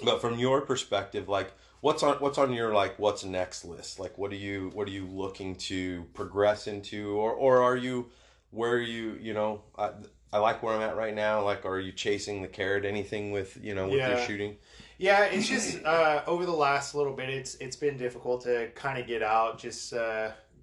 but 0.04 0.22
from 0.22 0.40
your 0.40 0.62
perspective, 0.62 1.30
like. 1.30 1.54
What's 1.82 2.04
on 2.04 2.18
what's 2.18 2.38
on 2.38 2.54
your 2.54 2.72
like 2.76 3.00
what's 3.00 3.24
next 3.24 3.66
list? 3.66 4.00
Like 4.00 4.16
what 4.16 4.32
are 4.32 4.36
you 4.36 4.70
what 4.76 4.88
are 4.88 4.92
you 4.92 5.08
looking 5.08 5.56
to 5.72 6.06
progress 6.14 6.68
into 6.68 7.10
or 7.18 7.34
or 7.34 7.64
are 7.64 7.76
you 7.76 8.12
where 8.52 8.74
are 8.74 8.80
you 8.80 9.18
you 9.20 9.34
know 9.34 9.64
I, 9.76 9.90
I 10.34 10.40
like 10.40 10.64
where 10.64 10.74
I'm 10.74 10.82
at 10.82 10.96
right 10.96 11.14
now. 11.14 11.44
Like, 11.44 11.66
are 11.66 11.80
you 11.80 11.92
chasing 11.92 12.42
the 12.42 12.48
carrot? 12.48 12.86
Anything 12.86 13.32
with 13.32 13.58
you 13.62 13.76
know 13.76 13.88
with 13.88 14.08
your 14.08 14.18
shooting? 14.20 14.58
Yeah, 14.98 15.26
it's 15.26 15.48
just 15.48 15.84
uh, 15.84 16.22
over 16.26 16.46
the 16.46 16.54
last 16.54 16.96
little 16.96 17.14
bit, 17.14 17.30
it's 17.30 17.56
it's 17.56 17.76
been 17.76 17.98
difficult 17.98 18.42
to 18.44 18.70
kind 18.76 18.98
of 19.00 19.08
get 19.08 19.22
out, 19.22 19.60
just 19.60 19.94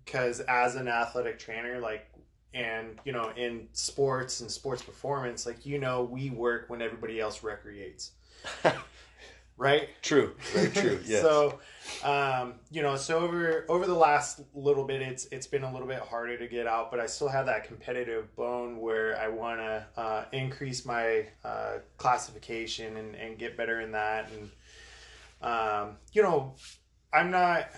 because 0.04 0.40
as 0.40 0.74
an 0.76 0.88
athletic 0.88 1.38
trainer, 1.38 1.80
like, 1.80 2.06
and 2.54 2.98
you 3.04 3.12
know, 3.12 3.30
in 3.36 3.68
sports 3.72 4.40
and 4.40 4.50
sports 4.50 4.82
performance, 4.82 5.44
like 5.44 5.66
you 5.66 5.78
know, 5.78 6.04
we 6.04 6.30
work 6.30 6.64
when 6.68 6.80
everybody 6.80 7.20
else 7.20 7.42
recreates, 7.42 8.12
right? 9.58 9.88
True, 10.00 10.34
very 10.52 10.70
true. 10.70 11.00
Yes. 11.04 11.20
so, 11.20 11.58
um, 12.04 12.54
you 12.70 12.80
know, 12.80 12.96
so 12.96 13.18
over 13.18 13.66
over 13.68 13.86
the 13.86 13.94
last 13.94 14.40
little 14.54 14.84
bit, 14.84 15.02
it's 15.02 15.26
it's 15.26 15.46
been 15.46 15.64
a 15.64 15.72
little 15.72 15.88
bit 15.88 15.98
harder 15.98 16.38
to 16.38 16.46
get 16.46 16.66
out, 16.66 16.90
but 16.90 17.00
I 17.00 17.06
still 17.06 17.28
have 17.28 17.46
that 17.46 17.64
competitive 17.64 18.34
bone 18.36 18.80
where 18.80 19.18
I 19.18 19.28
want 19.28 19.58
to 19.58 19.86
uh, 19.96 20.24
increase 20.32 20.86
my 20.86 21.26
uh, 21.44 21.78
classification 21.98 22.96
and, 22.96 23.14
and 23.16 23.38
get 23.38 23.56
better 23.56 23.80
in 23.80 23.92
that, 23.92 24.30
and 24.30 24.50
um, 25.42 25.96
you 26.12 26.22
know, 26.22 26.54
I'm 27.12 27.30
not. 27.30 27.68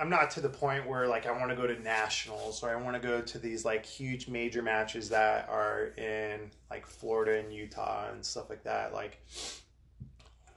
I'm 0.00 0.10
not 0.10 0.32
to 0.32 0.40
the 0.40 0.48
point 0.48 0.88
where 0.88 1.06
like 1.06 1.24
I 1.24 1.30
want 1.30 1.50
to 1.50 1.56
go 1.56 1.68
to 1.68 1.80
nationals 1.80 2.64
or 2.64 2.70
I 2.70 2.74
want 2.74 3.00
to 3.00 3.08
go 3.08 3.20
to 3.20 3.38
these 3.38 3.64
like 3.64 3.86
huge 3.86 4.26
major 4.26 4.60
matches 4.60 5.08
that 5.10 5.48
are 5.48 5.94
in 5.96 6.50
like 6.68 6.84
Florida 6.84 7.38
and 7.38 7.54
Utah 7.54 8.10
and 8.10 8.26
stuff 8.26 8.50
like 8.50 8.64
that. 8.64 8.92
Like 8.92 9.20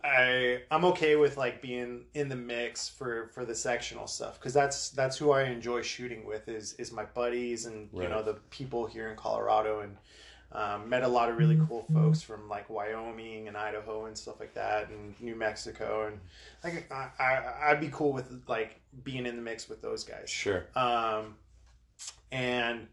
I 0.08 0.62
I'm 0.72 0.86
okay 0.86 1.16
with 1.16 1.38
like 1.38 1.62
being 1.62 2.05
in 2.14 2.30
the 2.30 2.36
mix 2.36 2.88
for 2.88 3.30
for 3.34 3.45
the 3.45 3.55
sectional 3.55 4.08
stuff 4.08 4.39
because 4.39 4.53
that's 4.53 4.89
that's 4.89 5.18
who 5.18 5.32
I 5.32 5.43
enjoy 5.43 5.82
shooting 5.82 6.26
with 6.26 6.47
is 6.47 6.74
is 6.74 6.91
my 6.91 7.05
buddies 7.05 7.66
and 7.66 7.89
you 7.93 8.08
know 8.08 8.24
the 8.24 8.36
people 8.49 8.86
here 8.86 9.10
in 9.10 9.18
Colorado 9.18 9.82
and 9.82 9.97
um, 10.53 10.88
met 10.88 11.03
a 11.03 11.08
lot 11.08 11.30
of 11.30 11.38
really 11.38 11.60
cool 11.68 11.86
folks 11.93 12.22
from 12.22 12.47
like 12.47 12.70
Wyoming 12.70 13.49
and 13.49 13.58
Idaho 13.58 14.05
and 14.05 14.18
stuff 14.18 14.39
like 14.39 14.53
that 14.53 14.89
and 14.89 15.20
New 15.20 15.36
Mexico 15.36 16.08
and 16.08 16.20
like 16.64 16.89
I, 16.91 17.10
I 17.20 17.72
I'd 17.72 17.82
be 17.82 17.89
cool 17.91 18.14
with 18.14 18.43
like 18.47 18.80
being 19.03 19.26
in 19.26 19.36
the 19.36 19.41
mix 19.41 19.68
with 19.68 19.82
those 19.82 20.05
guys. 20.05 20.30
Sure. 20.30 20.66
um, 20.76 21.36
and 22.32 22.88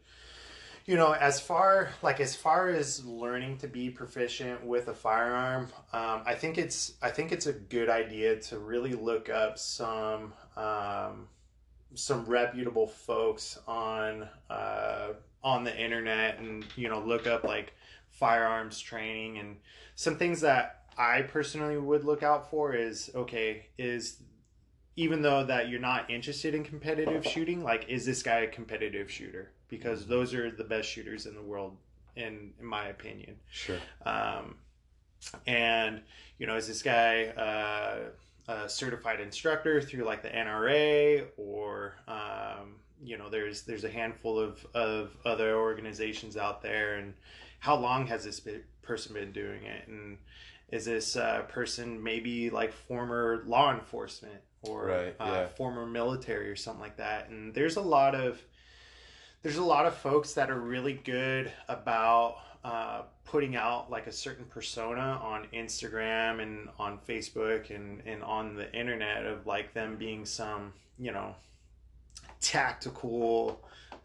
you 0.86 0.96
know 0.96 1.12
as 1.12 1.40
far 1.40 1.90
like 2.02 2.20
as 2.20 2.36
far 2.36 2.68
as 2.68 3.04
learning 3.04 3.56
to 3.56 3.66
be 3.66 3.90
proficient 3.90 4.64
with 4.64 4.88
a 4.88 4.94
firearm 4.94 5.64
um, 5.92 6.22
i 6.26 6.34
think 6.34 6.58
it's 6.58 6.94
i 7.02 7.10
think 7.10 7.32
it's 7.32 7.46
a 7.46 7.52
good 7.52 7.88
idea 7.88 8.38
to 8.38 8.58
really 8.58 8.94
look 8.94 9.28
up 9.28 9.58
some 9.58 10.32
um, 10.56 11.28
some 11.94 12.24
reputable 12.24 12.86
folks 12.86 13.58
on 13.66 14.28
uh, 14.50 15.08
on 15.42 15.64
the 15.64 15.76
internet 15.76 16.38
and 16.38 16.64
you 16.76 16.88
know 16.88 17.00
look 17.00 17.26
up 17.26 17.44
like 17.44 17.72
firearms 18.10 18.78
training 18.78 19.38
and 19.38 19.56
some 19.96 20.16
things 20.16 20.40
that 20.40 20.84
i 20.96 21.22
personally 21.22 21.76
would 21.76 22.04
look 22.04 22.22
out 22.22 22.50
for 22.50 22.74
is 22.74 23.10
okay 23.14 23.66
is 23.78 24.18
even 24.96 25.22
though 25.22 25.44
that 25.44 25.68
you're 25.68 25.80
not 25.80 26.08
interested 26.08 26.54
in 26.54 26.62
competitive 26.62 27.26
shooting, 27.26 27.64
like 27.64 27.86
is 27.88 28.06
this 28.06 28.22
guy 28.22 28.40
a 28.40 28.46
competitive 28.46 29.10
shooter? 29.10 29.50
Because 29.68 30.06
those 30.06 30.34
are 30.34 30.50
the 30.50 30.64
best 30.64 30.88
shooters 30.88 31.26
in 31.26 31.34
the 31.34 31.42
world, 31.42 31.76
in 32.16 32.52
in 32.60 32.66
my 32.66 32.88
opinion. 32.88 33.36
Sure. 33.50 33.78
Um, 34.04 34.56
and 35.46 36.02
you 36.38 36.46
know, 36.46 36.56
is 36.56 36.68
this 36.68 36.82
guy 36.82 37.26
uh, 37.26 37.98
a 38.46 38.68
certified 38.68 39.20
instructor 39.20 39.80
through 39.80 40.04
like 40.04 40.22
the 40.22 40.28
NRA 40.28 41.26
or 41.36 41.96
um, 42.06 42.76
you 43.02 43.18
know, 43.18 43.28
there's 43.28 43.62
there's 43.62 43.84
a 43.84 43.90
handful 43.90 44.38
of 44.38 44.64
of 44.74 45.16
other 45.24 45.56
organizations 45.56 46.36
out 46.36 46.62
there, 46.62 46.96
and 46.96 47.14
how 47.60 47.76
long 47.76 48.06
has 48.06 48.24
this 48.24 48.40
be- 48.40 48.62
person 48.82 49.14
been 49.14 49.32
doing 49.32 49.64
it? 49.64 49.88
And 49.88 50.18
is 50.70 50.84
this 50.86 51.16
uh, 51.16 51.42
person 51.42 52.02
maybe 52.02 52.50
like 52.50 52.72
former 52.72 53.42
law 53.46 53.72
enforcement 53.72 54.40
or 54.62 54.86
Right, 54.86 55.16
uh, 55.20 55.46
former 55.48 55.86
military 55.86 56.48
or 56.48 56.56
something 56.56 56.80
like 56.82 56.96
that? 56.96 57.28
And 57.28 57.54
there's 57.54 57.76
a 57.76 57.82
lot 57.82 58.14
of 58.14 58.42
there's 59.44 59.58
a 59.58 59.62
lot 59.64 59.86
of 59.86 59.94
folks 59.94 60.32
that 60.32 60.50
are 60.50 60.58
really 60.58 60.94
good 60.94 61.52
about 61.68 62.38
uh, 62.64 63.02
putting 63.26 63.54
out 63.56 63.90
like 63.90 64.06
a 64.06 64.12
certain 64.12 64.46
persona 64.46 65.20
on 65.22 65.46
Instagram 65.54 66.42
and 66.42 66.68
on 66.78 66.98
Facebook 67.06 67.68
and, 67.68 68.02
and 68.06 68.22
on 68.24 68.56
the 68.56 68.72
internet 68.74 69.24
of 69.26 69.46
like 69.46 69.72
them 69.74 69.96
being 69.96 70.24
some, 70.24 70.72
you 70.98 71.12
know, 71.12 71.34
tactical 72.40 73.60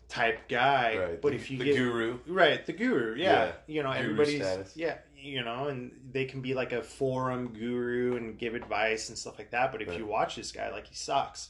type 0.07 0.47
guy. 0.49 0.97
Right. 0.97 1.21
But 1.21 1.29
the, 1.29 1.35
if 1.37 1.51
you 1.51 1.57
the 1.59 1.65
get 1.65 1.75
guru, 1.77 2.19
right, 2.27 2.65
the 2.65 2.73
guru, 2.73 3.15
yeah, 3.15 3.45
Yeah. 3.45 3.51
you 3.67 3.83
know, 3.83 3.91
Guru 3.93 4.03
everybody's 4.03 4.41
status. 4.41 4.73
yeah, 4.75 4.97
you 5.17 5.43
know, 5.43 5.67
and 5.67 5.91
they 6.11 6.25
can 6.25 6.41
be 6.41 6.53
like 6.53 6.71
a 6.73 6.81
forum 6.81 7.53
guru 7.53 8.15
and 8.17 8.37
give 8.37 8.55
advice 8.55 9.09
and 9.09 9.17
stuff 9.17 9.37
like 9.37 9.51
that. 9.51 9.71
But 9.71 9.81
if 9.81 9.87
Right. 9.89 9.99
you 9.99 10.05
watch 10.05 10.35
this 10.35 10.51
guy, 10.51 10.69
like 10.71 10.87
he 10.87 10.95
sucks. 10.95 11.49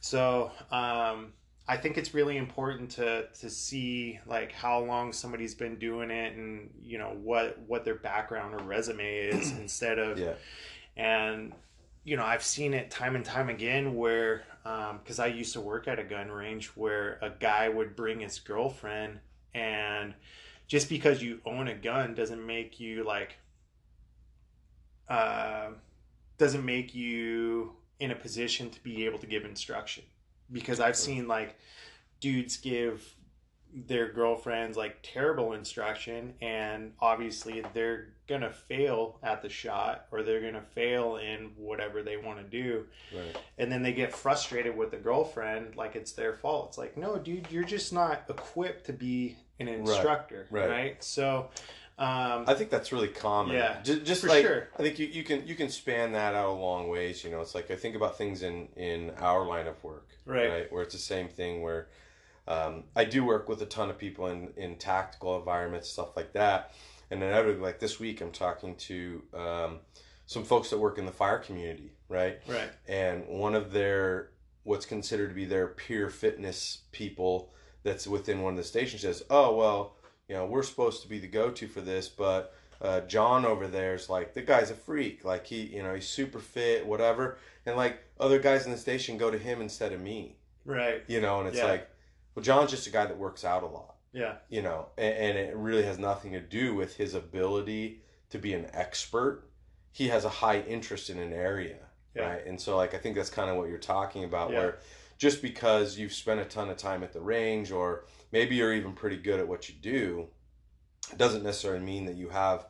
So 0.00 0.50
um, 0.70 1.32
I 1.68 1.76
think 1.76 1.98
it's 1.98 2.14
really 2.14 2.36
important 2.36 2.90
to 2.92 3.26
to 3.40 3.50
see 3.50 4.20
like 4.26 4.52
how 4.52 4.80
long 4.80 5.12
somebody's 5.12 5.54
been 5.54 5.76
doing 5.76 6.10
it 6.10 6.36
and 6.36 6.70
you 6.80 6.98
know 6.98 7.16
what 7.22 7.58
what 7.66 7.84
their 7.84 7.96
background 7.96 8.54
or 8.54 8.62
resume 8.64 9.18
is 9.18 9.50
instead 9.58 9.98
of 9.98 10.18
yeah, 10.18 10.34
and 10.96 11.52
you 12.04 12.16
know 12.16 12.24
i've 12.24 12.42
seen 12.42 12.72
it 12.72 12.90
time 12.90 13.16
and 13.16 13.24
time 13.24 13.48
again 13.48 13.96
where 13.96 14.44
because 15.02 15.18
i 15.18 15.26
used 15.26 15.52
to 15.52 15.60
work 15.60 15.88
at 15.88 15.98
a 15.98 16.04
gun 16.04 16.30
range 16.30 16.68
where 16.68 17.18
a 17.20 17.30
guy 17.30 17.68
would 17.68 17.96
bring 17.96 18.20
his 18.20 18.38
girlfriend 18.38 19.18
and 19.54 20.14
just 20.68 20.88
because 20.88 21.22
you 21.22 21.40
own 21.44 21.68
a 21.68 21.74
gun 21.74 22.14
doesn't 22.14 22.44
make 22.44 22.78
you 22.80 23.04
like 23.04 23.36
uh, 25.08 25.68
doesn't 26.38 26.64
make 26.64 26.94
you 26.94 27.72
in 28.00 28.10
a 28.10 28.16
position 28.16 28.70
to 28.70 28.82
be 28.82 29.04
able 29.04 29.18
to 29.18 29.26
give 29.26 29.44
instruction 29.44 30.02
because 30.52 30.80
i've 30.80 30.96
seen 30.96 31.28
like 31.28 31.56
dudes 32.20 32.56
give 32.56 33.14
their 33.86 34.10
girlfriends 34.10 34.76
like 34.76 34.96
terrible 35.02 35.52
instruction 35.52 36.32
and 36.40 36.92
obviously 37.00 37.62
they're 37.74 38.08
gonna 38.26 38.50
fail 38.50 39.18
at 39.22 39.42
the 39.42 39.48
shot 39.48 40.06
or 40.10 40.22
they're 40.22 40.40
gonna 40.40 40.64
fail 40.74 41.16
in 41.16 41.50
whatever 41.56 42.02
they 42.02 42.16
want 42.16 42.38
to 42.38 42.44
do 42.44 42.86
right. 43.14 43.36
and 43.58 43.70
then 43.70 43.82
they 43.82 43.92
get 43.92 44.14
frustrated 44.14 44.74
with 44.74 44.90
the 44.90 44.96
girlfriend 44.96 45.76
like 45.76 45.94
it's 45.94 46.12
their 46.12 46.34
fault 46.34 46.68
it's 46.70 46.78
like 46.78 46.96
no 46.96 47.18
dude 47.18 47.46
you're 47.50 47.64
just 47.64 47.92
not 47.92 48.24
equipped 48.30 48.86
to 48.86 48.92
be 48.92 49.36
an 49.60 49.68
instructor 49.68 50.46
right. 50.50 50.70
right, 50.70 51.04
so 51.04 51.50
um 51.98 52.44
I 52.46 52.54
think 52.54 52.68
that's 52.70 52.92
really 52.92 53.08
common. 53.08 53.56
Yeah, 53.56 53.80
just, 53.82 54.04
just 54.04 54.20
for 54.22 54.28
like 54.28 54.44
sure. 54.44 54.68
I 54.78 54.82
think 54.82 54.98
you, 54.98 55.06
you 55.06 55.24
can 55.24 55.46
you 55.46 55.54
can 55.54 55.70
span 55.70 56.12
that 56.12 56.34
out 56.34 56.48
a 56.48 56.52
long 56.52 56.88
ways. 56.88 57.24
You 57.24 57.30
know, 57.30 57.40
it's 57.40 57.54
like 57.54 57.70
I 57.70 57.76
think 57.76 57.96
about 57.96 58.18
things 58.18 58.42
in 58.42 58.68
in 58.76 59.12
our 59.18 59.46
line 59.46 59.66
of 59.66 59.82
work, 59.82 60.08
Right. 60.50 60.72
Where 60.72 60.82
it's 60.82 60.94
the 60.94 61.00
same 61.00 61.28
thing. 61.28 61.62
Where 61.62 61.88
um, 62.46 62.84
I 62.94 63.04
do 63.04 63.24
work 63.24 63.48
with 63.48 63.62
a 63.62 63.66
ton 63.66 63.88
of 63.90 63.98
people 63.98 64.26
in 64.26 64.52
in 64.56 64.76
tactical 64.76 65.38
environments, 65.38 65.88
stuff 65.88 66.16
like 66.16 66.32
that. 66.34 66.72
And 67.10 67.22
inevitably, 67.22 67.62
like 67.62 67.78
this 67.78 67.98
week, 67.98 68.20
I'm 68.20 68.32
talking 68.32 68.74
to 68.74 69.22
um, 69.32 69.78
some 70.26 70.44
folks 70.44 70.70
that 70.70 70.78
work 70.78 70.98
in 70.98 71.06
the 71.06 71.12
fire 71.12 71.38
community, 71.38 71.92
right? 72.08 72.40
right 72.48 72.68
and 72.88 73.26
one 73.28 73.54
of 73.54 73.72
their 73.72 74.30
what's 74.64 74.84
considered 74.84 75.28
to 75.28 75.34
be 75.34 75.44
their 75.44 75.68
peer 75.68 76.10
fitness 76.10 76.82
people 76.90 77.52
that's 77.84 78.06
within 78.06 78.42
one 78.42 78.54
of 78.54 78.56
the 78.56 78.64
stations 78.64 79.02
says, 79.02 79.22
"Oh 79.30 79.54
well, 79.56 79.95
you 80.28 80.34
know, 80.34 80.46
we're 80.46 80.62
supposed 80.62 81.02
to 81.02 81.08
be 81.08 81.18
the 81.18 81.26
go-to 81.28 81.68
for 81.68 81.80
this, 81.80 82.08
but 82.08 82.54
uh, 82.82 83.00
John 83.02 83.44
over 83.44 83.66
there's 83.68 84.08
like 84.10 84.34
the 84.34 84.42
guy's 84.42 84.70
a 84.70 84.74
freak. 84.74 85.24
Like 85.24 85.46
he, 85.46 85.62
you 85.62 85.82
know, 85.82 85.94
he's 85.94 86.08
super 86.08 86.38
fit, 86.40 86.86
whatever, 86.86 87.38
and 87.64 87.76
like 87.76 88.02
other 88.20 88.38
guys 88.38 88.66
in 88.66 88.72
the 88.72 88.78
station 88.78 89.16
go 89.18 89.30
to 89.30 89.38
him 89.38 89.60
instead 89.60 89.92
of 89.92 90.00
me, 90.00 90.36
right 90.64 91.02
you 91.06 91.20
know, 91.20 91.38
and 91.40 91.48
it's 91.48 91.58
Yeah. 91.58 91.66
like, 91.66 91.90
well, 92.34 92.42
John's 92.42 92.70
just 92.70 92.86
a 92.86 92.90
guy 92.90 93.06
that 93.06 93.16
works 93.18 93.44
out 93.44 93.62
a 93.62 93.66
lot." 93.66 93.92
yeah 94.12 94.36
you 94.48 94.62
know, 94.62 94.86
and, 94.96 95.14
and 95.14 95.38
it 95.38 95.54
really 95.56 95.82
has 95.82 95.98
nothing 95.98 96.32
to 96.32 96.40
do 96.40 96.74
with 96.74 96.96
his 96.96 97.14
ability 97.14 98.00
to 98.30 98.38
be 98.38 98.54
an 98.54 98.66
expert. 98.72 99.44
He 99.92 100.08
has 100.08 100.24
a 100.24 100.28
high 100.30 100.60
interest 100.60 101.10
in 101.10 101.18
an 101.18 101.32
area, 101.34 101.78
Yeah. 102.14 102.30
right? 102.32 102.46
And 102.46 102.58
so 102.60 102.76
like 102.76 102.94
I 102.94 102.98
think 102.98 103.14
that's 103.16 103.28
kind 103.30 103.50
of 103.50 103.56
what 103.56 103.68
you're 103.68 103.78
talking 103.78 104.24
about, 104.24 104.50
Yeah. 104.52 104.58
where 104.58 104.78
just 105.18 105.40
because 105.42 105.98
you've 105.98 106.12
spent 106.14 106.40
a 106.40 106.44
ton 106.44 106.68
of 106.70 106.76
time 106.78 107.02
at 107.02 107.12
the 107.12 107.20
range, 107.20 107.70
or 107.72 108.04
maybe 108.32 108.56
you're 108.56 108.74
even 108.74 108.92
pretty 108.92 109.16
good 109.16 109.40
at 109.40 109.48
what 109.48 109.68
you 109.68 109.74
do, 109.80 110.26
it 111.12 111.18
doesn't 111.18 111.42
necessarily 111.44 111.84
mean 111.84 112.06
that 112.06 112.16
you 112.16 112.28
have 112.28 112.66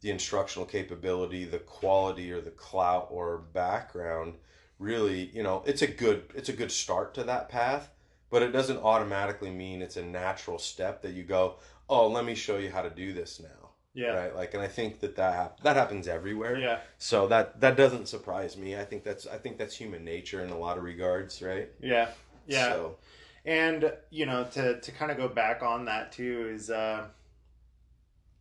the 0.00 0.10
instructional 0.10 0.66
capability, 0.66 1.44
the 1.44 1.58
quality, 1.58 2.30
or 2.32 2.40
the 2.40 2.50
clout 2.50 3.08
or 3.10 3.38
background. 3.52 4.34
Really, 4.78 5.30
you 5.32 5.42
know, 5.42 5.62
it's 5.66 5.82
a 5.82 5.86
good 5.86 6.24
it's 6.34 6.48
a 6.48 6.52
good 6.52 6.70
start 6.72 7.14
to 7.14 7.24
that 7.24 7.48
path, 7.48 7.90
but 8.28 8.42
it 8.42 8.50
doesn't 8.52 8.78
automatically 8.78 9.50
mean 9.50 9.80
it's 9.82 9.96
a 9.96 10.04
natural 10.04 10.58
step 10.58 11.00
that 11.02 11.12
you 11.12 11.22
go, 11.22 11.56
oh, 11.88 12.08
let 12.08 12.24
me 12.24 12.34
show 12.34 12.58
you 12.58 12.70
how 12.70 12.82
to 12.82 12.90
do 12.90 13.12
this 13.12 13.40
now, 13.40 13.70
Yeah. 13.94 14.08
right? 14.08 14.34
Like, 14.34 14.52
and 14.52 14.62
I 14.62 14.66
think 14.66 15.00
that 15.00 15.16
that 15.16 15.34
hap- 15.34 15.60
that 15.60 15.76
happens 15.76 16.08
everywhere. 16.08 16.58
Yeah. 16.58 16.80
So 16.98 17.28
that 17.28 17.60
that 17.60 17.76
doesn't 17.76 18.06
surprise 18.08 18.56
me. 18.56 18.76
I 18.76 18.84
think 18.84 19.04
that's 19.04 19.26
I 19.26 19.38
think 19.38 19.58
that's 19.58 19.76
human 19.76 20.04
nature 20.04 20.42
in 20.42 20.50
a 20.50 20.58
lot 20.58 20.76
of 20.76 20.82
regards, 20.84 21.40
right? 21.40 21.70
Yeah. 21.80 22.08
Yeah. 22.46 22.70
So, 22.70 22.96
And 23.44 23.92
you 24.10 24.26
know, 24.26 24.44
to 24.52 24.80
to 24.80 24.92
kind 24.92 25.10
of 25.10 25.16
go 25.16 25.28
back 25.28 25.62
on 25.62 25.84
that 25.86 26.12
too 26.12 26.50
is, 26.52 26.70
uh, 26.70 27.06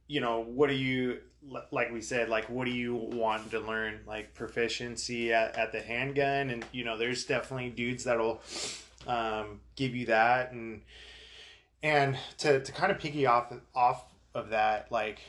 you 0.07 0.21
know, 0.21 0.41
what 0.41 0.69
do 0.69 0.75
you 0.75 1.19
like 1.71 1.91
we 1.91 2.01
said, 2.01 2.29
like 2.29 2.49
what 2.49 2.65
do 2.65 2.71
you 2.71 2.95
want 2.95 3.51
to 3.51 3.59
learn, 3.59 3.99
like 4.07 4.33
proficiency 4.33 5.33
at, 5.33 5.57
at 5.57 5.71
the 5.71 5.81
handgun, 5.81 6.49
and 6.49 6.65
you 6.71 6.83
know, 6.83 6.97
there's 6.97 7.25
definitely 7.25 7.69
dudes 7.69 8.05
that'll 8.05 8.41
um, 9.07 9.59
give 9.75 9.95
you 9.95 10.05
that, 10.05 10.51
and 10.51 10.81
and 11.81 12.17
to 12.39 12.61
to 12.61 12.71
kind 12.71 12.91
of 12.91 12.99
piggy 12.99 13.25
off 13.25 13.53
off 13.75 14.05
of 14.33 14.49
that, 14.49 14.91
like 14.91 15.19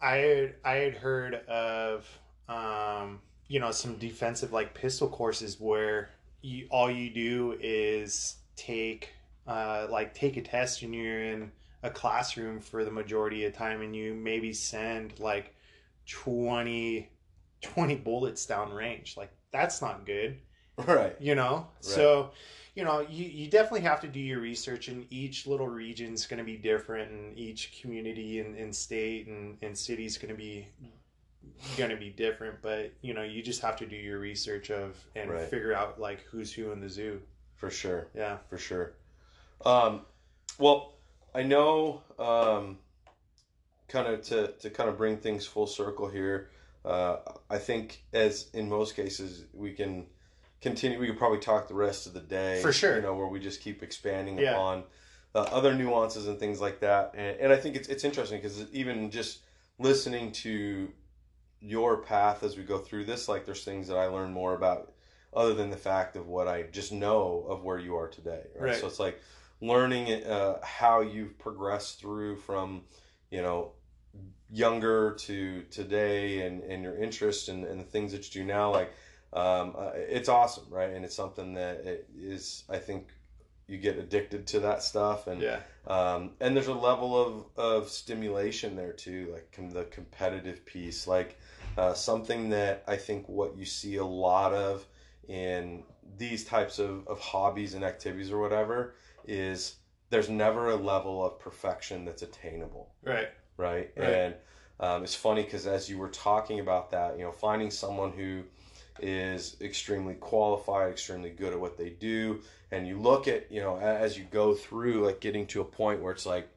I 0.00 0.16
had, 0.16 0.54
I 0.64 0.74
had 0.74 0.94
heard 0.94 1.34
of 1.48 2.06
um, 2.48 3.20
you 3.48 3.60
know 3.60 3.70
some 3.70 3.96
defensive 3.96 4.52
like 4.52 4.74
pistol 4.74 5.08
courses 5.08 5.58
where 5.58 6.10
you 6.42 6.66
all 6.70 6.90
you 6.90 7.10
do 7.10 7.56
is 7.60 8.36
take 8.56 9.10
uh, 9.46 9.86
like 9.90 10.14
take 10.14 10.36
a 10.36 10.42
test 10.42 10.82
and 10.82 10.94
you're 10.94 11.22
in 11.22 11.52
a 11.82 11.90
classroom 11.90 12.60
for 12.60 12.84
the 12.84 12.90
majority 12.90 13.44
of 13.44 13.52
the 13.52 13.58
time 13.58 13.82
and 13.82 13.94
you 13.94 14.14
maybe 14.14 14.52
send 14.54 15.18
like 15.20 15.54
20 16.06 17.10
20 17.62 17.94
bullets 17.96 18.46
down 18.46 18.72
range. 18.72 19.16
Like 19.16 19.30
that's 19.52 19.80
not 19.82 20.06
good. 20.06 20.38
Right. 20.88 21.14
you 21.20 21.36
know? 21.36 21.68
So 21.78 22.30
you 22.74 22.82
know 22.82 22.98
you, 23.08 23.26
you 23.26 23.48
definitely 23.48 23.82
have 23.82 24.00
to 24.00 24.08
do 24.08 24.18
your 24.18 24.40
research 24.40 24.88
and 24.88 25.06
each 25.08 25.46
little 25.46 25.68
region's 25.68 26.26
going 26.26 26.38
to 26.38 26.44
be 26.44 26.56
different 26.56 27.12
and 27.12 27.38
each 27.38 27.80
community 27.80 28.40
and, 28.40 28.56
and 28.56 28.74
state 28.74 29.28
and, 29.28 29.56
and 29.62 29.78
city 29.78 30.04
is 30.04 30.18
going 30.18 30.34
to 30.34 30.36
be 30.36 30.66
going 31.76 31.90
to 31.90 31.96
be 31.96 32.10
different. 32.10 32.60
But 32.60 32.92
you 33.02 33.14
know 33.14 33.22
you 33.22 33.40
just 33.40 33.60
have 33.62 33.76
to 33.76 33.86
do 33.86 33.94
your 33.94 34.18
research 34.18 34.72
of 34.72 34.96
and 35.14 35.30
Right. 35.30 35.48
figure 35.48 35.72
out 35.72 36.00
like 36.00 36.22
who's 36.22 36.52
who 36.52 36.72
in 36.72 36.80
the 36.80 36.88
zoo 36.88 37.20
For 37.70 37.74
sure. 37.74 38.08
yeah 38.14 38.38
For 38.48 38.58
sure. 38.58 38.92
Um, 39.64 40.02
well, 40.58 40.94
I 41.34 41.42
know 41.42 42.02
um, 42.18 42.78
kind 43.88 44.06
of 44.08 44.22
to, 44.24 44.48
to 44.48 44.70
kind 44.70 44.88
of 44.88 44.96
bring 44.96 45.16
things 45.18 45.46
full 45.46 45.66
circle 45.66 46.08
here. 46.08 46.50
Uh, 46.84 47.16
I 47.48 47.58
think 47.58 48.04
as 48.12 48.50
in 48.52 48.68
most 48.68 48.94
cases 48.94 49.44
we 49.54 49.72
can 49.72 50.06
continue. 50.60 50.98
We 50.98 51.06
could 51.06 51.18
probably 51.18 51.38
talk 51.40 51.68
the 51.68 51.74
rest 51.74 52.06
of 52.06 52.14
the 52.14 52.20
day 52.20 52.60
For 52.62 52.72
sure. 52.72 52.96
You 52.96 53.02
know 53.02 53.14
where 53.14 53.26
we 53.26 53.38
just 53.38 53.60
keep 53.60 53.82
expanding 53.82 54.38
Yeah. 54.38 54.52
upon 54.54 54.84
uh, 55.34 55.40
other 55.40 55.74
nuances 55.74 56.26
and 56.26 56.38
things 56.38 56.60
like 56.60 56.80
that. 56.80 57.12
And, 57.14 57.38
and 57.38 57.52
I 57.52 57.56
think 57.56 57.76
it's 57.76 57.88
it's 57.88 58.04
interesting 58.04 58.38
because 58.38 58.64
even 58.72 59.10
just 59.10 59.40
listening 59.78 60.32
to 60.32 60.90
your 61.60 61.98
path 61.98 62.42
as 62.42 62.56
we 62.56 62.62
go 62.62 62.78
through 62.78 63.04
this, 63.04 63.28
like 63.28 63.44
there's 63.44 63.64
things 63.64 63.88
that 63.88 63.96
I 63.98 64.06
learn 64.06 64.32
more 64.32 64.54
about 64.54 64.93
other 65.34 65.54
than 65.54 65.70
the 65.70 65.76
fact 65.76 66.16
of 66.16 66.26
what 66.26 66.48
I 66.48 66.62
just 66.62 66.92
know 66.92 67.46
of 67.48 67.64
where 67.64 67.78
you 67.78 67.96
are 67.96 68.08
today. 68.08 68.42
Right. 68.54 68.70
Right. 68.70 68.76
So 68.76 68.86
it's 68.86 69.00
like 69.00 69.20
learning 69.60 70.24
uh, 70.24 70.58
how 70.62 71.00
you've 71.00 71.38
progressed 71.38 72.00
through 72.00 72.36
from, 72.36 72.82
you 73.30 73.42
know, 73.42 73.72
younger 74.50 75.14
to 75.14 75.62
today 75.70 76.46
and, 76.46 76.62
and 76.62 76.82
your 76.82 76.96
interest 76.96 77.48
and, 77.48 77.64
and 77.64 77.80
the 77.80 77.84
things 77.84 78.12
that 78.12 78.34
you 78.34 78.42
do 78.42 78.46
now. 78.46 78.70
Like, 78.70 78.92
um, 79.32 79.74
uh, 79.76 79.90
it's 79.94 80.28
awesome. 80.28 80.66
Right. 80.70 80.90
And 80.90 81.04
it's 81.04 81.16
something 81.16 81.54
that 81.54 81.84
it 81.84 82.08
is, 82.16 82.64
I 82.68 82.78
think 82.78 83.08
you 83.66 83.78
get 83.78 83.98
addicted 83.98 84.46
to 84.46 84.60
that 84.60 84.82
stuff 84.82 85.26
and, 85.26 85.40
yeah 85.40 85.60
um, 85.86 86.30
and 86.40 86.56
there's 86.56 86.68
a 86.68 86.74
level 86.74 87.20
of, 87.20 87.44
of 87.56 87.88
stimulation 87.90 88.74
there 88.74 88.92
too, 88.92 89.28
like 89.32 89.52
com- 89.52 89.70
the 89.70 89.84
competitive 89.84 90.64
piece, 90.64 91.06
like 91.06 91.38
uh, 91.76 91.92
something 91.92 92.48
that 92.50 92.84
I 92.88 92.96
think 92.96 93.28
what 93.28 93.56
you 93.56 93.66
see 93.66 93.96
a 93.96 94.04
lot 94.04 94.54
of 94.54 94.86
in 95.28 95.82
these 96.16 96.44
types 96.44 96.78
of, 96.78 97.06
of 97.08 97.18
hobbies 97.20 97.74
and 97.74 97.84
activities 97.84 98.30
or 98.30 98.38
whatever 98.40 98.94
is 99.26 99.76
there's 100.10 100.28
never 100.28 100.70
a 100.70 100.76
level 100.76 101.24
of 101.24 101.38
perfection 101.38 102.04
that's 102.04 102.22
attainable 102.22 102.92
right 103.02 103.28
right? 103.56 103.90
Right. 103.96 104.08
And 104.08 104.34
um, 104.80 105.04
it's 105.04 105.14
funny 105.14 105.42
because 105.42 105.66
as 105.66 105.88
you 105.88 105.98
were 105.98 106.08
talking 106.08 106.60
about 106.60 106.90
that, 106.90 107.18
you 107.18 107.24
know, 107.24 107.32
finding 107.32 107.70
someone 107.70 108.12
who 108.12 108.42
is 109.00 109.56
extremely 109.60 110.14
qualified, 110.14 110.90
extremely 110.90 111.30
good 111.30 111.52
at 111.52 111.60
what 111.60 111.76
they 111.76 111.90
do, 111.90 112.40
and 112.70 112.86
you 112.86 112.98
look 112.98 113.28
at, 113.28 113.50
you 113.50 113.60
know, 113.60 113.78
as 113.78 114.18
you 114.18 114.24
go 114.24 114.54
through, 114.54 115.04
like 115.06 115.20
getting 115.20 115.46
to 115.48 115.60
a 115.60 115.64
point 115.64 116.02
where 116.02 116.12
it's 116.12 116.26
like, 116.26 116.48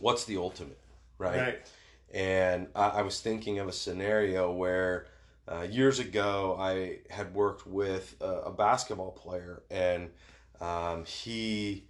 what's 0.00 0.24
the 0.24 0.36
ultimate, 0.36 0.78
right? 1.18 1.38
right 1.38 1.58
And 2.12 2.68
I, 2.74 2.88
I 2.88 3.02
was 3.02 3.20
thinking 3.20 3.58
of 3.58 3.68
a 3.68 3.72
scenario 3.72 4.52
where 4.52 5.06
uh, 5.48 5.62
years 5.62 5.98
ago 5.98 6.56
I 6.58 7.00
had 7.10 7.34
worked 7.34 7.66
with 7.66 8.16
a, 8.20 8.42
a 8.42 8.52
basketball 8.52 9.12
player, 9.12 9.62
and 9.70 10.10
um, 10.60 11.04
he, 11.04 11.88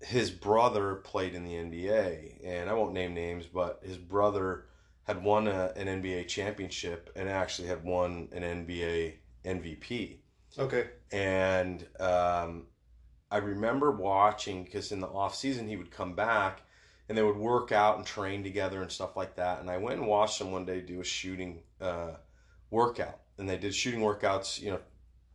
his 0.00 0.30
brother 0.30 0.96
played 0.96 1.34
in 1.34 1.44
the 1.44 1.54
NBA, 1.54 2.44
and 2.44 2.68
I 2.68 2.74
won't 2.74 2.92
name 2.92 3.14
names, 3.14 3.46
but 3.46 3.80
his 3.82 3.96
brother 3.96 4.66
had 5.04 5.22
won 5.22 5.48
a, 5.48 5.72
an 5.76 5.86
NBA 5.86 6.28
championship 6.28 7.10
and 7.16 7.28
actually 7.28 7.68
had 7.68 7.82
won 7.82 8.28
an 8.32 8.42
NBA 8.42 9.14
MVP 9.44 10.18
okay 10.58 10.90
and 11.12 11.86
um, 12.00 12.66
I 13.30 13.38
remember 13.38 13.90
watching 13.90 14.64
because 14.64 14.92
in 14.92 15.00
the 15.00 15.06
off 15.06 15.34
season 15.34 15.68
he 15.68 15.76
would 15.76 15.90
come 15.90 16.14
back 16.14 16.62
and 17.08 17.16
they 17.16 17.22
would 17.22 17.36
work 17.36 17.72
out 17.72 17.96
and 17.96 18.06
train 18.06 18.42
together 18.42 18.82
and 18.82 18.90
stuff 18.90 19.16
like 19.16 19.36
that. 19.36 19.60
And 19.60 19.70
I 19.70 19.78
went 19.78 19.98
and 19.98 20.06
watched 20.06 20.38
them 20.38 20.52
one 20.52 20.66
day 20.66 20.80
do 20.80 21.00
a 21.00 21.04
shooting 21.04 21.62
uh, 21.80 22.12
workout, 22.70 23.20
and 23.38 23.48
they 23.48 23.56
did 23.56 23.74
shooting 23.74 24.00
workouts, 24.00 24.60
you 24.60 24.70
know, 24.70 24.80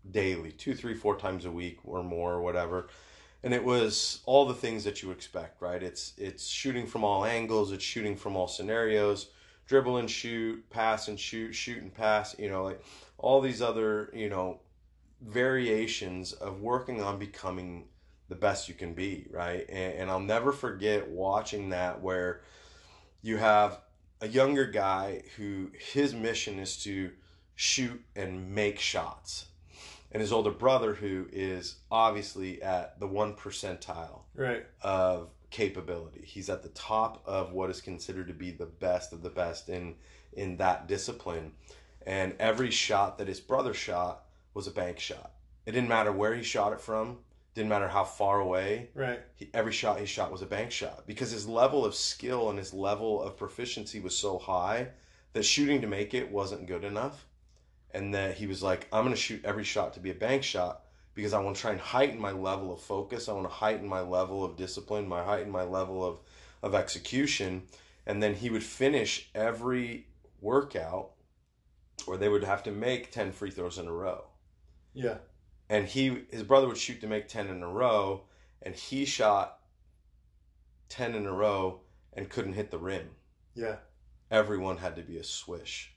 daily, 0.10 0.52
two, 0.52 0.76
three, 0.76 0.94
four 0.94 1.18
times 1.18 1.46
a 1.46 1.52
week 1.52 1.80
or 1.84 2.04
more 2.04 2.34
or 2.34 2.42
whatever. 2.42 2.88
And 3.44 3.54
it 3.54 3.64
was 3.64 4.22
all 4.26 4.46
the 4.46 4.54
things 4.54 4.84
that 4.86 5.02
you 5.02 5.12
expect, 5.12 5.62
right? 5.62 5.82
It's 5.82 6.14
it's 6.18 6.48
shooting 6.48 6.88
from 6.88 7.04
all 7.04 7.26
angles, 7.26 7.72
it's 7.72 7.84
shooting 7.84 8.16
from 8.16 8.36
all 8.36 8.48
scenarios, 8.48 9.30
dribble 9.68 9.98
and 9.98 10.10
shoot, 10.10 10.70
pass 10.70 11.08
and 11.08 11.20
shoot, 11.20 11.54
shoot 11.54 11.82
and 11.82 11.94
pass, 11.94 12.38
you 12.40 12.50
know, 12.50 12.64
like 12.64 12.82
all 13.18 13.42
these 13.42 13.62
other, 13.62 14.10
you 14.14 14.30
know, 14.30 14.62
variations 15.22 16.34
of 16.34 16.62
working 16.62 17.02
on 17.02 17.18
becoming 17.18 17.88
the 18.30 18.36
best 18.36 18.68
you 18.68 18.76
can 18.76 18.94
be, 18.94 19.28
right? 19.30 19.66
And, 19.70 19.94
and 19.94 20.12
I'll 20.12 20.20
never 20.20 20.52
forget 20.52 21.10
watching 21.10 21.70
that 21.70 22.02
where 22.02 22.42
you 23.22 23.38
have 23.38 23.80
a 24.22 24.28
younger 24.28 24.66
guy 24.66 25.24
who 25.36 25.70
his 25.78 26.14
mission 26.14 26.60
is 26.60 26.82
to 26.84 27.12
shoot 27.56 28.04
and 28.16 28.54
make 28.54 28.80
shots, 28.80 29.48
and 30.12 30.22
his 30.22 30.32
older 30.32 30.52
brother 30.52 30.94
who 30.94 31.28
is 31.32 31.78
obviously 31.92 32.62
at 32.62 33.00
the 33.00 33.08
one 33.08 33.34
percentile 33.36 34.22
right 34.36 34.66
of 34.82 35.30
capability. 35.50 36.24
He's 36.26 36.50
at 36.50 36.64
the 36.64 36.70
top 36.70 37.22
of 37.26 37.54
what 37.54 37.70
is 37.70 37.80
considered 37.80 38.28
to 38.28 38.34
be 38.34 38.52
the 38.52 38.66
best 38.66 39.14
of 39.14 39.22
the 39.22 39.30
best 39.30 39.70
in 39.70 39.96
in 40.34 40.58
that 40.58 40.88
discipline. 40.88 41.54
And 42.06 42.36
every 42.40 42.72
shot 42.72 43.18
that 43.20 43.28
his 43.28 43.40
brother 43.40 43.74
shot 43.74 44.26
was 44.54 44.68
a 44.68 44.72
bank 44.72 45.00
shot. 45.00 45.32
It 45.66 45.72
didn't 45.72 45.90
matter 45.90 46.12
where 46.12 46.36
he 46.36 46.44
shot 46.44 46.74
it 46.74 46.82
from, 46.82 47.20
didn't 47.54 47.70
matter 47.70 47.88
how 47.88 48.04
far 48.04 48.40
away. 48.40 48.90
right 48.94 49.20
He, 49.36 49.50
every 49.54 49.72
shot 49.72 50.00
he 50.00 50.06
shot 50.06 50.32
was 50.32 50.42
a 50.42 50.48
bank 50.48 50.72
shot 50.72 51.06
because 51.08 51.32
his 51.32 51.48
level 51.48 51.86
of 51.86 51.96
skill 51.96 52.50
and 52.50 52.58
his 52.58 52.74
level 52.74 53.22
of 53.22 53.38
proficiency 53.38 54.00
was 54.00 54.18
so 54.18 54.38
high 54.38 54.90
that 55.34 55.44
shooting 55.44 55.82
to 55.82 55.88
make 55.88 56.14
it 56.14 56.32
wasn't 56.32 56.68
good 56.68 56.84
enough. 56.84 57.26
And 57.94 58.14
that 58.14 58.36
he 58.36 58.48
was 58.48 58.64
like, 58.64 58.88
I'm 58.92 59.04
going 59.04 59.16
to 59.16 59.22
shoot 59.22 59.46
every 59.46 59.64
shot 59.64 59.94
to 59.94 60.00
be 60.00 60.10
a 60.10 60.16
bank 60.16 60.44
shot 60.44 60.84
because 61.14 61.34
I 61.34 61.40
want 61.40 61.56
to 61.56 61.62
try 61.62 61.72
and 61.72 61.80
heighten 61.80 62.20
my 62.20 62.32
level 62.32 62.74
of 62.74 62.82
focus. 62.82 63.30
I 63.30 63.34
want 63.34 63.46
to 63.46 63.54
heighten 63.54 63.88
my 63.88 64.02
level 64.02 64.44
of 64.44 64.56
discipline, 64.56 65.08
my 65.08 65.24
heighten 65.24 65.52
my 65.52 65.64
level 65.64 66.04
of, 66.04 66.20
of 66.62 66.74
execution. 66.74 67.64
And 68.06 68.22
then 68.22 68.34
he 68.34 68.50
would 68.50 68.64
finish 68.64 69.30
every 69.36 70.08
workout 70.42 71.12
or 72.08 72.18
they 72.18 72.30
would 72.30 72.44
have 72.44 72.64
to 72.64 72.72
make 72.72 73.12
10 73.12 73.32
free 73.32 73.52
throws 73.52 73.78
in 73.78 73.88
a 73.88 73.94
row. 73.94 74.26
Yeah. 74.94 75.18
And 75.70 75.88
he 75.88 76.24
his 76.32 76.44
brother 76.44 76.68
would 76.68 76.78
shoot 76.78 77.00
to 77.02 77.08
make 77.08 77.28
10 77.28 77.48
in 77.48 77.64
a 77.64 77.68
row 77.68 78.24
and 78.62 78.76
he 78.76 79.06
shot 79.06 79.60
10 80.90 81.16
in 81.16 81.26
a 81.26 81.32
row 81.32 81.82
and 82.14 82.30
couldn't 82.30 82.54
hit 82.54 82.72
the 82.72 82.78
rim. 82.78 83.10
Yeah. 83.56 83.78
Everyone 84.30 84.78
had 84.78 84.96
to 84.96 85.02
be 85.02 85.18
a 85.18 85.24
swish 85.24 85.93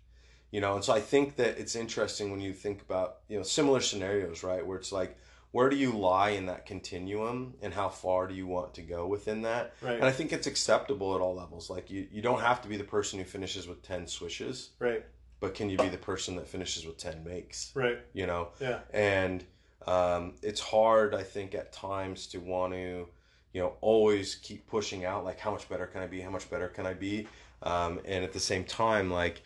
you 0.50 0.60
know 0.60 0.74
and 0.74 0.84
so 0.84 0.92
i 0.92 1.00
think 1.00 1.36
that 1.36 1.58
it's 1.58 1.74
interesting 1.76 2.30
when 2.30 2.40
you 2.40 2.52
think 2.52 2.80
about 2.82 3.18
you 3.28 3.36
know 3.36 3.42
similar 3.42 3.80
scenarios 3.80 4.42
right 4.42 4.66
where 4.66 4.78
it's 4.78 4.92
like 4.92 5.16
where 5.52 5.68
do 5.70 5.76
you 5.76 5.90
lie 5.92 6.30
in 6.30 6.46
that 6.46 6.66
continuum 6.66 7.54
and 7.62 7.72
how 7.72 7.88
far 7.88 8.26
do 8.26 8.34
you 8.34 8.46
want 8.46 8.74
to 8.74 8.82
go 8.82 9.06
within 9.06 9.42
that 9.42 9.74
Right. 9.82 9.94
and 9.96 10.04
i 10.04 10.12
think 10.12 10.32
it's 10.32 10.46
acceptable 10.46 11.14
at 11.14 11.20
all 11.20 11.34
levels 11.34 11.68
like 11.70 11.90
you, 11.90 12.06
you 12.10 12.22
don't 12.22 12.40
have 12.40 12.60
to 12.62 12.68
be 12.68 12.76
the 12.76 12.84
person 12.84 13.18
who 13.18 13.24
finishes 13.24 13.66
with 13.66 13.82
10 13.82 14.06
swishes 14.06 14.70
Right. 14.78 15.04
but 15.40 15.54
can 15.54 15.68
you 15.70 15.78
be 15.78 15.88
the 15.88 15.98
person 15.98 16.36
that 16.36 16.48
finishes 16.48 16.86
with 16.86 16.96
10 16.98 17.24
makes 17.24 17.72
Right. 17.74 17.98
you 18.12 18.26
know 18.26 18.48
Yeah. 18.60 18.80
and 18.92 19.44
um, 19.86 20.34
it's 20.42 20.60
hard 20.60 21.14
i 21.14 21.22
think 21.22 21.54
at 21.54 21.72
times 21.72 22.26
to 22.28 22.38
want 22.38 22.72
to 22.72 23.06
you 23.52 23.62
know 23.62 23.72
always 23.80 24.34
keep 24.36 24.66
pushing 24.66 25.04
out 25.04 25.24
like 25.24 25.38
how 25.38 25.50
much 25.50 25.68
better 25.68 25.86
can 25.86 26.02
i 26.02 26.06
be 26.06 26.20
how 26.20 26.30
much 26.30 26.50
better 26.50 26.68
can 26.68 26.86
i 26.86 26.92
be 26.94 27.26
um, 27.62 28.00
and 28.04 28.22
at 28.24 28.32
the 28.32 28.40
same 28.40 28.64
time 28.64 29.10
like 29.10 29.42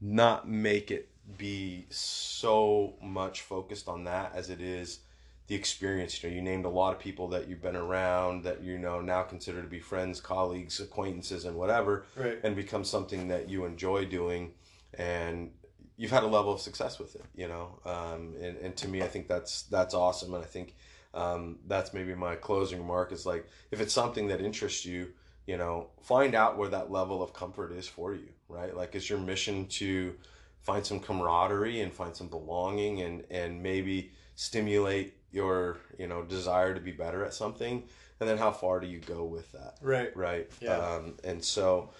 not 0.00 0.48
make 0.48 0.90
it 0.90 1.08
be 1.36 1.86
so 1.90 2.94
much 3.02 3.42
focused 3.42 3.88
on 3.88 4.04
that 4.04 4.32
as 4.34 4.50
it 4.50 4.60
is 4.60 5.00
the 5.46 5.54
experience. 5.54 6.22
You 6.22 6.30
know 6.30 6.36
you 6.36 6.42
named 6.42 6.64
a 6.64 6.68
lot 6.70 6.92
of 6.94 6.98
people 7.00 7.28
that 7.28 7.48
you've 7.48 7.62
been 7.62 7.76
around 7.76 8.44
that 8.44 8.62
you 8.62 8.78
know 8.78 9.00
now 9.00 9.22
consider 9.22 9.60
to 9.62 9.68
be 9.68 9.80
friends 9.80 10.20
colleagues 10.20 10.80
acquaintances 10.80 11.44
and 11.44 11.56
whatever 11.56 12.04
Right. 12.16 12.38
and 12.42 12.56
become 12.56 12.84
something 12.84 13.28
that 13.28 13.48
you 13.48 13.64
enjoy 13.64 14.04
doing 14.06 14.52
and 14.94 15.50
you've 15.96 16.10
had 16.10 16.22
a 16.22 16.26
level 16.28 16.52
of 16.52 16.60
success 16.60 16.98
with 16.98 17.14
it 17.14 17.24
you 17.34 17.46
know? 17.48 17.78
Um, 17.84 18.34
and, 18.40 18.56
and 18.58 18.76
to 18.76 18.88
me 18.88 19.02
i 19.02 19.08
think 19.08 19.28
that's 19.28 19.62
that's 19.64 19.92
awesome 19.94 20.34
and 20.34 20.42
i 20.42 20.46
think 20.46 20.74
um, 21.12 21.58
that's 21.66 21.92
maybe 21.92 22.14
my 22.14 22.36
closing 22.36 22.78
remark 22.78 23.10
is 23.12 23.26
like 23.26 23.44
if 23.72 23.80
it's 23.80 23.92
something 23.92 24.28
that 24.28 24.40
interests 24.40 24.86
you 24.86 25.08
you 25.46 25.56
know 25.56 25.88
find 26.02 26.34
out 26.36 26.56
where 26.56 26.68
that 26.68 26.90
level 26.92 27.22
of 27.22 27.32
comfort 27.32 27.72
is 27.72 27.86
for 27.88 28.14
you 28.14 28.28
right 28.50 28.76
like 28.76 28.94
is 28.94 29.08
your 29.08 29.18
mission 29.18 29.66
to 29.66 30.14
find 30.62 30.84
some 30.84 31.00
camaraderie 31.00 31.80
and 31.80 31.92
find 31.92 32.14
some 32.14 32.28
belonging 32.28 33.00
and 33.00 33.24
and 33.30 33.62
maybe 33.62 34.10
stimulate 34.34 35.14
your 35.32 35.78
you 35.98 36.06
know 36.06 36.22
desire 36.22 36.74
to 36.74 36.80
be 36.80 36.92
better 36.92 37.24
at 37.24 37.32
something 37.32 37.82
and 38.20 38.28
then 38.28 38.36
how 38.36 38.50
far 38.50 38.80
do 38.80 38.86
you 38.86 38.98
go 38.98 39.24
with 39.24 39.50
that 39.52 39.76
Right. 39.80 40.14
right 40.16 40.50
Yeah. 40.60 40.76
um, 40.78 41.14
and 41.24 41.42
so 41.44 41.90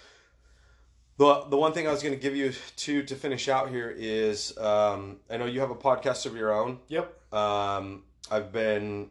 the, 1.18 1.44
the 1.50 1.56
one 1.56 1.72
thing 1.72 1.86
i 1.86 1.90
was 1.90 2.02
going 2.02 2.14
to 2.14 2.20
give 2.20 2.34
you 2.36 2.52
to 2.76 3.02
to 3.04 3.14
finish 3.14 3.48
out 3.48 3.70
here 3.70 3.94
is 3.96 4.56
um, 4.58 5.18
i 5.30 5.36
know 5.36 5.46
you 5.46 5.60
have 5.60 5.70
a 5.70 5.74
podcast 5.76 6.26
of 6.26 6.34
your 6.36 6.52
own 6.52 6.78
Yep. 6.88 7.32
um, 7.32 8.02
i've 8.30 8.52
been 8.52 9.10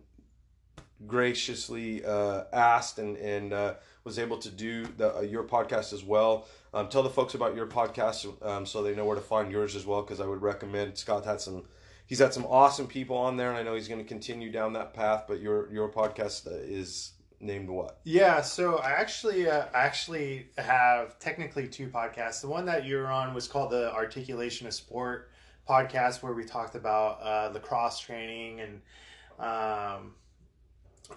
graciously 1.08 2.04
uh, 2.06 2.44
asked 2.52 3.00
and 3.00 3.16
and 3.18 3.54
uh, 3.54 3.74
was 4.04 4.20
able 4.20 4.38
to 4.38 4.50
do 4.50 4.86
the, 4.98 5.18
uh, 5.18 5.22
your 5.22 5.44
podcast 5.44 5.94
as 5.94 6.04
well 6.04 6.46
um, 6.74 6.90
tell 6.90 7.04
the 7.04 7.10
folks 7.10 7.34
about 7.34 7.56
your 7.56 7.68
podcast 7.68 8.26
um, 8.46 8.66
so 8.66 8.84
they 8.84 8.96
know 8.96 9.06
where 9.06 9.16
to 9.16 9.22
find 9.22 9.52
yours 9.52 9.76
as 9.76 9.86
well 9.86 10.02
because 10.02 10.20
i 10.20 10.26
would 10.26 10.42
recommend 10.42 10.98
scott 10.98 11.26
had 11.26 11.42
some 11.42 11.64
he's 12.06 12.20
had 12.20 12.34
some 12.34 12.46
awesome 12.46 12.88
people 12.88 13.18
on 13.18 13.38
there 13.38 13.50
and 13.50 13.58
i 13.58 13.64
know 13.64 13.76
he's 13.76 13.88
going 13.88 14.02
to 14.02 14.08
continue 14.08 14.52
down 14.52 14.74
that 14.74 14.94
path 14.94 15.26
but 15.28 15.40
your 15.40 15.72
your 15.72 15.90
podcast 15.90 16.48
uh, 16.48 16.52
is 16.52 17.14
named 17.42 17.70
what 17.70 18.00
Yeah, 18.04 18.42
so 18.42 18.78
I 18.78 18.92
actually 18.92 19.50
uh, 19.50 19.66
actually 19.74 20.48
have 20.58 21.18
technically 21.20 21.68
two 21.68 21.88
podcasts. 21.88 22.42
The 22.42 22.48
one 22.48 22.66
that 22.66 22.86
you're 22.86 23.08
on 23.08 23.34
was 23.34 23.48
called 23.48 23.72
the 23.72 23.94
Articulation 23.94 24.68
of 24.68 24.74
Sport 24.74 25.30
podcast, 25.68 26.22
where 26.22 26.34
we 26.34 26.44
talked 26.44 26.76
about 26.76 27.22
uh, 27.22 27.52
lacrosse 27.54 28.00
training 28.00 28.62
and 28.62 28.82
um, 29.40 30.14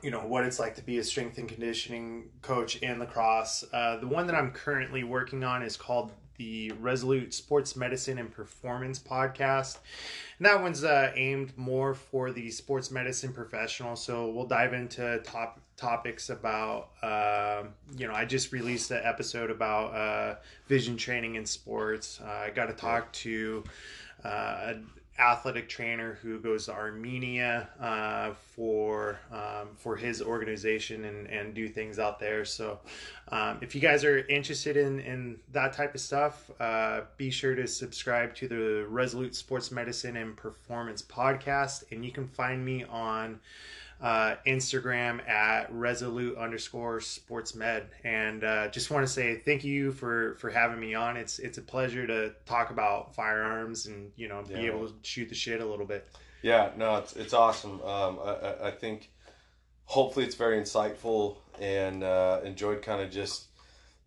you 0.02 0.10
know 0.10 0.26
what 0.26 0.44
it's 0.44 0.58
like 0.58 0.74
to 0.76 0.82
be 0.82 0.98
a 0.98 1.04
strength 1.04 1.38
and 1.38 1.48
conditioning 1.48 2.30
coach 2.40 2.76
in 2.76 2.98
lacrosse. 2.98 3.64
Uh, 3.72 3.96
the 3.98 4.06
one 4.06 4.26
that 4.26 4.34
I'm 4.34 4.50
currently 4.50 5.04
working 5.04 5.44
on 5.44 5.62
is 5.62 5.76
called 5.76 6.12
the 6.36 6.72
Resolute 6.80 7.34
Sports 7.34 7.76
Medicine 7.76 8.18
and 8.18 8.30
Performance 8.30 8.98
podcast. 8.98 9.78
And 10.38 10.46
that 10.46 10.60
one's 10.60 10.82
uh, 10.82 11.12
aimed 11.14 11.56
more 11.56 11.94
for 11.94 12.32
the 12.32 12.50
sports 12.50 12.90
medicine 12.90 13.32
professional. 13.32 13.94
So 13.94 14.30
we'll 14.30 14.46
dive 14.46 14.72
into 14.72 15.20
top 15.24 15.60
topics 15.76 16.30
about, 16.30 16.90
um 17.02 17.74
you 17.96 18.06
know, 18.08 18.14
I 18.14 18.24
just 18.24 18.52
released 18.52 18.90
an 18.90 19.00
episode 19.04 19.50
about 19.50 19.94
uh, 19.94 20.36
vision 20.68 20.96
training 20.96 21.34
in 21.36 21.46
sports. 21.46 22.20
Uh, 22.24 22.28
I 22.28 22.50
got 22.50 22.66
to 22.66 22.74
talk 22.74 23.12
to 23.12 23.64
uh, 24.24 24.74
athletic 25.18 25.68
trainer 25.68 26.18
who 26.22 26.38
goes 26.40 26.66
to 26.66 26.72
Armenia 26.72 27.68
uh, 27.80 28.32
for 28.32 29.18
um, 29.30 29.68
for 29.76 29.96
his 29.96 30.22
organization 30.22 31.04
and, 31.04 31.26
and 31.26 31.54
do 31.54 31.68
things 31.68 31.98
out 31.98 32.18
there. 32.18 32.44
So 32.44 32.80
um, 33.28 33.58
if 33.60 33.74
you 33.74 33.80
guys 33.80 34.04
are 34.04 34.26
interested 34.26 34.76
in, 34.76 35.00
in 35.00 35.38
that 35.52 35.74
type 35.74 35.94
of 35.94 36.00
stuff, 36.00 36.50
uh, 36.60 37.02
be 37.16 37.30
sure 37.30 37.54
to 37.54 37.66
subscribe 37.66 38.34
to 38.36 38.48
the 38.48 38.86
Resolute 38.88 39.34
Sports 39.34 39.70
Medicine 39.70 40.16
and 40.16 40.36
Performance 40.36 41.02
podcast. 41.02 41.84
And 41.90 42.04
you 42.04 42.10
can 42.10 42.26
find 42.26 42.64
me 42.64 42.84
on 42.84 43.40
uh, 44.02 44.34
Instagram 44.46 45.26
at 45.28 45.72
resolute 45.72 46.36
underscore 46.36 47.00
sports 47.00 47.54
med. 47.54 47.86
And 48.04 48.42
uh, 48.42 48.68
just 48.68 48.90
want 48.90 49.06
to 49.06 49.12
say 49.12 49.36
thank 49.36 49.62
you 49.64 49.92
for, 49.92 50.34
for 50.40 50.50
having 50.50 50.80
me 50.80 50.94
on. 50.94 51.16
It's 51.16 51.38
it's 51.38 51.58
a 51.58 51.62
pleasure 51.62 52.06
to 52.06 52.34
talk 52.44 52.70
about 52.70 53.14
firearms 53.14 53.86
and, 53.86 54.10
you 54.16 54.28
know, 54.28 54.42
be 54.42 54.54
Yeah. 54.54 54.60
able 54.72 54.88
to 54.88 54.94
shoot 55.02 55.28
the 55.28 55.34
shit 55.36 55.60
a 55.60 55.64
little 55.64 55.86
bit. 55.86 56.06
Yeah, 56.42 56.70
no, 56.76 56.96
it's 56.96 57.14
it's 57.14 57.32
awesome. 57.32 57.80
Um, 57.82 58.18
I, 58.24 58.68
I- 58.68 58.70
think 58.72 59.10
hopefully 59.84 60.24
it's 60.26 60.34
very 60.34 60.60
insightful 60.60 61.36
and 61.60 62.02
uh, 62.02 62.40
enjoyed 62.44 62.82
kind 62.82 63.00
of 63.02 63.10
just 63.10 63.46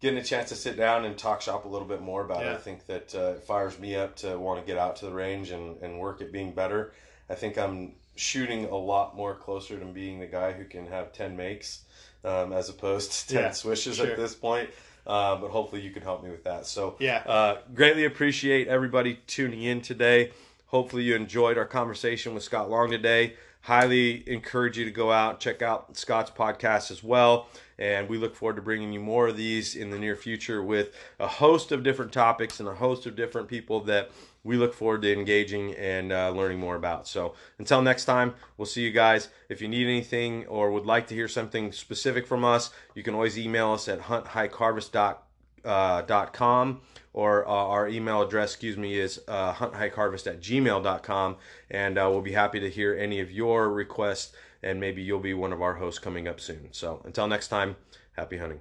getting 0.01 0.19
a 0.19 0.23
chance 0.23 0.49
to 0.49 0.55
sit 0.55 0.75
down 0.75 1.05
and 1.05 1.17
talk 1.17 1.41
shop 1.41 1.63
a 1.63 1.67
little 1.69 1.87
bit 1.87 2.01
more 2.01 2.23
about 2.25 2.43
it. 2.43 2.49
I 2.51 2.57
think 2.57 2.85
that 2.87 3.15
uh, 3.15 3.35
it 3.37 3.43
fires 3.43 3.79
me 3.79 3.95
up 3.95 4.17
to 4.17 4.37
want 4.37 4.59
to 4.59 4.65
get 4.65 4.77
out 4.77 4.97
to 4.97 5.05
the 5.05 5.13
range 5.13 5.51
and, 5.51 5.77
and 5.81 5.99
work 5.99 6.21
at 6.21 6.31
being 6.33 6.51
better. 6.53 6.91
I 7.29 7.35
think 7.35 7.57
I'm 7.57 7.93
shooting 8.16 8.66
a 8.66 8.76
lot 8.76 9.16
more 9.16 9.36
closer 9.36 9.78
to 9.80 9.86
being 9.86 10.20
the 10.20 10.26
guy 10.28 10.51
who 10.53 10.66
can 10.66 10.88
have 10.88 11.11
10 11.13 11.36
makes 11.36 11.82
um, 12.24 12.53
as 12.53 12.70
opposed 12.70 13.11
to 13.11 13.34
10 13.34 13.43
Yeah, 13.43 13.51
swishes 13.51 13.97
sure. 13.97 14.07
at 14.07 14.18
this 14.18 14.34
point. 14.36 14.70
Uh, 15.05 15.36
but 15.36 15.51
hopefully 15.51 15.82
you 15.82 15.91
can 15.91 16.01
help 16.01 16.24
me 16.24 16.32
with 16.32 16.43
that. 16.45 16.66
So 16.66 16.95
Yeah. 16.99 17.18
uh, 17.28 17.57
greatly 17.76 18.05
appreciate 18.05 18.68
everybody 18.68 19.20
tuning 19.28 19.61
in 19.61 19.82
today. 19.82 20.32
Hopefully 20.68 21.03
you 21.03 21.16
enjoyed 21.16 21.57
our 21.59 21.66
conversation 21.66 22.34
with 22.34 22.41
Scott 22.43 22.70
Long 22.72 22.89
today. 22.89 23.36
Highly 23.61 24.28
encourage 24.30 24.78
you 24.78 24.86
to 24.86 24.91
go 24.91 25.11
out 25.11 25.39
check 25.39 25.61
out 25.61 25.95
Scott's 25.97 26.32
podcast 26.32 26.89
as 26.91 27.03
well. 27.03 27.47
And 27.78 28.07
we 28.09 28.18
look 28.18 28.36
forward 28.36 28.55
to 28.55 28.61
bringing 28.61 28.93
you 28.93 28.99
more 28.99 29.28
of 29.28 29.38
these 29.38 29.76
in 29.76 29.89
the 29.91 29.99
near 29.99 30.16
future 30.16 30.63
with 30.63 30.91
a 31.20 31.28
host 31.28 31.72
of 31.72 31.84
different 31.84 32.11
topics 32.11 32.59
and 32.59 32.68
a 32.70 32.74
host 32.76 33.05
of 33.05 33.16
different 33.16 33.47
people 33.47 33.82
that 33.82 34.09
we 34.45 34.55
look 34.55 34.73
forward 34.73 35.01
to 35.01 35.11
engaging 35.11 35.73
and 35.75 36.13
uh, 36.13 36.29
learning 36.29 36.59
more 36.59 36.75
about. 36.77 37.05
So 37.07 37.33
until 37.59 37.81
next 37.81 38.05
time, 38.05 38.35
we'll 38.57 38.65
see 38.67 38.83
you 38.83 38.91
guys. 38.91 39.27
If 39.49 39.61
you 39.61 39.67
need 39.67 39.87
anything 39.87 40.45
or 40.45 40.71
would 40.71 40.85
like 40.85 41.07
to 41.07 41.15
hear 41.15 41.27
something 41.27 41.73
specific 41.73 42.25
from 42.25 42.45
us, 42.45 42.69
you 42.93 43.03
can 43.03 43.13
always 43.13 43.37
email 43.37 43.73
us 43.73 43.89
at 43.89 43.99
hunthikeharvest.com 44.03 45.17
uh, 45.65 46.03
dot 46.03 46.31
com 46.31 46.79
or 47.11 47.43
uh, 47.47 47.51
our 47.51 47.87
email 47.89 48.21
address 48.21 48.51
excuse 48.51 48.77
me 48.77 48.99
is 48.99 49.19
uh, 49.27 49.51
hunthikeharvest 49.51 50.27
at 50.27 50.39
gmail.com 50.39 51.37
and 51.71 51.97
uh, 51.97 52.07
we'll 52.07 52.21
be 52.21 52.33
happy 52.33 52.59
to 52.59 52.69
hear 52.69 52.95
any 52.95 53.19
of 53.19 53.31
your 53.31 53.71
requests 53.71 54.31
and 54.61 54.79
maybe 54.79 55.01
you'll 55.01 55.19
be 55.19 55.33
one 55.33 55.51
of 55.51 55.63
our 55.63 55.73
hosts 55.73 55.97
coming 55.97 56.27
up 56.27 56.39
soon 56.39 56.67
so 56.71 57.01
until 57.03 57.27
next 57.27 57.47
time 57.47 57.75
happy 58.15 58.37
hunting 58.37 58.59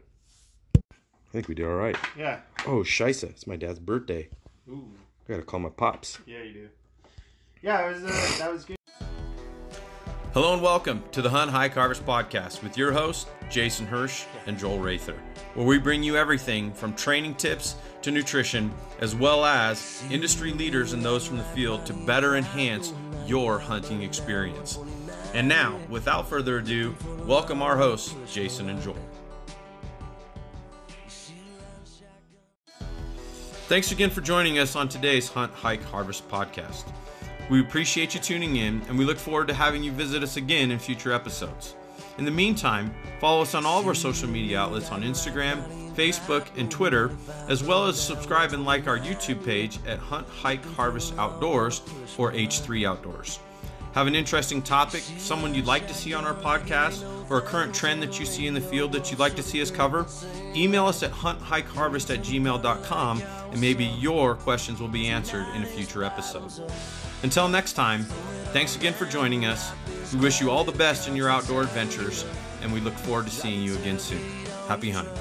i 0.78 1.30
think 1.30 1.46
we 1.46 1.54
did 1.54 1.66
all 1.66 1.74
right 1.74 1.96
Yeah. 2.16 2.40
oh 2.66 2.78
shisa 2.84 3.24
it's 3.24 3.46
my 3.46 3.56
dad's 3.56 3.80
birthday 3.80 4.30
Ooh. 4.70 4.88
I 5.26 5.32
gotta 5.32 5.42
call 5.42 5.60
my 5.60 5.70
pops 5.70 6.18
Yeah, 6.26 6.42
you 6.42 6.52
do. 6.52 6.68
Yeah, 7.62 7.88
it 7.88 7.94
was, 7.94 8.04
uh, 8.04 8.36
that 8.40 8.52
was 8.52 8.66
good. 8.66 8.76
Hello 10.34 10.52
and 10.52 10.60
welcome 10.60 11.02
to 11.12 11.22
the 11.22 11.30
Hunt 11.30 11.50
Hike 11.50 11.72
Harvest 11.72 12.04
Podcast 12.04 12.62
with 12.62 12.76
your 12.76 12.92
hosts, 12.92 13.24
Jason 13.48 13.86
Hirsch 13.86 14.24
and 14.46 14.58
Joel 14.58 14.80
Rather, 14.80 15.16
where 15.54 15.64
we 15.64 15.78
bring 15.78 16.02
you 16.02 16.14
everything 16.18 16.74
from 16.74 16.92
training 16.94 17.36
tips 17.36 17.76
to 18.02 18.10
nutrition, 18.10 18.70
as 19.00 19.14
well 19.14 19.46
as 19.46 20.04
industry 20.10 20.52
leaders 20.52 20.92
and 20.92 21.02
those 21.02 21.26
from 21.26 21.38
the 21.38 21.44
field 21.44 21.86
to 21.86 21.94
better 21.94 22.36
enhance 22.36 22.92
your 23.26 23.58
hunting 23.58 24.02
experience. 24.02 24.78
And 25.32 25.48
now, 25.48 25.78
without 25.88 26.28
further 26.28 26.58
ado, 26.58 26.94
welcome 27.24 27.62
our 27.62 27.78
hosts, 27.78 28.14
Jason 28.30 28.68
and 28.68 28.82
Joel. 28.82 28.98
Thanks 33.66 33.92
again 33.92 34.10
for 34.10 34.20
joining 34.20 34.58
us 34.58 34.76
on 34.76 34.90
today's 34.90 35.30
Hunt, 35.30 35.50
Hike, 35.54 35.82
Harvest 35.84 36.28
podcast. 36.28 36.84
We 37.48 37.62
appreciate 37.62 38.12
you 38.12 38.20
tuning 38.20 38.56
in, 38.56 38.82
and 38.88 38.98
we 38.98 39.06
look 39.06 39.16
forward 39.16 39.48
to 39.48 39.54
having 39.54 39.82
you 39.82 39.90
visit 39.90 40.22
us 40.22 40.36
again 40.36 40.70
in 40.70 40.78
future 40.78 41.12
episodes. 41.12 41.74
In 42.18 42.26
the 42.26 42.30
meantime, 42.30 42.94
follow 43.20 43.40
us 43.40 43.54
on 43.54 43.64
all 43.64 43.80
of 43.80 43.86
our 43.86 43.94
social 43.94 44.28
media 44.28 44.60
outlets 44.60 44.90
on 44.90 45.02
Instagram, 45.02 45.62
Facebook, 45.94 46.46
and 46.58 46.70
Twitter, 46.70 47.10
as 47.48 47.64
well 47.64 47.86
as 47.86 47.98
subscribe 47.98 48.52
and 48.52 48.66
like 48.66 48.86
our 48.86 48.98
YouTube 48.98 49.42
page 49.42 49.78
at 49.86 49.98
Hunt, 49.98 50.28
Hike, 50.28 50.64
Harvest 50.74 51.16
Outdoors 51.16 51.80
or 52.18 52.32
H3 52.32 52.86
Outdoors. 52.86 53.38
Have 53.94 54.08
an 54.08 54.16
interesting 54.16 54.60
topic, 54.60 55.02
someone 55.18 55.54
you'd 55.54 55.66
like 55.66 55.86
to 55.86 55.94
see 55.94 56.14
on 56.14 56.24
our 56.24 56.34
podcast, 56.34 57.04
or 57.30 57.38
a 57.38 57.40
current 57.40 57.72
trend 57.72 58.02
that 58.02 58.18
you 58.18 58.26
see 58.26 58.48
in 58.48 58.52
the 58.52 58.60
field 58.60 58.90
that 58.90 59.08
you'd 59.10 59.20
like 59.20 59.36
to 59.36 59.42
see 59.42 59.62
us 59.62 59.70
cover? 59.70 60.04
Email 60.56 60.86
us 60.86 61.04
at 61.04 61.12
hunthikeharvest 61.12 62.12
at 62.12 62.24
gmail.com 62.24 63.22
and 63.52 63.60
maybe 63.60 63.84
your 63.84 64.34
questions 64.34 64.80
will 64.80 64.88
be 64.88 65.06
answered 65.06 65.46
in 65.54 65.62
a 65.62 65.66
future 65.66 66.02
episode. 66.02 66.50
Until 67.22 67.48
next 67.48 67.74
time, 67.74 68.02
thanks 68.52 68.74
again 68.74 68.94
for 68.94 69.06
joining 69.06 69.44
us. 69.44 69.70
We 70.12 70.18
wish 70.18 70.40
you 70.40 70.50
all 70.50 70.64
the 70.64 70.72
best 70.72 71.06
in 71.06 71.14
your 71.14 71.30
outdoor 71.30 71.62
adventures, 71.62 72.24
and 72.62 72.72
we 72.72 72.80
look 72.80 72.94
forward 72.94 73.26
to 73.26 73.32
seeing 73.32 73.62
you 73.62 73.76
again 73.76 74.00
soon. 74.00 74.20
Happy 74.66 74.90
hunting. 74.90 75.14